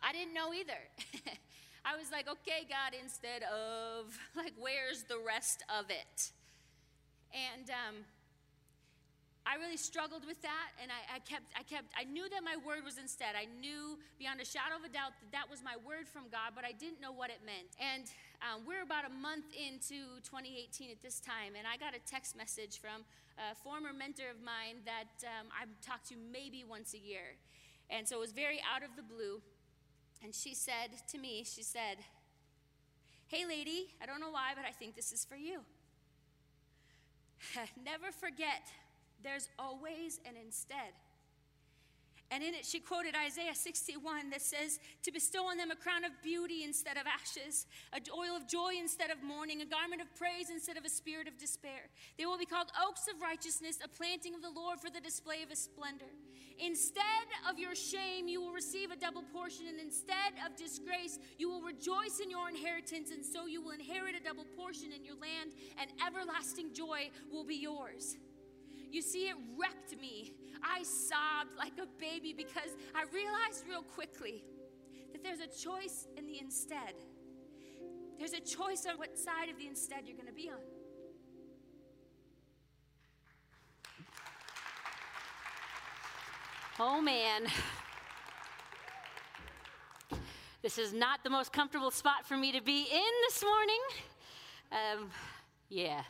I 0.03 0.13
didn't 0.13 0.35
know 0.35 0.53
either. 0.53 0.83
I 1.85 1.97
was 1.97 2.11
like, 2.11 2.29
okay, 2.29 2.67
God, 2.69 2.99
instead 3.01 3.43
of, 3.45 4.19
like, 4.37 4.53
where's 4.59 5.05
the 5.05 5.19
rest 5.25 5.63
of 5.69 5.91
it? 5.91 6.33
And 7.33 7.71
um, 7.71 7.95
I 9.45 9.61
really 9.61 9.77
struggled 9.77 10.25
with 10.25 10.41
that, 10.41 10.73
and 10.81 10.89
I, 10.89 11.17
I, 11.17 11.19
kept, 11.21 11.53
I 11.53 11.63
kept, 11.63 11.93
I 11.93 12.09
knew 12.09 12.25
that 12.33 12.41
my 12.41 12.57
word 12.65 12.81
was 12.81 12.97
instead. 12.97 13.37
I 13.37 13.45
knew 13.61 14.01
beyond 14.17 14.41
a 14.41 14.45
shadow 14.45 14.81
of 14.81 14.89
a 14.89 14.93
doubt 14.93 15.13
that 15.21 15.31
that 15.37 15.47
was 15.53 15.61
my 15.61 15.77
word 15.85 16.09
from 16.09 16.33
God, 16.33 16.57
but 16.57 16.65
I 16.65 16.73
didn't 16.73 16.97
know 16.97 17.13
what 17.13 17.29
it 17.29 17.45
meant. 17.45 17.69
And 17.77 18.09
um, 18.41 18.65
we're 18.65 18.81
about 18.81 19.05
a 19.05 19.13
month 19.13 19.45
into 19.53 20.17
2018 20.25 20.89
at 20.89 21.05
this 21.05 21.21
time, 21.21 21.61
and 21.61 21.69
I 21.69 21.77
got 21.77 21.93
a 21.93 22.01
text 22.09 22.33
message 22.41 22.81
from 22.81 23.05
a 23.37 23.53
former 23.53 23.93
mentor 23.93 24.33
of 24.33 24.41
mine 24.41 24.81
that 24.89 25.13
um, 25.29 25.53
I 25.53 25.69
talk 25.85 26.01
to 26.09 26.17
maybe 26.17 26.65
once 26.65 26.97
a 26.97 27.01
year. 27.01 27.37
And 27.93 28.09
so 28.09 28.17
it 28.17 28.25
was 28.25 28.33
very 28.33 28.65
out 28.65 28.81
of 28.81 28.97
the 28.97 29.05
blue. 29.05 29.45
And 30.25 30.33
she 30.33 30.57
said 30.57 30.97
to 31.13 31.19
me, 31.21 31.45
she 31.45 31.63
said, 31.63 32.01
Hey, 33.29 33.45
lady, 33.45 33.93
I 34.01 34.07
don't 34.07 34.21
know 34.21 34.31
why, 34.31 34.57
but 34.57 34.65
I 34.65 34.71
think 34.71 34.97
this 34.97 35.13
is 35.13 35.25
for 35.25 35.37
you. 35.37 35.61
Never 37.85 38.13
forget 38.13 38.73
there's 39.25 39.49
always 39.59 40.21
an 40.27 40.35
instead. 40.37 40.93
And 42.31 42.43
in 42.43 42.55
it, 42.55 42.65
she 42.65 42.81
quoted 42.81 43.15
Isaiah 43.15 43.55
61 43.55 44.31
that 44.31 44.43
says, 44.43 44.81
To 45.05 45.13
bestow 45.13 45.47
on 45.47 45.57
them 45.57 45.71
a 45.71 45.77
crown 45.77 46.05
of 46.05 46.11
beauty 46.23 46.65
instead 46.65 46.97
of 46.97 47.05
ashes, 47.07 47.67
a 47.93 48.01
oil 48.11 48.35
of 48.35 48.49
joy 48.49 48.73
instead 48.81 49.11
of 49.11 49.23
mourning, 49.23 49.61
a 49.61 49.67
garment 49.67 50.03
of 50.03 50.13
praise 50.17 50.51
instead 50.51 50.77
of 50.77 50.85
a 50.85 50.89
spirit 50.89 51.29
of 51.29 51.39
despair. 51.39 51.91
They 52.19 52.27
will 52.27 52.39
be 52.39 52.47
called 52.47 52.73
oaks 52.83 53.07
of 53.13 53.21
righteousness, 53.21 53.79
a 53.85 53.89
planting 53.89 54.35
of 54.35 54.43
the 54.43 54.51
Lord 54.51 54.81
for 54.81 54.91
the 54.91 55.01
display 55.01 55.43
of 55.43 55.51
his 55.51 55.61
splendor. 55.61 56.11
Instead 56.59 57.29
of 57.49 57.59
your 57.59 57.75
shame, 57.75 58.27
you 58.27 58.41
will 58.41 58.53
receive 58.53 58.91
a 58.91 58.97
double 58.97 59.23
portion, 59.33 59.67
and 59.69 59.79
instead 59.79 60.35
of 60.45 60.57
disgrace, 60.57 61.19
you 61.39 61.49
will 61.49 61.63
rejoice 61.63 62.21
in 62.23 62.31
your 62.31 62.49
inheritance, 62.49 63.11
and 63.11 63.25
so 63.25 63.47
you 63.47 63.63
will 63.63 63.73
inherit 63.73 64.17
a 64.17 64.25
double 64.25 64.47
portion 64.57 64.91
in 64.91 65.05
your 65.05 65.17
land, 65.23 65.53
and 65.79 65.91
everlasting 66.05 66.73
joy 66.73 67.11
will 67.31 67.45
be 67.45 67.57
yours. 67.57 68.17
You 68.95 69.03
see, 69.03 69.27
it 69.27 69.35
wrecked 69.59 70.01
me. 70.01 70.35
I 70.63 70.85
sobbed 70.85 71.59
like 71.59 71.73
a 71.83 71.87
baby 71.99 72.33
because 72.33 72.77
I 72.95 73.03
realized 73.13 73.65
real 73.69 73.83
quickly 73.83 74.45
that 75.11 75.21
there's 75.21 75.41
a 75.41 75.49
choice 75.49 76.07
in 76.17 76.29
the 76.29 76.39
instead. 76.39 76.95
There's 78.21 78.35
a 78.35 78.41
choice 78.41 78.87
on 78.89 78.97
what 78.99 79.19
side 79.19 79.49
of 79.51 79.59
the 79.59 79.67
instead 79.67 80.07
you're 80.07 80.15
going 80.15 80.29
to 80.29 80.33
be 80.33 80.49
on. 80.49 80.61
Oh 86.79 87.01
man. 87.01 87.47
This 90.63 90.79
is 90.79 90.93
not 90.93 91.25
the 91.25 91.31
most 91.31 91.53
comfortable 91.53 91.91
spot 91.91 92.25
for 92.29 92.37
me 92.37 92.53
to 92.53 92.63
be 92.63 92.83
in 92.83 93.13
this 93.27 93.43
morning. 93.43 93.81
Um, 94.71 95.11
yeah. 95.69 96.03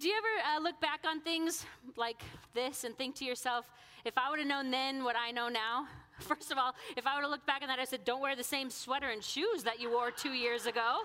Do 0.00 0.08
you 0.08 0.14
ever 0.16 0.56
uh, 0.56 0.62
look 0.62 0.80
back 0.80 1.00
on 1.06 1.20
things 1.20 1.66
like 1.94 2.22
this 2.54 2.84
and 2.84 2.96
think 2.96 3.16
to 3.16 3.24
yourself, 3.26 3.70
if 4.06 4.16
I 4.16 4.30
would 4.30 4.38
have 4.38 4.48
known 4.48 4.70
then 4.70 5.04
what 5.04 5.14
I 5.14 5.30
know 5.30 5.50
now? 5.50 5.88
First 6.20 6.50
of 6.50 6.56
all, 6.56 6.74
if 6.96 7.06
I 7.06 7.16
would 7.16 7.20
have 7.20 7.30
looked 7.30 7.46
back 7.46 7.60
on 7.60 7.68
that, 7.68 7.78
I 7.78 7.84
said, 7.84 8.02
don't 8.06 8.22
wear 8.22 8.34
the 8.34 8.42
same 8.42 8.70
sweater 8.70 9.10
and 9.10 9.22
shoes 9.22 9.62
that 9.64 9.78
you 9.78 9.90
wore 9.90 10.10
two 10.10 10.32
years 10.32 10.64
ago. 10.64 11.00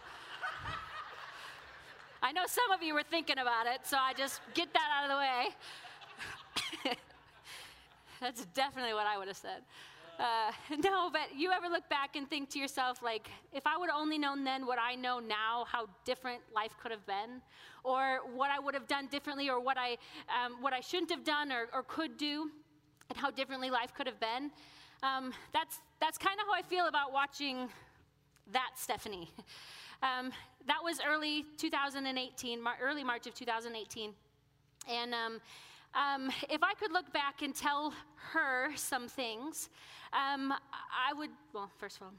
I 2.24 2.32
know 2.32 2.44
some 2.48 2.72
of 2.72 2.82
you 2.82 2.94
were 2.94 3.04
thinking 3.04 3.38
about 3.38 3.68
it, 3.68 3.82
so 3.84 3.98
I 4.00 4.14
just 4.14 4.40
get 4.54 4.72
that 4.72 4.88
out 4.98 5.04
of 5.04 5.10
the 5.12 5.18
way. 6.88 6.96
That's 8.22 8.46
definitely 8.54 8.94
what 8.94 9.08
I 9.08 9.18
would 9.18 9.28
have 9.28 9.36
said. 9.36 9.62
Uh, 10.20 10.52
no, 10.84 11.10
but 11.10 11.36
you 11.36 11.52
ever 11.52 11.68
look 11.68 11.88
back 11.90 12.16
and 12.16 12.30
think 12.30 12.50
to 12.52 12.60
yourself, 12.60 13.02
like, 13.02 13.30
if 13.54 13.68
I 13.68 13.78
would 13.78 13.90
only 13.90 14.18
known 14.18 14.44
then 14.44 14.66
what 14.66 14.80
I 14.80 14.96
know 14.96 15.20
now, 15.20 15.66
how 15.68 15.88
different 16.06 16.42
life 16.54 16.72
could 16.82 16.92
have 16.92 17.06
been, 17.06 17.42
or 17.84 18.20
what 18.34 18.50
I 18.52 18.60
would 18.60 18.74
have 18.74 18.88
done 18.88 19.08
differently, 19.08 19.50
or 19.50 19.60
what 19.60 19.78
I, 19.78 19.98
um, 20.30 20.62
what 20.62 20.74
I 20.74 20.80
shouldn't 20.80 21.12
have 21.12 21.24
done 21.24 21.52
or, 21.52 21.68
or 21.74 21.84
could 21.84 22.18
do, 22.18 22.50
and 23.10 23.18
how 23.18 23.30
differently 23.32 23.70
life 23.70 23.94
could 23.94 24.08
have 24.08 24.20
been. 24.20 24.52
Um, 25.04 25.34
that's 25.54 25.80
that's 26.00 26.18
kind 26.18 26.40
of 26.40 26.48
how 26.48 26.54
I 26.54 26.62
feel 26.62 26.88
about 26.88 27.12
watching 27.14 27.70
that 28.52 28.72
Stephanie. 28.76 29.30
Um, 30.04 30.34
that 30.68 30.84
was 30.84 31.00
early 31.08 31.46
2018, 31.58 32.62
Mar- 32.62 32.76
early 32.82 33.04
March 33.04 33.28
of 33.28 33.34
2018, 33.34 34.12
and 34.90 35.16
um, 35.96 36.30
if 36.50 36.62
I 36.62 36.74
could 36.74 36.92
look 36.92 37.12
back 37.14 37.42
and 37.42 37.56
tell 37.56 37.94
her 38.32 38.70
some 38.76 39.08
things, 39.08 39.70
um, 40.14 40.52
I 40.52 41.14
would, 41.14 41.30
well, 41.54 41.70
first 41.78 41.98
of 41.98 42.04
all, 42.04 42.14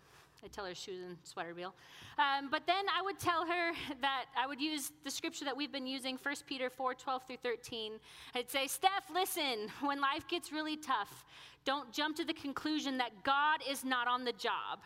I'd 0.44 0.52
tell 0.52 0.66
her 0.66 0.74
shoes 0.74 1.02
and 1.02 1.16
sweater 1.24 1.52
deal. 1.52 1.74
Um, 2.18 2.48
but 2.50 2.66
then 2.66 2.84
I 2.96 3.02
would 3.02 3.18
tell 3.18 3.46
her 3.46 3.72
that 4.00 4.26
I 4.38 4.46
would 4.46 4.60
use 4.60 4.92
the 5.04 5.10
scripture 5.10 5.44
that 5.44 5.56
we've 5.56 5.72
been 5.72 5.86
using, 5.86 6.18
1 6.22 6.34
Peter 6.46 6.70
4 6.70 6.94
12 6.94 7.26
through 7.26 7.36
13. 7.42 7.92
I'd 8.34 8.50
say, 8.50 8.66
Steph, 8.66 9.10
listen, 9.12 9.68
when 9.80 10.00
life 10.00 10.26
gets 10.28 10.52
really 10.52 10.76
tough, 10.76 11.24
don't 11.64 11.92
jump 11.92 12.16
to 12.16 12.24
the 12.24 12.32
conclusion 12.32 12.96
that 12.98 13.10
God 13.24 13.60
is 13.68 13.84
not 13.84 14.06
on 14.06 14.24
the 14.24 14.32
job. 14.32 14.80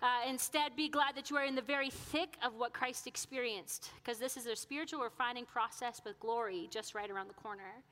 Uh, 0.00 0.28
instead, 0.28 0.74
be 0.74 0.88
glad 0.88 1.14
that 1.14 1.30
you 1.30 1.36
are 1.36 1.44
in 1.44 1.54
the 1.54 1.62
very 1.62 1.90
thick 1.90 2.38
of 2.42 2.54
what 2.56 2.72
Christ 2.72 3.06
experienced, 3.06 3.90
because 4.02 4.18
this 4.18 4.36
is 4.36 4.46
a 4.46 4.56
spiritual 4.56 5.00
refining 5.00 5.44
process 5.44 6.00
with 6.04 6.18
glory 6.20 6.68
just 6.70 6.94
right 6.94 7.10
around 7.10 7.28
the 7.28 7.34
corner. 7.34 7.82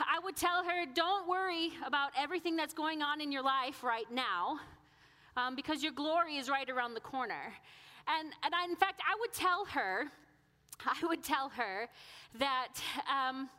I 0.00 0.18
would 0.24 0.36
tell 0.36 0.64
her, 0.64 0.86
don't 0.94 1.28
worry 1.28 1.72
about 1.86 2.12
everything 2.18 2.56
that's 2.56 2.72
going 2.72 3.02
on 3.02 3.20
in 3.20 3.30
your 3.30 3.42
life 3.42 3.82
right 3.82 4.10
now, 4.10 4.58
um, 5.36 5.54
because 5.54 5.82
your 5.82 5.92
glory 5.92 6.36
is 6.36 6.48
right 6.48 6.68
around 6.68 6.94
the 6.94 7.00
corner. 7.00 7.52
And, 8.08 8.32
and 8.42 8.54
I, 8.54 8.64
in 8.64 8.76
fact, 8.76 9.02
I 9.06 9.14
would 9.20 9.32
tell 9.32 9.66
her, 9.66 10.06
I 10.86 11.06
would 11.06 11.22
tell 11.22 11.50
her 11.50 11.88
that 12.38 12.74
um, 13.10 13.50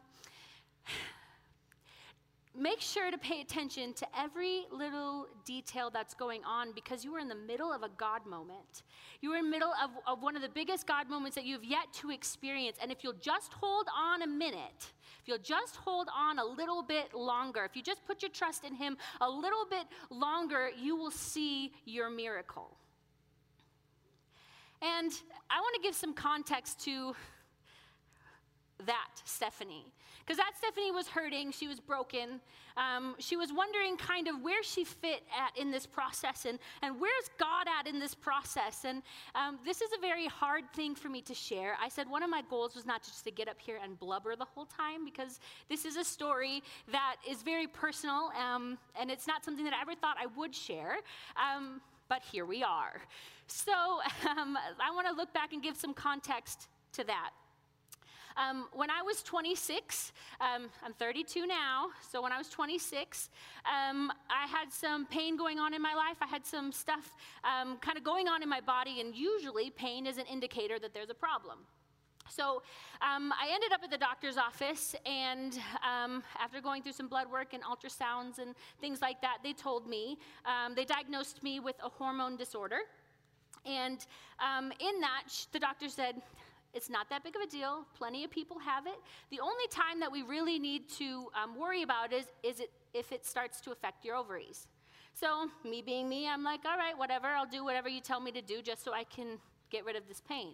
make 2.55 2.79
sure 2.79 3.09
to 3.09 3.17
pay 3.17 3.41
attention 3.41 3.93
to 3.93 4.07
every 4.17 4.65
little 4.71 5.27
detail 5.45 5.89
that's 5.89 6.13
going 6.13 6.43
on 6.43 6.71
because 6.73 7.03
you 7.03 7.13
are 7.15 7.19
in 7.19 7.27
the 7.27 7.35
middle 7.35 7.71
of 7.71 7.83
a 7.83 7.89
God 7.97 8.25
moment. 8.25 8.83
You 9.21 9.33
are 9.33 9.37
in 9.37 9.45
the 9.45 9.49
middle 9.49 9.71
of, 9.83 9.89
of 10.05 10.21
one 10.21 10.35
of 10.35 10.41
the 10.41 10.49
biggest 10.49 10.85
God 10.85 11.09
moments 11.09 11.35
that 11.35 11.45
you've 11.45 11.63
yet 11.63 11.91
to 12.01 12.11
experience. 12.11 12.77
And 12.81 12.91
if 12.91 13.03
you'll 13.03 13.13
just 13.13 13.53
hold 13.53 13.87
on 13.97 14.21
a 14.21 14.27
minute, 14.27 14.91
if 15.21 15.27
you'll 15.27 15.37
just 15.39 15.77
hold 15.77 16.09
on 16.15 16.37
a 16.37 16.45
little 16.45 16.83
bit 16.83 17.13
longer, 17.13 17.63
if 17.65 17.75
you 17.75 17.81
just 17.81 18.05
put 18.05 18.21
your 18.21 18.31
trust 18.31 18.65
in 18.65 18.75
Him 18.75 18.97
a 19.21 19.29
little 19.29 19.65
bit 19.69 19.85
longer, 20.09 20.69
you 20.79 20.95
will 20.95 21.11
see 21.11 21.71
your 21.85 22.09
miracle. 22.09 22.77
And 24.81 25.11
I 25.49 25.61
want 25.61 25.75
to 25.75 25.81
give 25.81 25.95
some 25.95 26.13
context 26.13 26.83
to 26.85 27.15
that 28.85 29.21
Stephanie. 29.25 29.85
Because 30.25 30.37
that 30.37 30.53
Stephanie 30.57 30.91
was 30.91 31.07
hurting, 31.07 31.51
she 31.51 31.67
was 31.67 31.79
broken. 31.79 32.39
Um, 32.77 33.15
she 33.19 33.35
was 33.35 33.51
wondering 33.51 33.97
kind 33.97 34.27
of 34.27 34.41
where 34.41 34.63
she 34.63 34.85
fit 34.85 35.21
at 35.37 35.59
in 35.59 35.69
this 35.69 35.85
process 35.85 36.45
and, 36.45 36.59
and 36.81 36.99
where's 36.99 37.29
God 37.37 37.67
at 37.67 37.87
in 37.87 37.99
this 37.99 38.15
process. 38.15 38.85
And 38.85 39.01
um, 39.35 39.59
this 39.65 39.81
is 39.81 39.89
a 39.97 39.99
very 39.99 40.27
hard 40.27 40.63
thing 40.73 40.95
for 40.95 41.09
me 41.09 41.21
to 41.23 41.33
share. 41.33 41.75
I 41.81 41.89
said 41.89 42.09
one 42.09 42.23
of 42.23 42.29
my 42.29 42.41
goals 42.49 42.73
was 42.73 42.85
not 42.85 43.03
just 43.03 43.25
to 43.25 43.31
get 43.31 43.49
up 43.49 43.59
here 43.59 43.79
and 43.83 43.99
blubber 43.99 44.35
the 44.35 44.45
whole 44.45 44.65
time 44.65 45.03
because 45.03 45.39
this 45.69 45.83
is 45.83 45.97
a 45.97 46.03
story 46.03 46.63
that 46.91 47.17
is 47.29 47.43
very 47.43 47.67
personal 47.67 48.31
um, 48.39 48.77
and 48.99 49.11
it's 49.11 49.27
not 49.27 49.43
something 49.43 49.65
that 49.65 49.73
I 49.73 49.81
ever 49.81 49.95
thought 49.95 50.15
I 50.19 50.27
would 50.37 50.55
share. 50.55 50.97
Um, 51.35 51.81
but 52.07 52.21
here 52.31 52.45
we 52.45 52.63
are. 52.63 53.01
So 53.47 53.71
um, 54.29 54.57
I 54.79 54.91
want 54.93 55.07
to 55.07 55.13
look 55.13 55.33
back 55.33 55.53
and 55.53 55.61
give 55.61 55.75
some 55.75 55.93
context 55.93 56.69
to 56.93 57.03
that. 57.05 57.31
Um, 58.35 58.67
when 58.73 58.89
I 58.89 59.01
was 59.01 59.21
26, 59.23 60.11
um, 60.41 60.69
I'm 60.83 60.93
32 60.93 61.45
now, 61.45 61.87
so 62.11 62.21
when 62.21 62.31
I 62.31 62.37
was 62.37 62.49
26, 62.49 63.29
um, 63.65 64.11
I 64.29 64.47
had 64.47 64.71
some 64.71 65.05
pain 65.05 65.37
going 65.37 65.59
on 65.59 65.73
in 65.73 65.81
my 65.81 65.93
life. 65.93 66.17
I 66.21 66.27
had 66.27 66.45
some 66.45 66.71
stuff 66.71 67.13
um, 67.43 67.77
kind 67.77 67.97
of 67.97 68.03
going 68.03 68.27
on 68.27 68.41
in 68.41 68.49
my 68.49 68.61
body, 68.61 69.01
and 69.01 69.15
usually 69.15 69.69
pain 69.69 70.07
is 70.07 70.17
an 70.17 70.25
indicator 70.25 70.79
that 70.79 70.93
there's 70.93 71.09
a 71.09 71.15
problem. 71.15 71.59
So 72.29 72.63
um, 73.01 73.31
I 73.33 73.49
ended 73.53 73.71
up 73.73 73.81
at 73.83 73.91
the 73.91 73.97
doctor's 73.97 74.37
office, 74.37 74.95
and 75.05 75.59
um, 75.83 76.23
after 76.41 76.61
going 76.61 76.81
through 76.81 76.93
some 76.93 77.07
blood 77.07 77.29
work 77.31 77.53
and 77.53 77.61
ultrasounds 77.63 78.39
and 78.39 78.55
things 78.81 79.01
like 79.01 79.21
that, 79.21 79.39
they 79.43 79.53
told 79.53 79.87
me, 79.87 80.17
um, 80.45 80.73
they 80.73 80.85
diagnosed 80.85 81.43
me 81.43 81.59
with 81.59 81.75
a 81.83 81.89
hormone 81.89 82.37
disorder. 82.37 82.79
And 83.65 84.05
um, 84.39 84.71
in 84.79 84.99
that, 85.01 85.23
the 85.51 85.59
doctor 85.59 85.87
said, 85.87 86.21
it's 86.73 86.89
not 86.89 87.09
that 87.09 87.23
big 87.23 87.35
of 87.35 87.41
a 87.41 87.47
deal. 87.47 87.85
Plenty 87.95 88.23
of 88.23 88.31
people 88.31 88.57
have 88.59 88.87
it. 88.87 88.95
The 89.29 89.39
only 89.39 89.67
time 89.69 89.99
that 89.99 90.11
we 90.11 90.23
really 90.23 90.59
need 90.59 90.89
to 90.97 91.29
um, 91.41 91.57
worry 91.59 91.83
about 91.83 92.11
is, 92.11 92.25
is 92.41 92.59
it 92.59 92.71
if 92.93 93.11
it 93.11 93.25
starts 93.25 93.61
to 93.61 93.71
affect 93.71 94.03
your 94.05 94.15
ovaries. 94.15 94.67
So, 95.13 95.47
me 95.63 95.81
being 95.81 96.09
me, 96.09 96.27
I'm 96.27 96.43
like, 96.43 96.61
all 96.65 96.77
right, 96.77 96.97
whatever, 96.97 97.27
I'll 97.27 97.45
do 97.45 97.63
whatever 97.63 97.87
you 97.87 98.01
tell 98.01 98.19
me 98.19 98.31
to 98.31 98.41
do 98.41 98.61
just 98.61 98.83
so 98.83 98.93
I 98.93 99.03
can 99.03 99.37
get 99.69 99.85
rid 99.85 99.95
of 99.95 100.07
this 100.07 100.21
pain. 100.27 100.53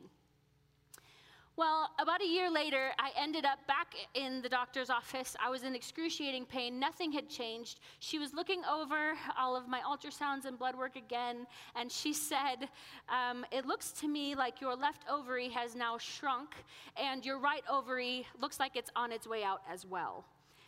Well, 1.60 1.90
about 2.00 2.22
a 2.22 2.26
year 2.26 2.50
later, 2.50 2.92
I 2.98 3.12
ended 3.22 3.44
up 3.44 3.60
back 3.68 3.94
in 4.14 4.42
the 4.42 4.48
doctor's 4.48 4.90
office. 4.90 5.36
I 5.46 5.50
was 5.50 5.64
in 5.64 5.76
excruciating 5.76 6.46
pain. 6.46 6.80
Nothing 6.80 7.12
had 7.12 7.28
changed. 7.28 7.82
She 8.00 8.18
was 8.18 8.34
looking 8.34 8.62
over 8.64 9.18
all 9.38 9.58
of 9.58 9.68
my 9.68 9.82
ultrasounds 9.82 10.46
and 10.46 10.58
blood 10.58 10.78
work 10.78 10.96
again, 10.96 11.46
and 11.76 11.92
she 11.92 12.14
said, 12.14 12.70
um, 13.10 13.46
It 13.52 13.66
looks 13.66 13.92
to 14.00 14.08
me 14.08 14.36
like 14.36 14.62
your 14.62 14.74
left 14.74 15.04
ovary 15.12 15.50
has 15.50 15.76
now 15.76 15.98
shrunk, 15.98 16.56
and 16.96 17.26
your 17.26 17.40
right 17.40 17.64
ovary 17.70 18.26
looks 18.40 18.58
like 18.58 18.78
it's 18.78 18.90
on 18.96 19.12
its 19.12 19.28
way 19.28 19.44
out 19.44 19.60
as 19.70 19.86
well. 19.86 20.24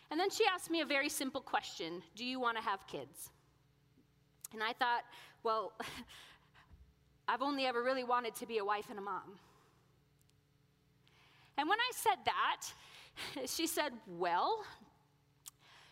And 0.09 0.19
then 0.19 0.29
she 0.29 0.43
asked 0.53 0.69
me 0.69 0.81
a 0.81 0.85
very 0.85 1.07
simple 1.07 1.39
question 1.39 2.03
Do 2.17 2.25
you 2.25 2.37
want 2.37 2.57
to 2.57 2.63
have 2.63 2.85
kids? 2.85 3.29
And 4.51 4.61
I 4.61 4.73
thought, 4.73 5.03
well, 5.41 5.71
I've 7.29 7.41
only 7.41 7.65
ever 7.65 7.81
really 7.81 8.03
wanted 8.03 8.35
to 8.35 8.45
be 8.45 8.57
a 8.57 8.65
wife 8.65 8.87
and 8.89 8.99
a 8.99 9.01
mom. 9.01 9.39
And 11.61 11.69
when 11.69 11.77
I 11.79 11.91
said 11.93 12.17
that, 12.25 12.61
she 13.47 13.67
said, 13.67 13.93
Well, 14.07 14.65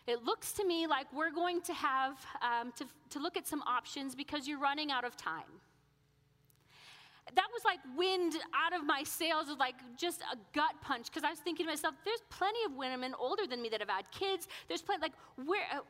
it 0.08 0.24
looks 0.24 0.50
to 0.54 0.66
me 0.66 0.88
like 0.88 1.06
we're 1.12 1.30
going 1.30 1.60
to 1.62 1.72
have 1.72 2.18
um, 2.42 2.72
to, 2.72 2.84
to 3.10 3.20
look 3.20 3.36
at 3.36 3.46
some 3.46 3.62
options 3.62 4.16
because 4.16 4.48
you're 4.48 4.58
running 4.58 4.90
out 4.90 5.04
of 5.04 5.16
time. 5.16 5.60
That 7.36 7.46
was 7.52 7.62
like 7.64 7.78
wind 7.96 8.34
out 8.52 8.72
of 8.76 8.84
my 8.84 9.04
sails, 9.04 9.46
was 9.46 9.58
like 9.58 9.76
just 9.96 10.22
a 10.22 10.36
gut 10.52 10.74
punch 10.82 11.06
because 11.06 11.22
I 11.22 11.30
was 11.30 11.38
thinking 11.38 11.66
to 11.66 11.70
myself, 11.70 11.94
there's 12.04 12.22
plenty 12.30 12.58
of 12.66 12.74
women 12.74 13.14
older 13.16 13.46
than 13.46 13.62
me 13.62 13.68
that 13.68 13.78
have 13.78 13.90
had 13.90 14.10
kids. 14.10 14.48
There's 14.66 14.82
plenty, 14.82 15.02
like, 15.02 15.12
where, 15.44 15.62
uh, 15.72 15.82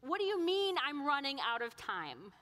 what 0.00 0.18
do 0.18 0.24
you 0.24 0.44
mean 0.44 0.74
I'm 0.84 1.06
running 1.06 1.38
out 1.48 1.62
of 1.62 1.76
time? 1.76 2.32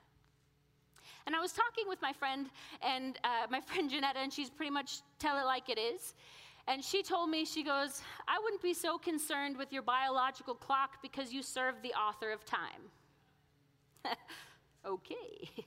And 1.26 1.34
I 1.34 1.40
was 1.40 1.52
talking 1.52 1.84
with 1.88 2.00
my 2.00 2.14
friend 2.14 2.48
and 2.82 3.18
uh, 3.24 3.46
my 3.50 3.60
friend 3.68 3.90
Janetta, 3.90 4.20
and 4.20 4.32
she's 4.32 4.48
pretty 4.48 4.70
much 4.70 5.00
tell 5.18 5.38
it 5.38 5.44
like 5.44 5.68
it 5.68 5.78
is. 5.78 6.14
And 6.66 6.82
she 6.82 7.02
told 7.02 7.28
me, 7.28 7.44
she 7.44 7.62
goes, 7.62 8.00
I 8.26 8.38
wouldn't 8.42 8.62
be 8.62 8.72
so 8.72 8.96
concerned 8.96 9.56
with 9.56 9.72
your 9.72 9.82
biological 9.82 10.54
clock 10.54 11.02
because 11.02 11.32
you 11.32 11.42
serve 11.42 11.74
the 11.82 11.92
author 11.92 12.30
of 12.32 12.44
time. 12.44 12.90
okay. 14.86 15.50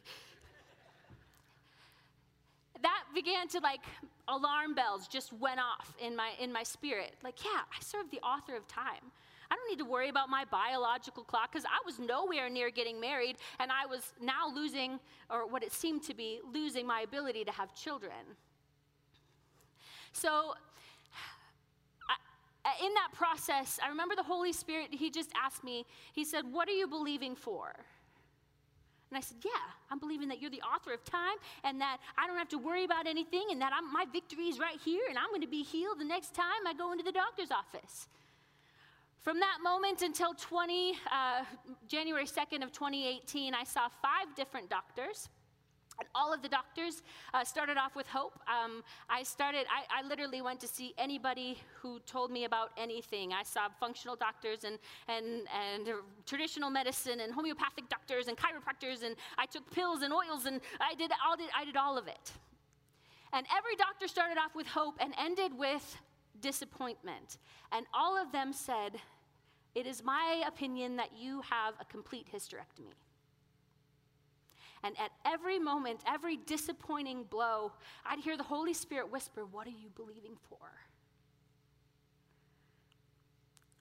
that 2.82 3.04
began 3.14 3.48
to 3.50 3.60
like 3.60 3.82
alarm 4.28 4.76
bells 4.76 5.08
just 5.08 5.34
went 5.34 5.60
off 5.60 5.94
in 6.00 6.16
my 6.16 6.32
in 6.40 6.54
my 6.54 6.62
spirit 6.62 7.16
like 7.24 7.44
yeah 7.44 7.62
i 7.72 7.82
serve 7.82 8.06
the 8.12 8.20
author 8.20 8.56
of 8.56 8.68
time 8.68 9.12
I 9.50 9.56
don't 9.56 9.70
need 9.70 9.84
to 9.84 9.90
worry 9.90 10.10
about 10.10 10.30
my 10.30 10.44
biological 10.46 11.24
clock 11.24 11.52
because 11.52 11.66
I 11.66 11.80
was 11.86 12.00
nowhere 12.00 12.50
near 12.50 12.70
getting 12.70 13.00
married 13.00 13.38
and 13.60 13.72
I 13.72 13.86
was 13.86 14.14
now 14.22 14.52
losing, 14.54 15.00
or 15.30 15.48
what 15.48 15.64
it 15.64 15.72
seemed 15.72 16.04
to 16.04 16.14
be, 16.14 16.40
losing 16.54 16.86
my 16.86 17.02
ability 17.02 17.46
to 17.46 17.52
have 17.52 17.74
children. 17.74 18.36
So, 20.12 20.56
in 22.84 22.94
that 22.94 23.10
process, 23.14 23.80
I 23.84 23.90
remember 23.90 24.16
the 24.16 24.24
Holy 24.24 24.54
Spirit, 24.54 24.90
He 24.92 25.10
just 25.10 25.32
asked 25.42 25.64
me, 25.64 25.86
He 26.14 26.24
said, 26.26 26.44
What 26.52 26.68
are 26.68 26.74
you 26.74 26.88
believing 26.88 27.36
for? 27.36 27.74
And 29.10 29.18
I 29.18 29.22
said, 29.22 29.38
Yeah, 29.44 29.52
I'm 29.90 30.00
believing 30.00 30.28
that 30.30 30.42
you're 30.42 30.52
the 30.52 30.62
author 30.62 30.94
of 30.94 31.04
time 31.04 31.38
and 31.64 31.80
that 31.82 31.98
I 32.18 32.28
don't 32.28 32.38
have 32.38 32.50
to 32.50 32.58
worry 32.58 32.84
about 32.84 33.08
anything 33.08 33.46
and 33.52 33.62
that 33.62 33.72
I'm, 33.74 33.92
my 33.92 34.06
victory 34.12 34.46
is 34.46 34.60
right 34.60 34.80
here 34.84 35.04
and 35.10 35.18
I'm 35.18 35.30
going 35.30 35.42
to 35.42 35.48
be 35.48 35.64
healed 35.64 36.00
the 36.00 36.06
next 36.06 36.34
time 36.34 36.68
I 36.68 36.74
go 36.74 36.92
into 36.92 37.04
the 37.04 37.12
doctor's 37.12 37.52
office. 37.52 38.08
From 39.22 39.40
that 39.40 39.58
moment 39.62 40.02
until 40.04 40.34
20, 40.34 40.94
uh, 41.12 41.44
January 41.88 42.26
2nd 42.26 42.64
of 42.64 42.72
2018, 42.72 43.54
I 43.54 43.64
saw 43.64 43.90
five 44.02 44.34
different 44.36 44.70
doctors. 44.70 45.30
And 46.00 46.08
all 46.14 46.34
of 46.34 46.42
the 46.42 46.50
doctors 46.50 47.02
uh, 47.34 47.44
started 47.44 47.78
off 47.78 47.96
with 47.96 48.08
hope. 48.08 48.40
Um, 48.48 48.84
I 49.10 49.24
started, 49.24 49.66
I, 49.68 50.02
I, 50.02 50.08
literally 50.08 50.42
went 50.42 50.60
to 50.60 50.68
see 50.68 50.94
anybody 50.98 51.58
who 51.82 52.00
told 52.06 52.32
me 52.32 52.46
about 52.46 52.70
anything. 52.78 53.34
I 53.34 53.44
saw 53.44 53.68
functional 53.80 54.16
doctors 54.16 54.64
and, 54.64 54.78
and, 55.08 55.48
and 55.52 55.88
traditional 56.26 56.70
medicine 56.70 57.20
and 57.22 57.34
homeopathic 57.34 57.90
doctors 57.90 58.28
and 58.28 58.38
chiropractors, 58.38 59.04
and 59.04 59.16
I 59.38 59.48
took 59.48 59.70
pills 59.72 60.04
and 60.04 60.14
oils, 60.14 60.46
and 60.46 60.62
I 60.80 60.94
did 60.94 61.12
all, 61.26 61.36
did, 61.36 61.50
I 61.58 61.66
did 61.66 61.76
all 61.76 61.98
of 61.98 62.08
it. 62.08 62.32
And 63.34 63.46
every 63.56 63.76
doctor 63.76 64.08
started 64.08 64.38
off 64.38 64.56
with 64.56 64.68
hope 64.68 64.96
and 65.00 65.14
ended 65.20 65.58
with 65.58 65.98
disappointment. 66.42 67.38
And 67.72 67.86
all 67.94 68.22
of 68.22 68.32
them 68.32 68.54
said, 68.54 69.00
It 69.76 69.86
is 69.86 70.04
my 70.04 70.44
opinion 70.48 70.96
that 70.98 71.10
you 71.18 71.42
have 71.42 71.74
a 71.82 71.86
complete 71.86 72.28
hysterectomy. 72.34 72.94
And 74.84 74.96
at 75.00 75.12
every 75.26 75.60
moment, 75.60 76.02
every 76.08 76.38
disappointing 76.38 77.24
blow, 77.24 77.74
I'd 78.06 78.20
hear 78.20 78.38
the 78.38 78.44
Holy 78.44 78.74
Spirit 78.74 79.12
whisper, 79.12 79.46
What 79.46 79.68
are 79.68 79.72
you 79.72 79.90
believing 79.96 80.38
for? 80.50 80.58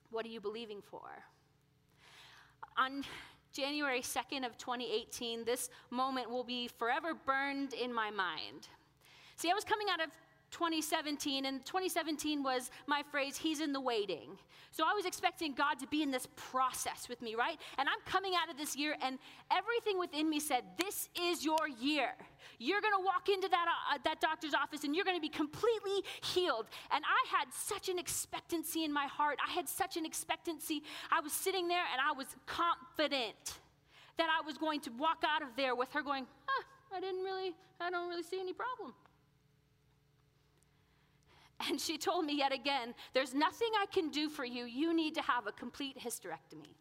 What 0.09 0.25
are 0.25 0.29
you 0.29 0.41
believing 0.41 0.81
for? 0.81 1.01
On 2.77 3.03
January 3.53 4.01
2nd 4.01 4.45
of 4.45 4.57
2018, 4.57 5.43
this 5.43 5.69
moment 5.89 6.29
will 6.29 6.43
be 6.43 6.67
forever 6.67 7.13
burned 7.13 7.73
in 7.73 7.93
my 7.93 8.11
mind. 8.11 8.67
See, 9.35 9.49
I 9.49 9.53
was 9.53 9.63
coming 9.63 9.87
out 9.91 10.01
of 10.01 10.09
2017, 10.51 11.45
and 11.45 11.65
2017 11.65 12.43
was 12.43 12.71
my 12.85 13.03
phrase, 13.11 13.37
He's 13.37 13.61
in 13.61 13.73
the 13.73 13.81
waiting. 13.81 14.37
So 14.71 14.83
I 14.85 14.93
was 14.93 15.05
expecting 15.05 15.53
God 15.53 15.79
to 15.79 15.87
be 15.87 16.03
in 16.03 16.11
this 16.11 16.27
process 16.35 17.09
with 17.09 17.21
me, 17.21 17.35
right? 17.35 17.57
And 17.77 17.87
I'm 17.89 17.99
coming 18.05 18.33
out 18.35 18.49
of 18.51 18.57
this 18.57 18.75
year, 18.75 18.95
and 19.01 19.17
everything 19.51 19.97
within 19.97 20.29
me 20.29 20.39
said, 20.39 20.63
This 20.77 21.09
is 21.19 21.43
your 21.43 21.67
year. 21.79 22.09
You're 22.59 22.81
gonna 22.81 23.03
walk 23.03 23.29
into 23.29 23.47
that, 23.49 23.65
uh, 23.93 23.97
that 24.03 24.21
doctor's 24.21 24.53
office 24.53 24.83
and 24.83 24.95
you're 24.95 25.05
gonna 25.05 25.19
be 25.19 25.29
completely 25.29 26.03
healed. 26.23 26.67
And 26.91 27.03
I 27.05 27.37
had 27.37 27.53
such 27.53 27.89
an 27.89 27.99
expectancy 27.99 28.83
in 28.83 28.91
my 28.91 29.05
heart. 29.05 29.39
I 29.47 29.51
had 29.51 29.67
such 29.67 29.97
an 29.97 30.05
expectancy. 30.05 30.83
I 31.11 31.19
was 31.21 31.33
sitting 31.33 31.67
there 31.67 31.83
and 31.91 32.01
I 32.01 32.13
was 32.13 32.27
confident 32.45 33.59
that 34.17 34.27
I 34.29 34.45
was 34.45 34.57
going 34.57 34.81
to 34.81 34.91
walk 34.91 35.23
out 35.27 35.41
of 35.41 35.49
there 35.55 35.75
with 35.75 35.91
her 35.93 36.01
going, 36.01 36.25
I 36.95 36.99
didn't 36.99 37.23
really, 37.23 37.53
I 37.79 37.89
don't 37.89 38.09
really 38.09 38.23
see 38.23 38.39
any 38.39 38.53
problem. 38.53 38.93
And 41.67 41.81
she 41.81 41.97
told 41.97 42.25
me 42.25 42.37
yet 42.37 42.53
again, 42.53 42.93
There's 43.13 43.33
nothing 43.33 43.69
I 43.81 43.87
can 43.87 44.09
do 44.09 44.29
for 44.29 44.45
you. 44.45 44.65
You 44.65 44.93
need 44.93 45.15
to 45.15 45.21
have 45.21 45.47
a 45.47 45.51
complete 45.51 45.97
hysterectomy. 45.97 46.75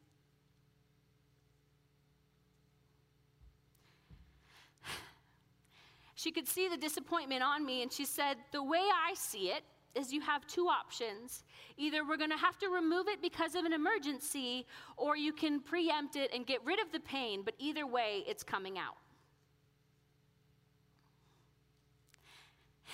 She 6.17 6.33
could 6.33 6.49
see 6.49 6.67
the 6.67 6.79
disappointment 6.79 7.43
on 7.43 7.65
me, 7.65 7.83
and 7.83 7.93
she 7.93 8.07
said, 8.07 8.39
The 8.51 8.63
way 8.63 8.81
I 8.81 9.13
see 9.15 9.51
it 9.51 9.63
is 9.95 10.13
you 10.13 10.23
have 10.23 10.47
two 10.47 10.67
options. 10.67 11.45
Either 11.77 12.07
we're 12.07 12.17
going 12.17 12.31
to 12.31 12.39
have 12.39 12.59
to 12.59 12.69
remove 12.69 13.07
it 13.07 13.21
because 13.21 13.55
of 13.55 13.67
an 13.67 13.75
emergency, 13.75 14.67
or 14.97 15.17
you 15.17 15.33
can 15.33 15.61
preempt 15.61 16.17
it 16.17 16.33
and 16.35 16.47
get 16.47 16.65
rid 16.65 16.81
of 16.81 16.91
the 16.91 17.01
pain, 17.01 17.43
but 17.45 17.55
either 17.59 17.87
way, 17.87 18.25
it's 18.27 18.43
coming 18.43 18.79
out. 18.79 18.97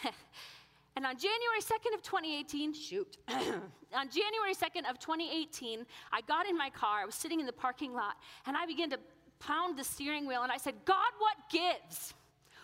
And 0.95 1.07
on 1.07 1.17
January 1.17 1.61
2nd 1.61 1.95
of 1.95 2.03
2018, 2.03 2.75
shoot, 2.75 3.17
on 3.29 4.11
January 4.11 4.55
2nd 4.55 4.91
of 4.91 4.99
2018, 4.99 5.87
I 6.13 6.21
got 6.23 6.47
in 6.47 6.57
my 6.57 6.69
car, 6.69 7.01
I 7.01 7.05
was 7.07 7.15
sitting 7.15 7.41
in 7.41 7.47
the 7.47 7.53
parking 7.53 7.95
lot, 7.95 8.17
and 8.47 8.57
I 8.57 8.67
began 8.67 8.91
to 8.91 8.99
pound 9.39 9.79
the 9.79 9.85
steering 9.85 10.27
wheel, 10.27 10.43
and 10.43 10.53
I 10.53 10.59
said, 10.59 10.75
God, 10.85 11.13
what 11.19 11.37
gives? 11.51 12.15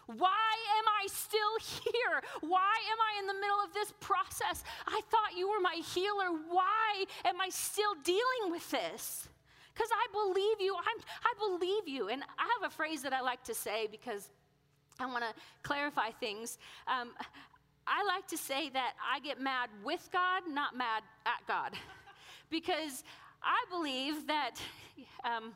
Why 0.07 0.57
am 0.79 0.85
I 1.03 1.07
still 1.07 1.59
here? 1.61 2.23
Why 2.41 2.77
am 2.91 2.99
I 2.99 3.21
in 3.21 3.27
the 3.27 3.35
middle 3.35 3.61
of 3.65 3.75
this 3.75 3.93
process? 4.01 4.65
I 4.87 5.01
thought 5.11 5.37
you 5.37 5.51
were 5.51 5.61
my 5.61 5.83
healer. 5.95 6.39
Why 6.49 7.05
am 7.27 7.41
I 7.41 7.51
still 7.51 7.95
dealing 8.05 8.51
with 8.51 8.71
this? 8.71 9.29
Because 9.75 9.91
I 9.93 10.07
believe 10.13 10.61
you. 10.61 10.75
I'm, 10.75 11.03
I 11.23 11.59
believe 11.59 11.87
you. 11.87 12.09
And 12.09 12.23
I 12.39 12.49
have 12.61 12.71
a 12.71 12.75
phrase 12.75 13.03
that 13.03 13.13
I 13.13 13.21
like 13.21 13.45
to 13.45 13.55
say 13.55 13.87
because 13.91 14.31
I 14.99 15.07
want 15.07 15.25
to 15.25 15.35
clarify 15.63 16.11
things. 16.11 16.59
Um, 16.87 17.11
I 17.89 18.05
like 18.05 18.27
to 18.29 18.37
say 18.37 18.69
that 18.71 18.93
I 19.13 19.21
get 19.21 19.41
mad 19.41 19.71
with 19.85 20.09
God, 20.13 20.43
not 20.49 20.77
mad 20.77 21.03
at 21.27 21.47
God. 21.47 21.73
because 22.51 23.05
I 23.43 23.65
believe 23.71 24.27
that. 24.27 24.57
Um, 25.25 25.53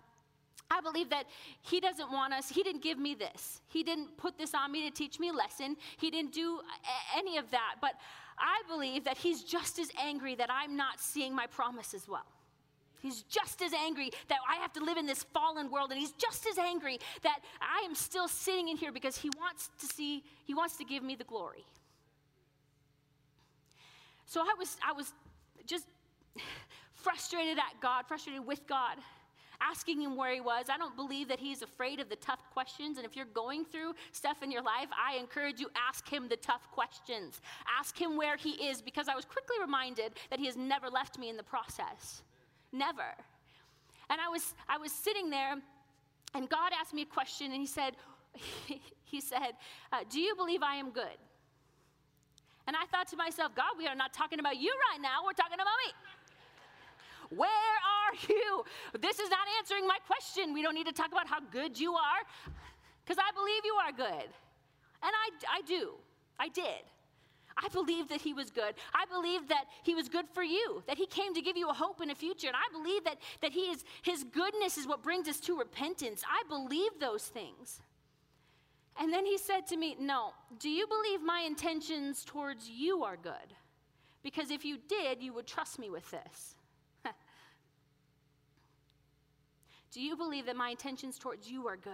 I 0.70 0.80
believe 0.80 1.10
that 1.10 1.24
He 1.60 1.80
doesn't 1.80 2.10
want 2.10 2.32
us, 2.32 2.48
He 2.48 2.62
didn't 2.62 2.82
give 2.82 2.98
me 2.98 3.14
this. 3.14 3.60
He 3.68 3.82
didn't 3.82 4.16
put 4.16 4.38
this 4.38 4.54
on 4.54 4.72
me 4.72 4.88
to 4.88 4.94
teach 4.94 5.20
me 5.20 5.28
a 5.28 5.32
lesson. 5.32 5.76
He 5.98 6.10
didn't 6.10 6.32
do 6.32 6.60
any 7.14 7.36
of 7.36 7.50
that. 7.50 7.74
But 7.82 7.92
I 8.38 8.62
believe 8.66 9.04
that 9.04 9.18
He's 9.18 9.42
just 9.42 9.78
as 9.78 9.90
angry 10.02 10.34
that 10.36 10.48
I'm 10.50 10.74
not 10.74 10.98
seeing 10.98 11.34
my 11.34 11.46
promise 11.46 11.92
as 11.92 12.08
well. 12.08 12.24
He's 13.02 13.22
just 13.22 13.60
as 13.60 13.72
angry 13.74 14.10
that 14.28 14.38
I 14.48 14.56
have 14.56 14.72
to 14.74 14.84
live 14.84 14.96
in 14.96 15.06
this 15.06 15.24
fallen 15.34 15.70
world, 15.70 15.90
and 15.90 15.98
he's 15.98 16.12
just 16.12 16.46
as 16.46 16.56
angry 16.56 17.00
that 17.22 17.40
I 17.60 17.84
am 17.84 17.96
still 17.96 18.28
sitting 18.28 18.68
in 18.68 18.76
here 18.76 18.92
because 18.92 19.16
he 19.16 19.28
wants 19.36 19.70
to 19.80 19.86
see, 19.86 20.22
he 20.44 20.54
wants 20.54 20.76
to 20.76 20.84
give 20.84 21.02
me 21.02 21.16
the 21.16 21.24
glory. 21.24 21.66
So 24.32 24.40
I 24.40 24.54
was, 24.58 24.78
I 24.82 24.94
was 24.94 25.12
just 25.66 25.84
frustrated 26.94 27.58
at 27.58 27.78
God, 27.82 28.06
frustrated 28.08 28.46
with 28.46 28.66
God, 28.66 28.96
asking 29.60 30.00
him 30.00 30.16
where 30.16 30.32
he 30.32 30.40
was. 30.40 30.70
I 30.72 30.78
don't 30.78 30.96
believe 30.96 31.28
that 31.28 31.38
he's 31.38 31.60
afraid 31.60 32.00
of 32.00 32.08
the 32.08 32.16
tough 32.16 32.40
questions. 32.50 32.96
And 32.96 33.04
if 33.04 33.14
you're 33.14 33.26
going 33.26 33.66
through 33.66 33.92
stuff 34.12 34.42
in 34.42 34.50
your 34.50 34.62
life, 34.62 34.88
I 34.98 35.18
encourage 35.18 35.60
you 35.60 35.68
ask 35.76 36.08
him 36.08 36.28
the 36.30 36.38
tough 36.38 36.66
questions. 36.70 37.42
Ask 37.78 38.00
him 38.00 38.16
where 38.16 38.38
he 38.38 38.52
is 38.52 38.80
because 38.80 39.06
I 39.06 39.14
was 39.14 39.26
quickly 39.26 39.56
reminded 39.60 40.14
that 40.30 40.38
he 40.38 40.46
has 40.46 40.56
never 40.56 40.88
left 40.88 41.18
me 41.18 41.28
in 41.28 41.36
the 41.36 41.42
process. 41.42 42.22
Never. 42.72 43.12
And 44.08 44.18
I 44.18 44.30
was 44.30 44.54
I 44.66 44.78
was 44.78 44.92
sitting 44.92 45.28
there 45.28 45.56
and 46.34 46.48
God 46.48 46.72
asked 46.80 46.94
me 46.94 47.02
a 47.02 47.12
question 47.20 47.52
and 47.52 47.60
he 47.60 47.66
said 47.66 47.96
he 49.04 49.20
said, 49.20 49.58
uh, 49.92 50.04
"Do 50.08 50.20
you 50.20 50.34
believe 50.36 50.62
I 50.62 50.76
am 50.76 50.88
good?" 50.88 51.18
And 52.66 52.76
I 52.76 52.84
thought 52.86 53.08
to 53.08 53.16
myself, 53.16 53.54
God, 53.54 53.74
we 53.76 53.86
are 53.86 53.94
not 53.94 54.12
talking 54.12 54.38
about 54.38 54.56
you 54.56 54.72
right 54.90 55.00
now, 55.02 55.24
we're 55.24 55.32
talking 55.32 55.54
about 55.54 55.78
me. 55.86 55.92
Where 57.36 57.48
are 57.48 58.14
you? 58.28 58.64
This 59.00 59.18
is 59.18 59.30
not 59.30 59.46
answering 59.58 59.86
my 59.86 59.98
question. 60.06 60.52
We 60.52 60.62
don't 60.62 60.74
need 60.74 60.86
to 60.86 60.92
talk 60.92 61.12
about 61.12 61.26
how 61.26 61.40
good 61.40 61.78
you 61.80 61.94
are, 61.94 62.22
because 63.04 63.18
I 63.18 63.32
believe 63.34 63.62
you 63.64 63.74
are 63.74 63.92
good. 63.92 64.28
And 65.02 65.10
I, 65.10 65.58
I 65.58 65.62
do. 65.66 65.94
I 66.38 66.48
did. 66.48 66.84
I 67.56 67.68
believe 67.68 68.08
that 68.08 68.20
he 68.20 68.32
was 68.32 68.50
good. 68.50 68.74
I 68.94 69.04
believe 69.06 69.48
that 69.48 69.64
he 69.82 69.94
was 69.94 70.08
good 70.08 70.26
for 70.32 70.42
you, 70.42 70.82
that 70.86 70.96
he 70.96 71.06
came 71.06 71.34
to 71.34 71.42
give 71.42 71.56
you 71.56 71.68
a 71.68 71.72
hope 71.74 72.00
and 72.00 72.10
a 72.10 72.14
future. 72.14 72.48
And 72.48 72.56
I 72.56 72.72
believe 72.72 73.04
that, 73.04 73.18
that 73.40 73.52
he 73.52 73.70
is, 73.70 73.84
his 74.02 74.24
goodness 74.24 74.78
is 74.78 74.86
what 74.86 75.02
brings 75.02 75.28
us 75.28 75.40
to 75.40 75.58
repentance. 75.58 76.22
I 76.26 76.42
believe 76.48 76.92
those 76.98 77.24
things. 77.24 77.80
And 78.98 79.12
then 79.12 79.24
he 79.26 79.38
said 79.38 79.66
to 79.68 79.76
me, 79.76 79.96
No, 79.98 80.32
do 80.58 80.68
you 80.68 80.86
believe 80.86 81.22
my 81.22 81.40
intentions 81.46 82.24
towards 82.24 82.68
you 82.68 83.04
are 83.04 83.16
good? 83.16 83.54
Because 84.22 84.50
if 84.50 84.64
you 84.64 84.78
did, 84.88 85.22
you 85.22 85.32
would 85.32 85.46
trust 85.46 85.78
me 85.78 85.90
with 85.90 86.08
this. 86.10 86.54
do 89.90 90.00
you 90.00 90.16
believe 90.16 90.46
that 90.46 90.56
my 90.56 90.70
intentions 90.70 91.18
towards 91.18 91.50
you 91.50 91.66
are 91.66 91.76
good? 91.76 91.92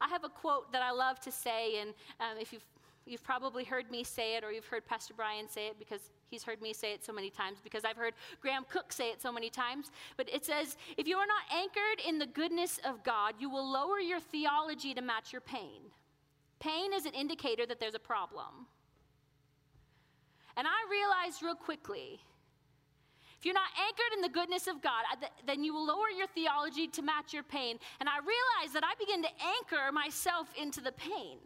I 0.00 0.08
have 0.08 0.24
a 0.24 0.28
quote 0.28 0.72
that 0.72 0.82
I 0.82 0.90
love 0.90 1.20
to 1.20 1.30
say, 1.30 1.80
and 1.80 1.90
um, 2.18 2.38
if 2.40 2.52
you've 2.52 2.64
You've 3.04 3.24
probably 3.24 3.64
heard 3.64 3.90
me 3.90 4.04
say 4.04 4.36
it, 4.36 4.44
or 4.44 4.52
you've 4.52 4.66
heard 4.66 4.86
Pastor 4.86 5.14
Brian 5.14 5.48
say 5.48 5.66
it 5.66 5.78
because 5.78 6.10
he's 6.32 6.42
heard 6.42 6.60
me 6.60 6.72
say 6.72 6.92
it 6.92 7.04
so 7.04 7.12
many 7.12 7.30
times, 7.30 7.58
because 7.62 7.84
I've 7.84 7.96
heard 7.96 8.14
Graham 8.40 8.64
Cooke 8.68 8.92
say 8.92 9.10
it 9.10 9.22
so 9.22 9.30
many 9.30 9.50
times. 9.50 9.92
But 10.16 10.28
it 10.34 10.44
says, 10.44 10.76
if 10.96 11.06
you 11.06 11.16
are 11.18 11.26
not 11.26 11.44
anchored 11.56 12.00
in 12.08 12.18
the 12.18 12.26
goodness 12.26 12.80
of 12.84 13.04
God, 13.04 13.34
you 13.38 13.48
will 13.48 13.70
lower 13.70 14.00
your 14.00 14.18
theology 14.18 14.94
to 14.94 15.02
match 15.02 15.30
your 15.32 15.42
pain. 15.42 15.82
Pain 16.58 16.92
is 16.92 17.06
an 17.06 17.12
indicator 17.12 17.66
that 17.66 17.78
there's 17.78 17.94
a 17.94 18.00
problem. 18.00 18.66
And 20.56 20.66
I 20.66 20.78
realized 20.90 21.42
real 21.42 21.54
quickly 21.54 22.20
If 23.42 23.46
you're 23.46 23.54
not 23.54 23.74
anchored 23.76 24.14
in 24.14 24.22
the 24.22 24.28
goodness 24.28 24.68
of 24.68 24.80
God, 24.80 25.02
then 25.48 25.64
you 25.64 25.74
will 25.74 25.84
lower 25.84 26.08
your 26.16 26.28
theology 26.28 26.86
to 26.86 27.02
match 27.02 27.32
your 27.32 27.42
pain. 27.42 27.76
And 27.98 28.08
I 28.08 28.18
realized 28.18 28.72
that 28.76 28.84
I 28.84 28.94
began 28.94 29.20
to 29.22 29.28
anchor 29.58 29.90
myself 29.90 30.46
into 30.54 30.80
the 30.80 30.92
pain, 30.92 31.38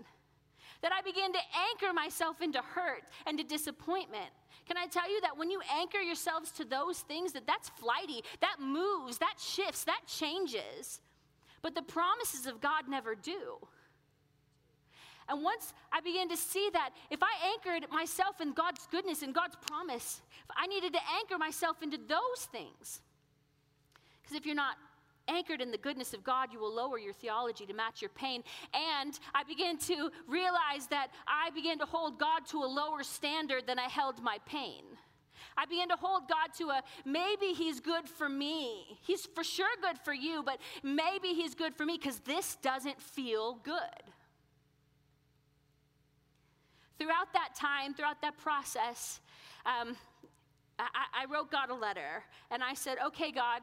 that 0.83 0.93
I 0.93 1.03
began 1.03 1.33
to 1.33 1.39
anchor 1.71 1.93
myself 1.93 2.41
into 2.41 2.61
hurt 2.61 3.05
and 3.27 3.39
to 3.39 3.45
disappointment. 3.45 4.31
Can 4.67 4.77
I 4.77 4.87
tell 4.87 5.11
you 5.11 5.21
that 5.21 5.37
when 5.37 5.51
you 5.51 5.61
anchor 5.75 6.01
yourselves 6.01 6.51
to 6.53 6.65
those 6.65 7.01
things, 7.01 7.33
that 7.33 7.47
that's 7.47 7.69
flighty, 7.69 8.23
that 8.41 8.57
moves, 8.61 9.19
that 9.19 9.35
shifts, 9.39 9.85
that 9.85 10.01
changes. 10.07 11.01
But 11.63 11.75
the 11.75 11.83
promises 11.83 12.47
of 12.47 12.61
God 12.61 12.89
never 12.89 13.15
do. 13.15 13.59
And 15.29 15.43
once 15.43 15.73
I 15.93 16.01
began 16.01 16.29
to 16.29 16.37
see 16.37 16.69
that 16.73 16.91
if 17.11 17.21
I 17.23 17.53
anchored 17.53 17.91
myself 17.91 18.41
in 18.41 18.53
God's 18.53 18.87
goodness 18.91 19.23
and 19.23 19.35
God's 19.35 19.57
promise, 19.57 20.21
I 20.57 20.67
needed 20.67 20.93
to 20.93 21.01
anchor 21.19 21.39
myself 21.39 21.83
into 21.83 21.99
those 21.99 22.47
things. 22.53 23.01
Because 24.23 24.37
if 24.37 24.47
you're 24.47 24.55
not 24.55 24.77
anchored 25.29 25.61
in 25.61 25.71
the 25.71 25.79
goodness 25.79 26.13
of 26.15 26.25
God, 26.25 26.53
you 26.53 26.59
will 26.59 26.75
lower 26.75 26.99
your 26.99 27.13
theology 27.13 27.67
to 27.67 27.75
match 27.75 28.01
your 28.01 28.11
pain. 28.11 28.43
And 28.75 29.19
I 29.35 29.43
began 29.45 29.79
to 29.79 30.11
realize 30.27 30.87
that 30.91 31.09
I 31.27 31.51
began 31.51 31.79
to 31.79 31.87
hold 31.87 32.19
God 32.19 32.47
to 32.51 32.59
a 32.59 32.67
lower 32.67 33.03
standard 33.03 33.67
than 33.67 33.79
I 33.79 33.89
held 33.89 34.23
my 34.23 34.39
pain. 34.47 34.85
I 35.57 35.65
began 35.65 35.89
to 35.89 35.97
hold 35.97 36.29
God 36.29 36.53
to 36.59 36.69
a 36.71 36.83
maybe 37.05 37.53
He's 37.55 37.81
good 37.81 38.09
for 38.09 38.29
me. 38.29 38.99
He's 39.03 39.27
for 39.27 39.43
sure 39.43 39.69
good 39.81 39.99
for 39.99 40.13
you, 40.13 40.43
but 40.45 40.59
maybe 40.83 41.29
He's 41.29 41.55
good 41.55 41.75
for 41.75 41.87
me 41.87 41.97
because 41.99 42.19
this 42.21 42.57
doesn't 42.57 43.01
feel 43.01 43.55
good. 43.63 43.73
Throughout 46.99 47.33
that 47.35 47.55
time, 47.55 47.95
throughout 47.95 48.23
that 48.23 48.39
process, 48.39 49.21
um, 49.67 49.97
I, 50.79 51.23
I 51.23 51.25
wrote 51.33 51.51
God 51.51 51.71
a 51.71 51.75
letter 51.75 52.25
and 52.51 52.63
I 52.63 52.75
said, 52.75 52.99
okay, 53.07 53.31
God, 53.31 53.63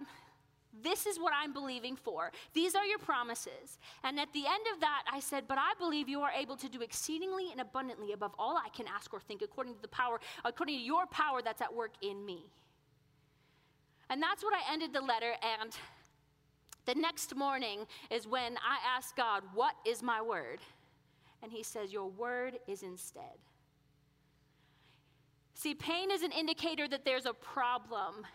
this 0.81 1.05
is 1.05 1.19
what 1.19 1.33
I'm 1.35 1.53
believing 1.53 1.95
for. 1.95 2.31
These 2.53 2.73
are 2.75 2.85
your 2.85 2.97
promises. 2.97 3.77
And 4.03 4.19
at 4.19 4.33
the 4.33 4.45
end 4.47 4.65
of 4.73 4.79
that, 4.79 5.03
I 5.11 5.19
said, 5.19 5.43
But 5.47 5.57
I 5.57 5.73
believe 5.77 6.09
you 6.09 6.21
are 6.21 6.31
able 6.31 6.55
to 6.57 6.69
do 6.69 6.81
exceedingly 6.81 7.51
and 7.51 7.61
abundantly 7.61 8.13
above 8.13 8.33
all 8.39 8.57
I 8.57 8.69
can 8.69 8.87
ask 8.87 9.13
or 9.13 9.19
think, 9.19 9.41
according 9.41 9.75
to 9.75 9.81
the 9.81 9.87
power, 9.89 10.19
according 10.43 10.77
to 10.77 10.81
your 10.81 11.05
power 11.07 11.41
that's 11.43 11.61
at 11.61 11.73
work 11.73 11.91
in 12.01 12.25
me. 12.25 12.49
And 14.09 14.21
that's 14.21 14.43
what 14.43 14.53
I 14.53 14.71
ended 14.71 14.93
the 14.93 15.01
letter. 15.01 15.33
And 15.61 15.71
the 16.85 16.95
next 16.95 17.35
morning 17.35 17.85
is 18.09 18.27
when 18.27 18.57
I 18.57 18.77
asked 18.97 19.15
God, 19.15 19.43
What 19.53 19.75
is 19.85 20.01
my 20.01 20.21
word? 20.21 20.59
And 21.41 21.51
he 21.51 21.61
says, 21.61 21.93
Your 21.93 22.09
word 22.09 22.57
is 22.67 22.83
instead. 22.83 23.37
See, 25.53 25.75
pain 25.75 26.09
is 26.09 26.23
an 26.23 26.31
indicator 26.31 26.87
that 26.87 27.05
there's 27.05 27.25
a 27.25 27.33
problem. 27.33 28.25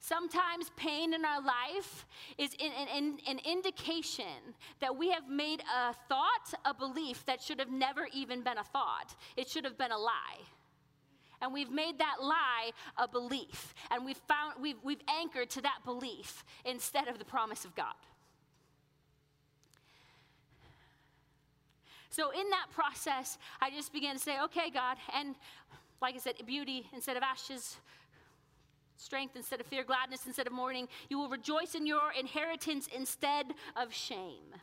Sometimes 0.00 0.70
pain 0.76 1.12
in 1.12 1.24
our 1.24 1.42
life 1.42 2.06
is 2.38 2.54
an, 2.60 3.18
an, 3.26 3.40
indication 3.44 4.54
that 4.80 4.96
we 4.96 5.10
have 5.10 5.28
made 5.28 5.60
a 5.60 5.92
thought, 6.08 6.54
a 6.64 6.72
belief 6.72 7.26
that 7.26 7.42
should 7.42 7.58
have 7.58 7.70
never 7.70 8.06
even 8.14 8.42
been 8.42 8.58
a 8.58 8.64
thought. 8.64 9.14
It 9.36 9.48
should 9.48 9.64
have 9.64 9.76
been 9.76 9.90
a 9.90 9.98
lie. 9.98 10.38
And 11.42 11.52
we've 11.52 11.70
made 11.70 11.98
that 11.98 12.16
lie 12.20 12.70
a 12.96 13.08
belief. 13.08 13.74
And 13.90 14.04
we've, 14.04 14.20
found, 14.28 14.54
we've, 14.60 14.76
we've 14.82 15.02
anchored 15.08 15.50
to 15.50 15.62
that 15.62 15.80
belief 15.84 16.44
instead 16.64 17.08
of 17.08 17.18
the 17.18 17.24
promise 17.24 17.64
of 17.64 17.74
God. 17.74 17.94
So, 22.10 22.30
in 22.30 22.50
that 22.50 22.66
process, 22.72 23.38
I 23.60 23.70
just 23.70 23.92
began 23.92 24.14
to 24.14 24.20
say, 24.20 24.40
okay, 24.44 24.70
God, 24.70 24.96
and 25.14 25.36
like 26.00 26.14
I 26.14 26.18
said, 26.18 26.34
beauty 26.46 26.88
instead 26.92 27.16
of 27.16 27.22
ashes, 27.22 27.76
strength 28.98 29.36
instead 29.36 29.60
of 29.60 29.66
fear, 29.66 29.84
gladness 29.84 30.26
instead 30.26 30.46
of 30.46 30.52
mourning. 30.52 30.88
You 31.08 31.18
will 31.18 31.28
rejoice 31.28 31.74
in 31.74 31.86
your 31.86 32.12
inheritance 32.18 32.88
instead 32.94 33.46
of 33.76 33.94
shame. 33.94 34.54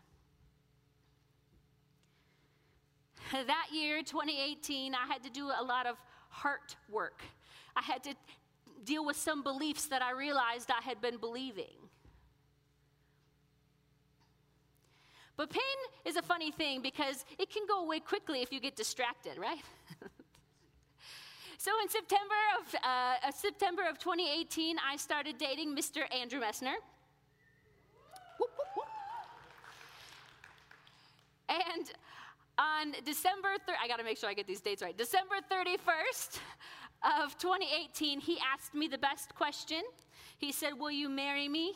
That 3.31 3.67
year, 3.73 4.03
2018, 4.03 4.93
I 4.93 5.07
had 5.11 5.23
to 5.23 5.31
do 5.31 5.47
a 5.47 5.63
lot 5.63 5.87
of 5.87 5.97
heart 6.29 6.75
work. 6.91 7.23
I 7.75 7.81
had 7.81 8.03
to 8.03 8.13
deal 8.83 9.03
with 9.03 9.17
some 9.17 9.41
beliefs 9.41 9.87
that 9.87 10.03
I 10.03 10.11
realized 10.11 10.69
I 10.69 10.83
had 10.83 11.01
been 11.01 11.17
believing. 11.17 11.75
But 15.37 15.49
pain 15.49 15.61
is 16.05 16.15
a 16.15 16.21
funny 16.21 16.51
thing 16.51 16.81
because 16.81 17.25
it 17.39 17.49
can 17.49 17.63
go 17.67 17.83
away 17.83 17.99
quickly 17.99 18.41
if 18.41 18.53
you 18.53 18.59
get 18.59 18.75
distracted, 18.75 19.37
right? 19.37 19.63
so 21.65 21.71
in 21.81 21.89
September 21.89 22.41
of, 22.59 22.75
uh, 22.83 23.31
September 23.31 23.81
of 23.89 23.97
2018, 23.97 24.77
I 24.87 24.97
started 24.97 25.39
dating 25.39 25.75
Mr. 25.75 26.01
Andrew 26.13 26.39
Messner. 26.39 26.75
And 31.49 31.91
on 32.59 32.93
December 33.03 33.55
3rd, 33.67 33.77
I 33.83 33.87
got 33.87 33.97
to 33.97 34.03
make 34.03 34.19
sure 34.19 34.29
I 34.29 34.35
get 34.35 34.45
these 34.45 34.61
dates 34.61 34.83
right. 34.83 34.95
December 34.95 35.35
31st 35.51 36.39
of 37.23 37.35
2018, 37.39 38.19
he 38.19 38.37
asked 38.53 38.75
me 38.75 38.87
the 38.87 38.99
best 38.99 39.33
question. 39.33 39.81
He 40.37 40.51
said, 40.51 40.73
Will 40.77 40.91
you 40.91 41.09
marry 41.09 41.47
me? 41.47 41.73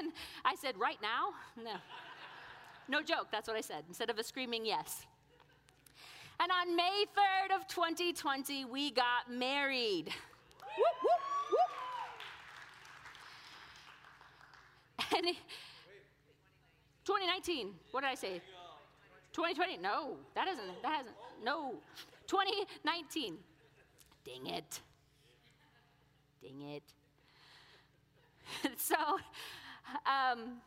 And 0.00 0.12
I 0.44 0.56
said, 0.56 0.76
Right 0.76 0.98
now? 1.00 1.34
No. 1.56 1.76
No 2.88 3.00
joke, 3.00 3.28
that's 3.30 3.46
what 3.46 3.56
I 3.56 3.60
said, 3.60 3.84
instead 3.86 4.10
of 4.10 4.18
a 4.18 4.24
screaming 4.24 4.66
yes. 4.66 5.06
And 6.40 6.52
on 6.52 6.76
May 6.76 7.04
3rd 7.16 7.56
of 7.56 7.66
2020, 7.66 8.64
we 8.66 8.92
got 8.92 9.28
married. 9.28 10.10
Whoop, 10.76 10.96
whoop, 11.02 11.20
whoop. 15.00 15.16
And 15.16 15.26
it, 15.26 15.36
2019, 17.04 17.74
what 17.90 18.02
did 18.02 18.10
I 18.10 18.14
say? 18.14 18.40
2020? 19.32 19.78
No, 19.78 20.16
that 20.34 20.46
hasn't, 20.46 20.82
that 20.82 20.92
hasn't, 20.92 21.16
no. 21.44 21.74
2019. 22.28 23.36
Dang 24.24 24.46
it. 24.46 24.80
Dang 26.42 26.60
it. 26.62 26.82
so, 28.76 28.96
um, 30.06 30.60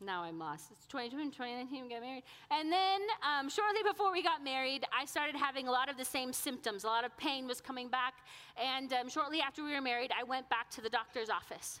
now 0.00 0.22
I'm 0.22 0.38
lost. 0.38 0.70
It's 0.70 0.86
2020, 0.86 1.30
2019, 1.30 1.82
we 1.84 1.88
got 1.88 2.00
married. 2.00 2.24
And 2.50 2.70
then 2.70 3.00
um, 3.22 3.48
shortly 3.48 3.80
before 3.88 4.12
we 4.12 4.22
got 4.22 4.44
married, 4.44 4.84
I 4.96 5.04
started 5.04 5.34
having 5.34 5.68
a 5.68 5.70
lot 5.70 5.88
of 5.88 5.96
the 5.96 6.04
same 6.04 6.32
symptoms. 6.32 6.84
A 6.84 6.86
lot 6.86 7.04
of 7.04 7.16
pain 7.16 7.46
was 7.46 7.60
coming 7.60 7.88
back. 7.88 8.14
And 8.62 8.92
um, 8.92 9.08
shortly 9.08 9.40
after 9.40 9.64
we 9.64 9.72
were 9.72 9.80
married, 9.80 10.10
I 10.18 10.24
went 10.24 10.48
back 10.50 10.70
to 10.72 10.80
the 10.80 10.90
doctor's 10.90 11.30
office. 11.30 11.80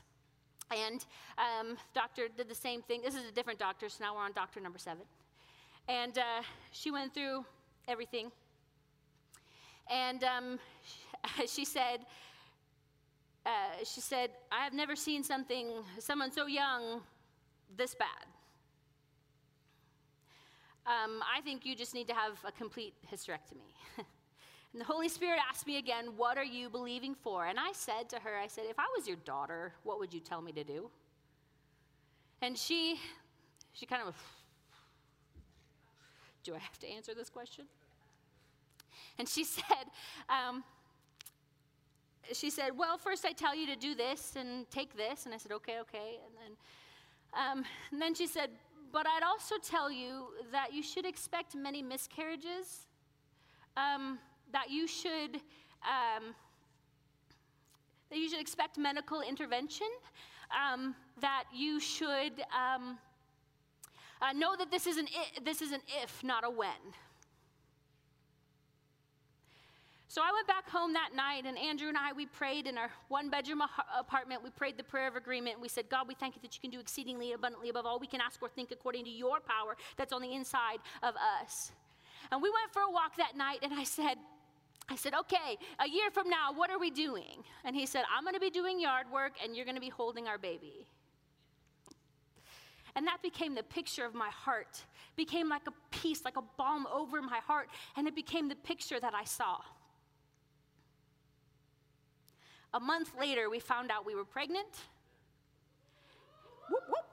And 0.70 1.04
um, 1.36 1.76
doctor 1.94 2.28
did 2.34 2.48
the 2.48 2.54
same 2.54 2.82
thing. 2.82 3.02
This 3.02 3.14
is 3.14 3.28
a 3.28 3.32
different 3.32 3.58
doctor, 3.58 3.88
so 3.88 4.02
now 4.02 4.14
we're 4.14 4.22
on 4.22 4.32
doctor 4.32 4.60
number 4.60 4.78
seven. 4.78 5.02
And 5.88 6.16
uh, 6.16 6.42
she 6.70 6.90
went 6.90 7.12
through 7.12 7.44
everything. 7.86 8.32
And 9.90 10.24
um, 10.24 10.58
she 11.46 11.66
said, 11.66 12.06
uh, 13.44 13.84
she 13.84 14.00
said, 14.00 14.30
I 14.50 14.64
have 14.64 14.72
never 14.72 14.96
seen 14.96 15.22
something, 15.22 15.68
someone 15.98 16.32
so 16.32 16.46
young 16.46 17.02
this 17.76 17.94
bad. 17.94 18.26
Um, 20.86 21.22
I 21.22 21.40
think 21.40 21.64
you 21.64 21.74
just 21.74 21.94
need 21.94 22.08
to 22.08 22.14
have 22.14 22.32
a 22.46 22.52
complete 22.52 22.94
hysterectomy. 23.10 23.72
and 23.98 24.80
the 24.80 24.84
Holy 24.84 25.08
Spirit 25.08 25.40
asked 25.48 25.66
me 25.66 25.78
again, 25.78 26.08
What 26.16 26.36
are 26.36 26.44
you 26.44 26.68
believing 26.68 27.14
for? 27.14 27.46
And 27.46 27.58
I 27.58 27.72
said 27.72 28.10
to 28.10 28.16
her, 28.16 28.36
I 28.36 28.46
said, 28.48 28.64
If 28.68 28.78
I 28.78 28.84
was 28.96 29.06
your 29.06 29.16
daughter, 29.24 29.72
what 29.82 29.98
would 29.98 30.12
you 30.12 30.20
tell 30.20 30.42
me 30.42 30.52
to 30.52 30.64
do? 30.64 30.90
And 32.42 32.58
she, 32.58 33.00
she 33.72 33.86
kind 33.86 34.02
of, 34.06 34.14
Do 36.42 36.54
I 36.54 36.58
have 36.58 36.78
to 36.80 36.86
answer 36.86 37.14
this 37.14 37.30
question? 37.30 37.64
And 39.18 39.26
she 39.26 39.44
said, 39.44 39.86
um, 40.28 40.64
she 42.32 42.50
said, 42.50 42.76
Well, 42.76 42.98
first 42.98 43.24
I 43.24 43.32
tell 43.32 43.54
you 43.54 43.66
to 43.68 43.76
do 43.76 43.94
this 43.94 44.34
and 44.36 44.70
take 44.70 44.96
this. 44.96 45.24
And 45.24 45.34
I 45.34 45.38
said, 45.38 45.52
Okay, 45.52 45.78
okay. 45.80 46.18
And 46.26 46.34
then 46.34 46.56
um, 47.36 47.64
and 47.90 48.00
then 48.00 48.14
she 48.14 48.26
said, 48.26 48.50
But 48.92 49.06
I'd 49.06 49.22
also 49.22 49.56
tell 49.62 49.90
you 49.90 50.28
that 50.52 50.72
you 50.72 50.82
should 50.82 51.06
expect 51.06 51.54
many 51.54 51.82
miscarriages, 51.82 52.86
um, 53.76 54.18
that 54.52 54.70
you 54.70 54.86
should. 54.86 55.36
Um, 55.84 56.34
that 58.10 58.18
you 58.20 58.28
should 58.28 58.40
expect 58.40 58.78
medical 58.78 59.22
intervention, 59.22 59.88
um, 60.54 60.94
that 61.20 61.44
you 61.52 61.80
should 61.80 62.40
um, 62.54 62.96
uh, 64.22 64.32
know 64.32 64.54
that 64.56 64.70
this 64.70 64.86
is, 64.86 64.98
an 64.98 65.08
this 65.44 65.60
is 65.60 65.72
an 65.72 65.80
if, 66.02 66.22
not 66.22 66.44
a 66.44 66.50
when. 66.50 66.68
So 70.14 70.22
I 70.22 70.30
went 70.30 70.46
back 70.46 70.70
home 70.70 70.92
that 70.92 71.10
night, 71.12 71.42
and 71.44 71.58
Andrew 71.58 71.88
and 71.88 71.98
I, 71.98 72.12
we 72.12 72.26
prayed 72.26 72.68
in 72.68 72.78
our 72.78 72.88
one 73.08 73.30
bedroom 73.30 73.62
apartment. 73.98 74.44
We 74.44 74.50
prayed 74.50 74.76
the 74.76 74.84
prayer 74.84 75.08
of 75.08 75.16
agreement. 75.16 75.60
We 75.60 75.66
said, 75.66 75.88
God, 75.90 76.06
we 76.06 76.14
thank 76.14 76.36
you 76.36 76.42
that 76.42 76.54
you 76.54 76.60
can 76.60 76.70
do 76.70 76.78
exceedingly 76.78 77.32
abundantly 77.32 77.68
above 77.68 77.84
all 77.84 77.98
we 77.98 78.06
can 78.06 78.20
ask 78.20 78.40
or 78.40 78.48
think 78.48 78.70
according 78.70 79.06
to 79.06 79.10
your 79.10 79.40
power 79.40 79.76
that's 79.96 80.12
on 80.12 80.22
the 80.22 80.32
inside 80.32 80.78
of 81.02 81.16
us. 81.42 81.72
And 82.30 82.40
we 82.40 82.48
went 82.48 82.72
for 82.72 82.82
a 82.82 82.92
walk 82.92 83.16
that 83.16 83.36
night, 83.36 83.58
and 83.64 83.74
I 83.74 83.82
said, 83.82 84.18
I 84.88 84.94
said, 84.94 85.14
okay, 85.14 85.58
a 85.80 85.88
year 85.88 86.12
from 86.12 86.30
now, 86.30 86.52
what 86.54 86.70
are 86.70 86.78
we 86.78 86.92
doing? 86.92 87.42
And 87.64 87.74
he 87.74 87.84
said, 87.84 88.04
I'm 88.16 88.22
going 88.22 88.34
to 88.34 88.40
be 88.40 88.50
doing 88.50 88.78
yard 88.78 89.06
work 89.12 89.32
and 89.42 89.56
you're 89.56 89.64
going 89.64 89.74
to 89.74 89.80
be 89.80 89.88
holding 89.88 90.28
our 90.28 90.38
baby. 90.38 90.86
And 92.94 93.04
that 93.08 93.20
became 93.20 93.56
the 93.56 93.64
picture 93.64 94.04
of 94.04 94.14
my 94.14 94.28
heart, 94.28 94.84
became 95.16 95.48
like 95.48 95.66
a 95.66 95.72
peace, 95.90 96.24
like 96.24 96.36
a 96.36 96.44
balm 96.56 96.86
over 96.92 97.20
my 97.20 97.38
heart, 97.38 97.68
and 97.96 98.06
it 98.06 98.14
became 98.14 98.48
the 98.48 98.54
picture 98.54 99.00
that 99.00 99.12
I 99.12 99.24
saw. 99.24 99.56
A 102.74 102.80
month 102.80 103.12
later, 103.16 103.48
we 103.48 103.60
found 103.60 103.92
out 103.92 104.04
we 104.04 104.16
were 104.16 104.24
pregnant. 104.24 104.66
Whoop, 106.68 106.82
whoop. 106.88 107.06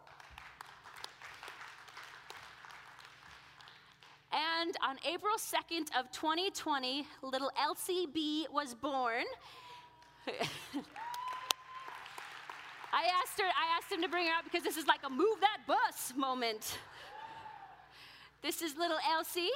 And 4.32 4.76
on 4.84 4.98
April 5.08 5.36
2nd 5.38 5.96
of 6.00 6.12
2020, 6.12 7.06
little 7.22 7.52
Elsie 7.62 8.08
B 8.12 8.48
was 8.52 8.74
born. 8.74 9.26
I 12.94 13.04
asked 13.22 13.40
her, 13.40 13.46
I 13.46 13.78
asked 13.78 13.92
him 13.92 14.02
to 14.02 14.10
bring 14.10 14.26
her 14.26 14.34
out 14.34 14.44
because 14.44 14.64
this 14.64 14.78
is 14.78 14.88
like 14.88 15.02
a 15.06 15.10
move 15.12 15.40
that 15.42 15.60
bus 15.68 16.12
moment. 16.18 16.80
This 18.42 18.64
is 18.64 18.76
little 18.78 18.98
Elsie. 19.14 19.52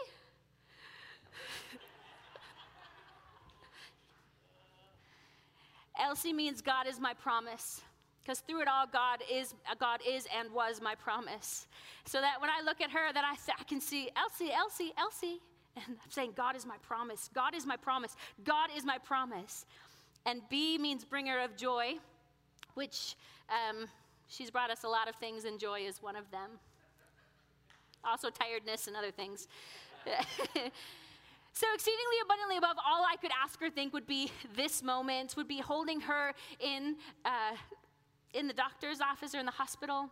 Elsie 5.99 6.33
means 6.33 6.61
God 6.61 6.87
is 6.87 6.99
my 6.99 7.13
promise. 7.13 7.81
Because 8.21 8.39
through 8.39 8.61
it 8.61 8.67
all, 8.67 8.87
God 8.87 9.19
is, 9.31 9.53
God 9.79 9.99
is 10.07 10.27
and 10.35 10.51
was 10.51 10.81
my 10.81 10.95
promise. 10.95 11.67
So 12.05 12.21
that 12.21 12.41
when 12.41 12.49
I 12.49 12.61
look 12.65 12.81
at 12.81 12.89
her, 12.89 13.13
that 13.13 13.23
I, 13.23 13.35
I 13.59 13.63
can 13.65 13.79
see 13.79 14.09
Elsie, 14.15 14.51
Elsie, 14.51 14.93
Elsie. 14.97 15.39
And 15.75 15.97
I'm 16.03 16.09
saying, 16.09 16.31
God 16.35 16.55
is 16.55 16.65
my 16.65 16.77
promise. 16.77 17.29
God 17.33 17.53
is 17.53 17.65
my 17.65 17.75
promise. 17.75 18.15
God 18.43 18.69
is 18.75 18.83
my 18.83 18.97
promise. 18.97 19.65
And 20.25 20.41
B 20.49 20.77
means 20.77 21.03
bringer 21.03 21.39
of 21.39 21.55
joy, 21.55 21.95
which 22.73 23.15
um, 23.49 23.87
she's 24.27 24.49
brought 24.49 24.71
us 24.71 24.85
a 24.85 24.87
lot 24.87 25.07
of 25.07 25.15
things, 25.15 25.45
and 25.45 25.59
joy 25.59 25.81
is 25.81 26.01
one 26.01 26.15
of 26.15 26.31
them. 26.31 26.49
Also, 28.03 28.29
tiredness 28.29 28.87
and 28.87 28.95
other 28.95 29.11
things. 29.11 29.47
So, 31.58 31.68
exceedingly 31.74 32.18
abundantly 32.22 32.58
above 32.58 32.76
all 32.86 33.06
I 33.10 33.16
could 33.16 33.32
ask 33.41 33.62
or 33.62 33.70
think 33.70 33.93
would 33.93 34.06
be 34.06 34.30
this 34.58 34.84
moment, 34.84 35.38
would 35.38 35.47
be 35.47 35.60
holding 35.60 36.01
her 36.01 36.34
in 36.60 36.97
uh, 37.24 37.56
in 38.34 38.45
the 38.47 38.53
doctor's 38.53 38.99
office 38.99 39.34
or 39.34 39.39
in 39.39 39.45
the 39.45 39.53
hospital. 39.53 40.10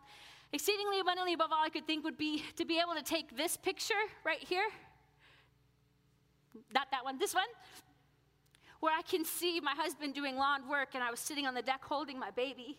Exceedingly 0.53 1.01
abundantly 1.01 1.33
above 1.33 1.51
all 1.51 1.61
I 1.61 1.67
could 1.67 1.85
think 1.85 2.05
would 2.05 2.17
be 2.17 2.43
to 2.55 2.63
be 2.63 2.79
able 2.79 2.93
to 2.95 3.03
take 3.03 3.35
this 3.35 3.57
picture 3.57 4.03
right 4.23 4.39
here. 4.39 4.63
Not 6.73 6.87
that 6.91 7.03
one, 7.03 7.17
this 7.17 7.33
one. 7.33 7.51
Where 8.79 8.95
I 8.97 9.01
can 9.01 9.25
see 9.25 9.59
my 9.59 9.73
husband 9.73 10.13
doing 10.13 10.37
lawn 10.37 10.69
work 10.69 10.89
and 10.93 11.03
I 11.03 11.11
was 11.11 11.19
sitting 11.19 11.45
on 11.45 11.55
the 11.55 11.61
deck 11.61 11.83
holding 11.83 12.17
my 12.17 12.31
baby. 12.31 12.77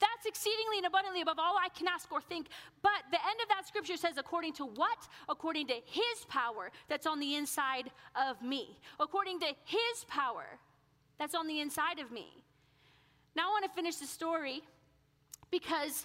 That's 0.00 0.26
exceedingly 0.26 0.78
and 0.78 0.86
abundantly 0.86 1.22
above 1.22 1.38
all 1.38 1.56
I 1.56 1.68
can 1.70 1.88
ask 1.88 2.10
or 2.12 2.20
think. 2.20 2.48
But 2.82 3.02
the 3.10 3.18
end 3.18 3.40
of 3.42 3.48
that 3.48 3.66
scripture 3.66 3.96
says, 3.96 4.18
according 4.18 4.52
to 4.54 4.66
what? 4.66 5.08
According 5.28 5.68
to 5.68 5.74
his 5.84 6.24
power 6.28 6.70
that's 6.88 7.06
on 7.06 7.18
the 7.20 7.34
inside 7.34 7.90
of 8.14 8.42
me. 8.42 8.78
According 9.00 9.40
to 9.40 9.46
his 9.64 10.04
power 10.08 10.58
that's 11.18 11.34
on 11.34 11.46
the 11.46 11.60
inside 11.60 11.98
of 11.98 12.10
me. 12.10 12.26
Now 13.34 13.48
I 13.48 13.50
want 13.50 13.64
to 13.64 13.70
finish 13.70 13.96
the 13.96 14.06
story 14.06 14.62
because 15.50 16.04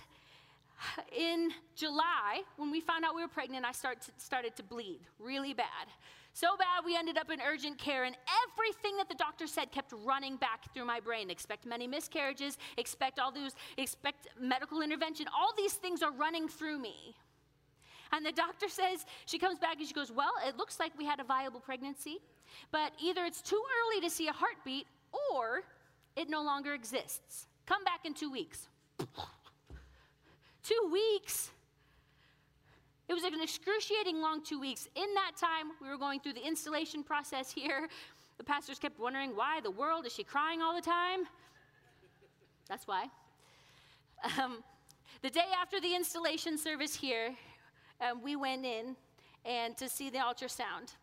in 1.17 1.51
July, 1.75 2.43
when 2.57 2.71
we 2.71 2.81
found 2.81 3.05
out 3.05 3.15
we 3.15 3.21
were 3.21 3.27
pregnant, 3.27 3.65
I 3.65 3.71
start 3.71 4.01
to, 4.03 4.11
started 4.17 4.55
to 4.55 4.63
bleed 4.63 4.99
really 5.19 5.53
bad. 5.53 5.87
So 6.33 6.55
bad, 6.57 6.85
we 6.85 6.95
ended 6.95 7.17
up 7.17 7.29
in 7.29 7.41
urgent 7.41 7.77
care, 7.77 8.05
and 8.05 8.15
everything 8.47 8.95
that 8.97 9.09
the 9.09 9.15
doctor 9.15 9.47
said 9.47 9.71
kept 9.71 9.93
running 10.05 10.37
back 10.37 10.73
through 10.73 10.85
my 10.85 10.99
brain. 10.99 11.29
Expect 11.29 11.65
many 11.65 11.87
miscarriages, 11.87 12.57
expect 12.77 13.19
all 13.19 13.31
those, 13.31 13.51
expect 13.77 14.27
medical 14.39 14.81
intervention. 14.81 15.27
All 15.37 15.53
these 15.57 15.73
things 15.73 16.01
are 16.01 16.11
running 16.11 16.47
through 16.47 16.79
me. 16.79 17.15
And 18.13 18.25
the 18.25 18.31
doctor 18.31 18.67
says, 18.69 19.05
she 19.25 19.37
comes 19.37 19.59
back 19.59 19.77
and 19.79 19.87
she 19.87 19.93
goes, 19.93 20.11
Well, 20.11 20.33
it 20.47 20.57
looks 20.57 20.79
like 20.79 20.97
we 20.97 21.05
had 21.05 21.19
a 21.19 21.23
viable 21.23 21.59
pregnancy, 21.59 22.19
but 22.71 22.93
either 23.01 23.25
it's 23.25 23.41
too 23.41 23.61
early 23.79 24.01
to 24.01 24.09
see 24.09 24.27
a 24.27 24.33
heartbeat 24.33 24.85
or 25.33 25.63
it 26.15 26.29
no 26.29 26.41
longer 26.41 26.73
exists. 26.73 27.47
Come 27.65 27.83
back 27.83 28.05
in 28.05 28.13
two 28.13 28.31
weeks. 28.31 28.67
two 30.63 30.89
weeks. 30.91 31.51
It 33.11 33.13
was 33.13 33.25
an 33.25 33.41
excruciating 33.41 34.21
long 34.21 34.41
two 34.41 34.57
weeks. 34.57 34.87
In 34.95 35.13
that 35.15 35.33
time, 35.35 35.71
we 35.81 35.89
were 35.89 35.97
going 35.97 36.21
through 36.21 36.31
the 36.31 36.47
installation 36.47 37.03
process 37.03 37.51
here. 37.51 37.89
The 38.37 38.43
pastors 38.45 38.79
kept 38.79 38.97
wondering, 38.97 39.35
why 39.35 39.59
the 39.59 39.69
world? 39.69 40.05
Is 40.05 40.13
she 40.13 40.23
crying 40.23 40.61
all 40.61 40.73
the 40.73 40.81
time? 40.81 41.25
That's 42.69 42.87
why. 42.87 43.07
Um, 44.39 44.63
the 45.23 45.29
day 45.29 45.49
after 45.61 45.81
the 45.81 45.93
installation 45.93 46.57
service 46.57 46.95
here, 46.95 47.35
um, 47.99 48.21
we 48.23 48.37
went 48.37 48.65
in 48.65 48.95
and 49.43 49.75
to 49.75 49.89
see 49.89 50.09
the 50.09 50.19
ultrasound. 50.19 50.95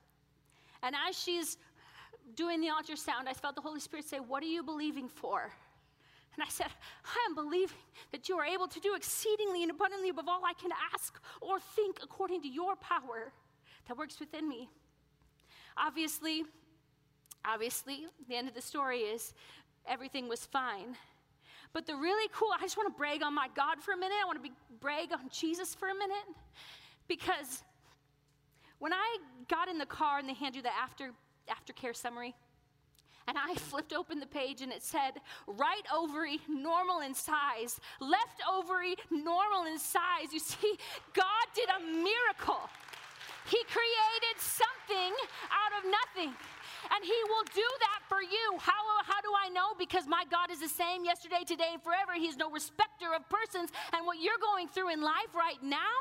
And 0.83 0.97
as 1.07 1.15
she's 1.15 1.59
doing 2.37 2.63
the 2.63 2.69
ultrasound, 2.69 3.29
I 3.29 3.35
felt 3.35 3.55
the 3.55 3.61
Holy 3.61 3.81
Spirit 3.81 4.09
say, 4.09 4.19
What 4.19 4.43
are 4.43 4.47
you 4.47 4.63
believing 4.63 5.11
for? 5.11 5.53
And 6.35 6.45
I 6.45 6.49
said, 6.49 6.69
I 7.05 7.27
am 7.29 7.35
believing 7.35 7.77
that 8.13 8.29
you 8.29 8.39
are 8.39 8.45
able 8.45 8.69
to 8.69 8.81
do 8.81 8.95
exceedingly 8.95 9.63
and 9.63 9.71
abundantly 9.71 10.09
above 10.09 10.29
all 10.29 10.43
I 10.45 10.53
can 10.53 10.71
ask 10.93 11.19
or 11.41 11.59
think 11.59 11.99
according 12.03 12.43
to 12.43 12.49
your 12.49 12.77
power 12.77 13.33
that 13.87 13.97
works 13.97 14.21
within 14.21 14.49
me. 14.49 14.69
Obviously, 15.77 16.45
obviously, 17.45 18.07
the 18.29 18.37
end 18.37 18.49
of 18.49 18.55
the 18.55 18.63
story 18.63 19.01
is 19.01 19.35
everything 19.87 20.29
was 20.29 20.47
fine. 20.47 20.97
But 21.73 21.87
the 21.87 21.97
really 21.97 22.29
cool, 22.33 22.49
I 22.57 22.63
just 22.63 22.77
want 22.77 22.93
to 22.93 22.97
brag 22.97 23.23
on 23.23 23.35
my 23.35 23.49
God 23.55 23.83
for 23.83 23.93
a 23.93 23.97
minute. 23.97 24.17
I 24.23 24.25
want 24.25 24.39
to 24.39 24.49
be, 24.49 24.55
brag 24.81 25.13
on 25.13 25.29
Jesus 25.31 25.75
for 25.75 25.89
a 25.89 25.95
minute. 25.95 26.25
Because 27.09 27.63
when 28.79 28.93
I 28.93 29.19
got 29.49 29.69
in 29.69 29.79
the 29.79 29.87
car 29.87 30.19
and 30.19 30.29
they 30.29 30.35
hand 30.35 30.57
you 30.57 30.63
the 30.63 30.75
after 30.75 31.13
aftercare 31.49 31.97
summary. 31.97 32.35
And 33.29 33.37
I 33.37 33.55
flipped 33.57 33.93
open 33.93 34.21
the 34.21 34.27
page 34.27 34.63
and 34.63 34.73
it 34.73 34.83
said, 34.83 35.21
right 35.47 35.85
ovary, 35.95 36.41
normal 36.49 37.01
in 37.01 37.13
size, 37.13 37.79
left 38.01 38.41
ovary, 38.51 38.97
normal 39.11 39.67
in 39.71 39.79
size. 39.79 40.33
You 40.33 40.41
see, 40.41 40.79
God 41.13 41.45
did 41.55 41.69
a 41.69 41.81
miracle. 41.93 42.71
He 43.51 43.61
created 43.69 44.37
something 44.41 45.13
out 45.53 45.73
of 45.77 45.91
nothing. 45.91 46.33
And 46.89 47.05
He 47.05 47.21
will 47.29 47.45
do 47.55 47.69
that 47.81 48.01
for 48.09 48.23
you. 48.23 48.57
How, 48.59 48.81
how 49.05 49.21
do 49.21 49.29
I 49.45 49.51
know? 49.51 49.77
Because 49.79 50.07
my 50.07 50.25
God 50.31 50.51
is 50.51 50.61
the 50.61 50.69
same 50.69 51.05
yesterday, 51.05 51.45
today, 51.47 51.73
and 51.75 51.83
forever. 51.83 52.13
He's 52.17 52.39
no 52.39 52.51
respecter 52.51 53.13
of 53.15 53.29
persons. 53.29 53.71
And 53.93 54.07
what 54.07 54.23
you're 54.23 54.41
going 54.41 54.69
through 54.69 54.91
in 54.93 55.03
life 55.03 55.35
right 55.35 55.63
now, 55.63 55.93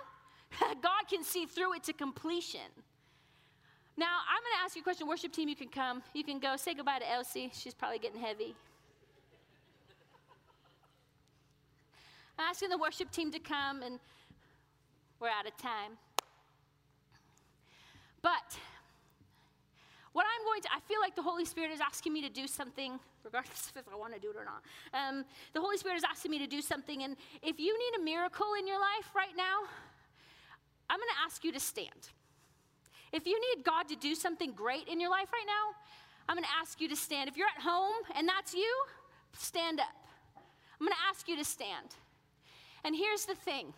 God 0.81 1.07
can 1.09 1.23
see 1.23 1.45
through 1.45 1.75
it 1.75 1.83
to 1.83 1.93
completion. 1.93 2.71
Now, 3.97 4.19
I'm 4.29 4.43
going 4.43 4.53
to 4.59 4.63
ask 4.63 4.75
you 4.75 4.81
a 4.81 4.83
question. 4.83 5.07
Worship 5.07 5.31
team, 5.31 5.49
you 5.49 5.55
can 5.55 5.69
come. 5.69 6.03
You 6.13 6.23
can 6.23 6.37
go 6.39 6.55
say 6.55 6.75
goodbye 6.75 6.99
to 6.99 7.11
Elsie. 7.11 7.51
She's 7.53 7.73
probably 7.73 7.97
getting 7.97 8.21
heavy. 8.21 8.55
I'm 12.37 12.45
asking 12.51 12.69
the 12.69 12.77
worship 12.77 13.09
team 13.09 13.31
to 13.31 13.39
come, 13.39 13.81
and 13.81 13.99
we're 15.19 15.29
out 15.29 15.47
of 15.47 15.57
time. 15.57 15.97
But 18.21 18.59
what 20.13 20.27
I'm 20.27 20.45
going 20.45 20.61
to, 20.61 20.69
I 20.75 20.79
feel 20.81 20.99
like 21.01 21.15
the 21.15 21.23
Holy 21.23 21.45
Spirit 21.45 21.71
is 21.71 21.79
asking 21.81 22.13
me 22.13 22.21
to 22.21 22.29
do 22.29 22.45
something, 22.45 22.99
regardless 23.23 23.71
if 23.75 23.83
I 23.91 23.95
want 23.95 24.13
to 24.13 24.19
do 24.19 24.29
it 24.29 24.35
or 24.35 24.45
not. 24.45 24.61
Um, 24.93 25.25
the 25.53 25.61
Holy 25.61 25.77
Spirit 25.77 25.97
is 25.97 26.03
asking 26.03 26.29
me 26.29 26.37
to 26.37 26.47
do 26.47 26.61
something, 26.61 27.01
and 27.01 27.15
if 27.41 27.59
you 27.59 27.75
need 27.75 28.01
a 28.01 28.03
miracle 28.03 28.53
in 28.59 28.67
your 28.67 28.79
life 28.79 29.15
right 29.15 29.35
now, 29.35 29.65
I'm 30.87 30.99
going 30.99 31.09
to 31.15 31.25
ask 31.25 31.43
you 31.43 31.51
to 31.51 31.59
stand. 31.59 32.09
If 33.11 33.25
you 33.25 33.39
need 33.39 33.63
God 33.63 33.87
to 33.89 33.95
do 33.95 34.15
something 34.15 34.51
great 34.51 34.87
in 34.87 34.99
your 34.99 35.09
life 35.09 35.31
right 35.31 35.45
now, 35.45 35.75
I'm 36.29 36.35
going 36.35 36.43
to 36.43 36.59
ask 36.59 36.81
you 36.81 36.89
to 36.89 36.95
stand. 36.95 37.29
If 37.29 37.37
you're 37.37 37.47
at 37.55 37.61
home 37.61 37.95
and 38.15 38.27
that's 38.27 38.53
you, 38.53 38.73
stand 39.33 39.79
up. 39.79 39.87
I'm 40.79 40.85
going 40.85 40.91
to 40.91 41.09
ask 41.09 41.27
you 41.27 41.37
to 41.37 41.45
stand. 41.45 41.95
And 42.83 42.95
here's 42.95 43.25
the 43.25 43.35
thing 43.35 43.73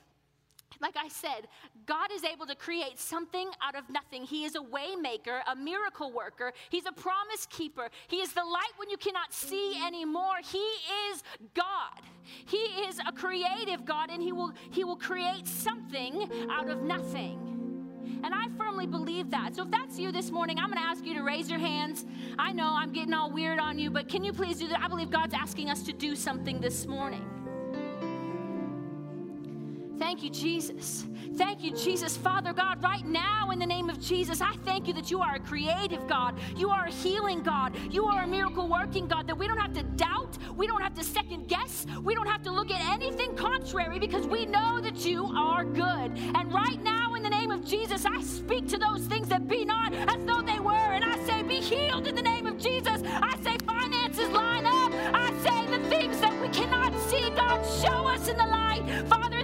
like 0.81 0.95
I 0.95 1.07
said, 1.09 1.47
God 1.85 2.09
is 2.13 2.23
able 2.23 2.45
to 2.45 2.55
create 2.55 2.99
something 2.99 3.49
out 3.61 3.75
of 3.75 3.89
nothing. 3.89 4.23
He 4.23 4.45
is 4.45 4.55
a 4.55 4.59
waymaker, 4.59 5.41
a 5.51 5.55
miracle 5.55 6.11
worker. 6.11 6.53
He's 6.69 6.85
a 6.85 6.91
promise 6.91 7.47
keeper. 7.49 7.89
He 8.07 8.17
is 8.17 8.33
the 8.33 8.43
light 8.43 8.71
when 8.77 8.89
you 8.89 8.97
cannot 8.97 9.33
see 9.33 9.73
mm-hmm. 9.75 9.87
anymore. 9.87 10.35
He 10.43 10.65
is 11.11 11.23
God. 11.53 12.01
He 12.45 12.57
is 12.57 12.99
a 13.05 13.11
creative 13.11 13.83
God 13.85 14.09
and 14.09 14.21
he 14.21 14.31
will 14.31 14.53
he 14.71 14.83
will 14.83 14.95
create 14.95 15.47
something 15.47 16.29
out 16.49 16.69
of 16.69 16.81
nothing. 16.81 17.58
And 18.23 18.33
I 18.33 18.47
firmly 18.57 18.87
believe 18.87 19.29
that. 19.31 19.55
So 19.55 19.63
if 19.63 19.71
that's 19.71 19.97
you 19.97 20.11
this 20.11 20.31
morning, 20.31 20.59
I'm 20.59 20.69
going 20.69 20.81
to 20.81 20.87
ask 20.87 21.05
you 21.05 21.13
to 21.15 21.23
raise 21.23 21.49
your 21.49 21.59
hands. 21.59 22.05
I 22.37 22.51
know 22.51 22.67
I'm 22.67 22.91
getting 22.91 23.13
all 23.13 23.31
weird 23.31 23.59
on 23.59 23.79
you, 23.79 23.89
but 23.89 24.09
can 24.09 24.23
you 24.23 24.33
please 24.33 24.59
do 24.59 24.67
that? 24.67 24.81
I 24.81 24.87
believe 24.87 25.09
God's 25.09 25.33
asking 25.33 25.69
us 25.69 25.83
to 25.83 25.93
do 25.93 26.15
something 26.15 26.59
this 26.59 26.85
morning. 26.85 27.25
Thank 29.99 30.23
you, 30.23 30.29
Jesus. 30.29 31.05
Thank 31.35 31.61
you, 31.61 31.75
Jesus. 31.75 32.15
Father 32.15 32.53
God, 32.53 32.81
right 32.81 33.05
now 33.05 33.51
in 33.51 33.59
the 33.59 33.65
name 33.65 33.89
of 33.89 33.99
Jesus, 33.99 34.41
I 34.41 34.53
thank 34.63 34.87
you 34.87 34.93
that 34.93 35.11
you 35.11 35.21
are 35.21 35.35
a 35.35 35.39
creative 35.39 36.07
God. 36.07 36.39
You 36.55 36.69
are 36.69 36.85
a 36.85 36.91
healing 36.91 37.43
God. 37.43 37.77
You 37.91 38.05
are 38.05 38.23
a 38.23 38.27
miracle 38.27 38.67
working 38.67 39.07
God, 39.07 39.27
that 39.27 39.37
we 39.37 39.45
don't 39.45 39.57
have 39.57 39.73
to 39.73 39.83
doubt. 39.83 40.37
We 40.55 40.67
don't 40.67 40.81
have 40.81 40.93
to 40.95 41.03
second 41.03 41.47
guess. 41.49 41.85
We 42.01 42.15
don't 42.15 42.27
have 42.27 42.41
to 42.43 42.51
look 42.51 42.71
at 42.71 42.81
anything 42.93 43.35
contrary 43.35 43.99
because 43.99 44.25
we 44.25 44.45
know 44.45 44.79
that 44.79 45.05
you 45.05 45.25
are 45.25 45.65
good. 45.65 46.17
And 46.17 46.53
right 46.53 46.81
now, 46.81 47.08
in 47.19 47.23
the 47.23 47.37
name 47.37 47.51
of 47.51 47.65
Jesus, 47.65 48.05
I 48.05 48.21
speak 48.21 48.69
to 48.69 48.77
those 48.77 49.01
things 49.01 49.27
that 49.27 49.45
be 49.45 49.65
not 49.65 49.93
as 49.93 50.23
though 50.25 50.41
they 50.41 50.59
were. 50.59 50.71
And 50.71 51.03
I 51.03 51.17
say, 51.25 51.43
Be 51.43 51.55
healed 51.55 52.07
in 52.07 52.15
the 52.15 52.21
name 52.21 52.47
of 52.47 52.57
Jesus. 52.57 53.01
I 53.03 53.35
say, 53.43 53.57
Finances 53.65 54.29
line 54.29 54.65
up. 54.65 54.93
I 55.13 55.27
say, 55.43 55.77
The 55.77 55.83
things 55.89 56.21
that 56.21 56.33
we 56.41 56.47
cannot 56.47 56.93
see, 57.09 57.29
God, 57.31 57.61
show 57.81 58.07
us 58.07 58.29
in 58.29 58.37
the 58.37 58.45
light. 58.45 58.83
Father, 59.09 59.38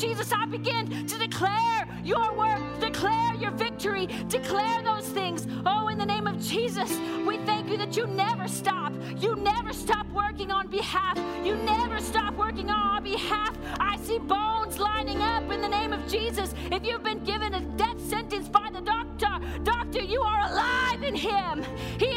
Jesus, 0.00 0.32
I 0.32 0.46
begin 0.46 1.06
to 1.06 1.18
declare 1.18 1.86
your 2.02 2.34
work, 2.34 2.58
declare 2.80 3.34
your 3.34 3.50
victory, 3.50 4.06
declare 4.28 4.82
those 4.82 5.06
things. 5.08 5.46
Oh, 5.66 5.88
in 5.88 5.98
the 5.98 6.06
name 6.06 6.26
of 6.26 6.40
Jesus, 6.40 6.98
we 7.26 7.36
thank 7.44 7.68
you 7.68 7.76
that 7.76 7.94
you 7.98 8.06
never 8.06 8.48
stop. 8.48 8.94
You 9.18 9.36
never 9.36 9.74
stop 9.74 10.06
working 10.10 10.50
on 10.50 10.68
behalf. 10.68 11.18
You 11.44 11.54
never 11.54 12.00
stop 12.00 12.34
working 12.36 12.70
on 12.70 12.80
our 12.94 13.02
behalf. 13.02 13.58
I 13.78 13.98
see 13.98 14.18
bones 14.18 14.78
lining 14.78 15.20
up 15.20 15.50
in 15.52 15.60
the 15.60 15.68
name 15.68 15.92
of 15.92 16.08
Jesus. 16.08 16.54
If 16.72 16.86
you've 16.86 17.02
been 17.02 17.22
given 17.22 17.52
a 17.52 17.60
death 17.76 18.00
sentence 18.00 18.48
by 18.48 18.70
the 18.72 18.80
doctor, 18.80 19.38
doctor, 19.64 20.00
you 20.00 20.22
are 20.22 20.50
alive 20.50 21.02
in 21.02 21.14
him. 21.14 21.62
He 21.98 22.09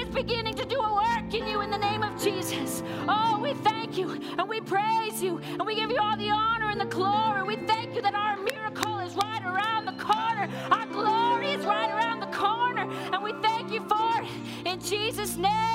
in 1.34 1.48
you 1.48 1.62
in 1.62 1.72
the 1.72 1.78
name 1.78 2.04
of 2.04 2.22
Jesus. 2.22 2.84
Oh, 3.08 3.40
we 3.42 3.54
thank 3.56 3.98
you 3.98 4.12
and 4.38 4.48
we 4.48 4.62
praise 4.62 5.22
you 5.22 5.40
and 5.40 5.66
we 5.66 5.76
give 5.76 5.90
you 5.90 5.98
all 6.00 6.16
the 6.16 6.30
honor 6.30 6.70
and 6.70 6.80
the 6.80 6.86
glory. 6.86 7.44
We 7.44 7.56
thank 7.66 7.96
you 7.96 8.02
that 8.02 8.14
our 8.14 8.38
miracle 8.38 9.00
is 9.00 9.16
right 9.16 9.44
around 9.44 9.86
the 9.86 10.04
corner. 10.04 10.48
Our 10.72 10.86
glory 10.88 11.54
is 11.54 11.66
right 11.66 11.90
around 11.90 12.20
the 12.20 12.38
corner. 12.38 12.90
And 13.14 13.24
we 13.24 13.34
thank 13.42 13.72
you 13.72 13.82
for 13.88 14.22
it 14.22 14.68
in 14.68 14.80
Jesus' 14.80 15.36
name. 15.38 15.74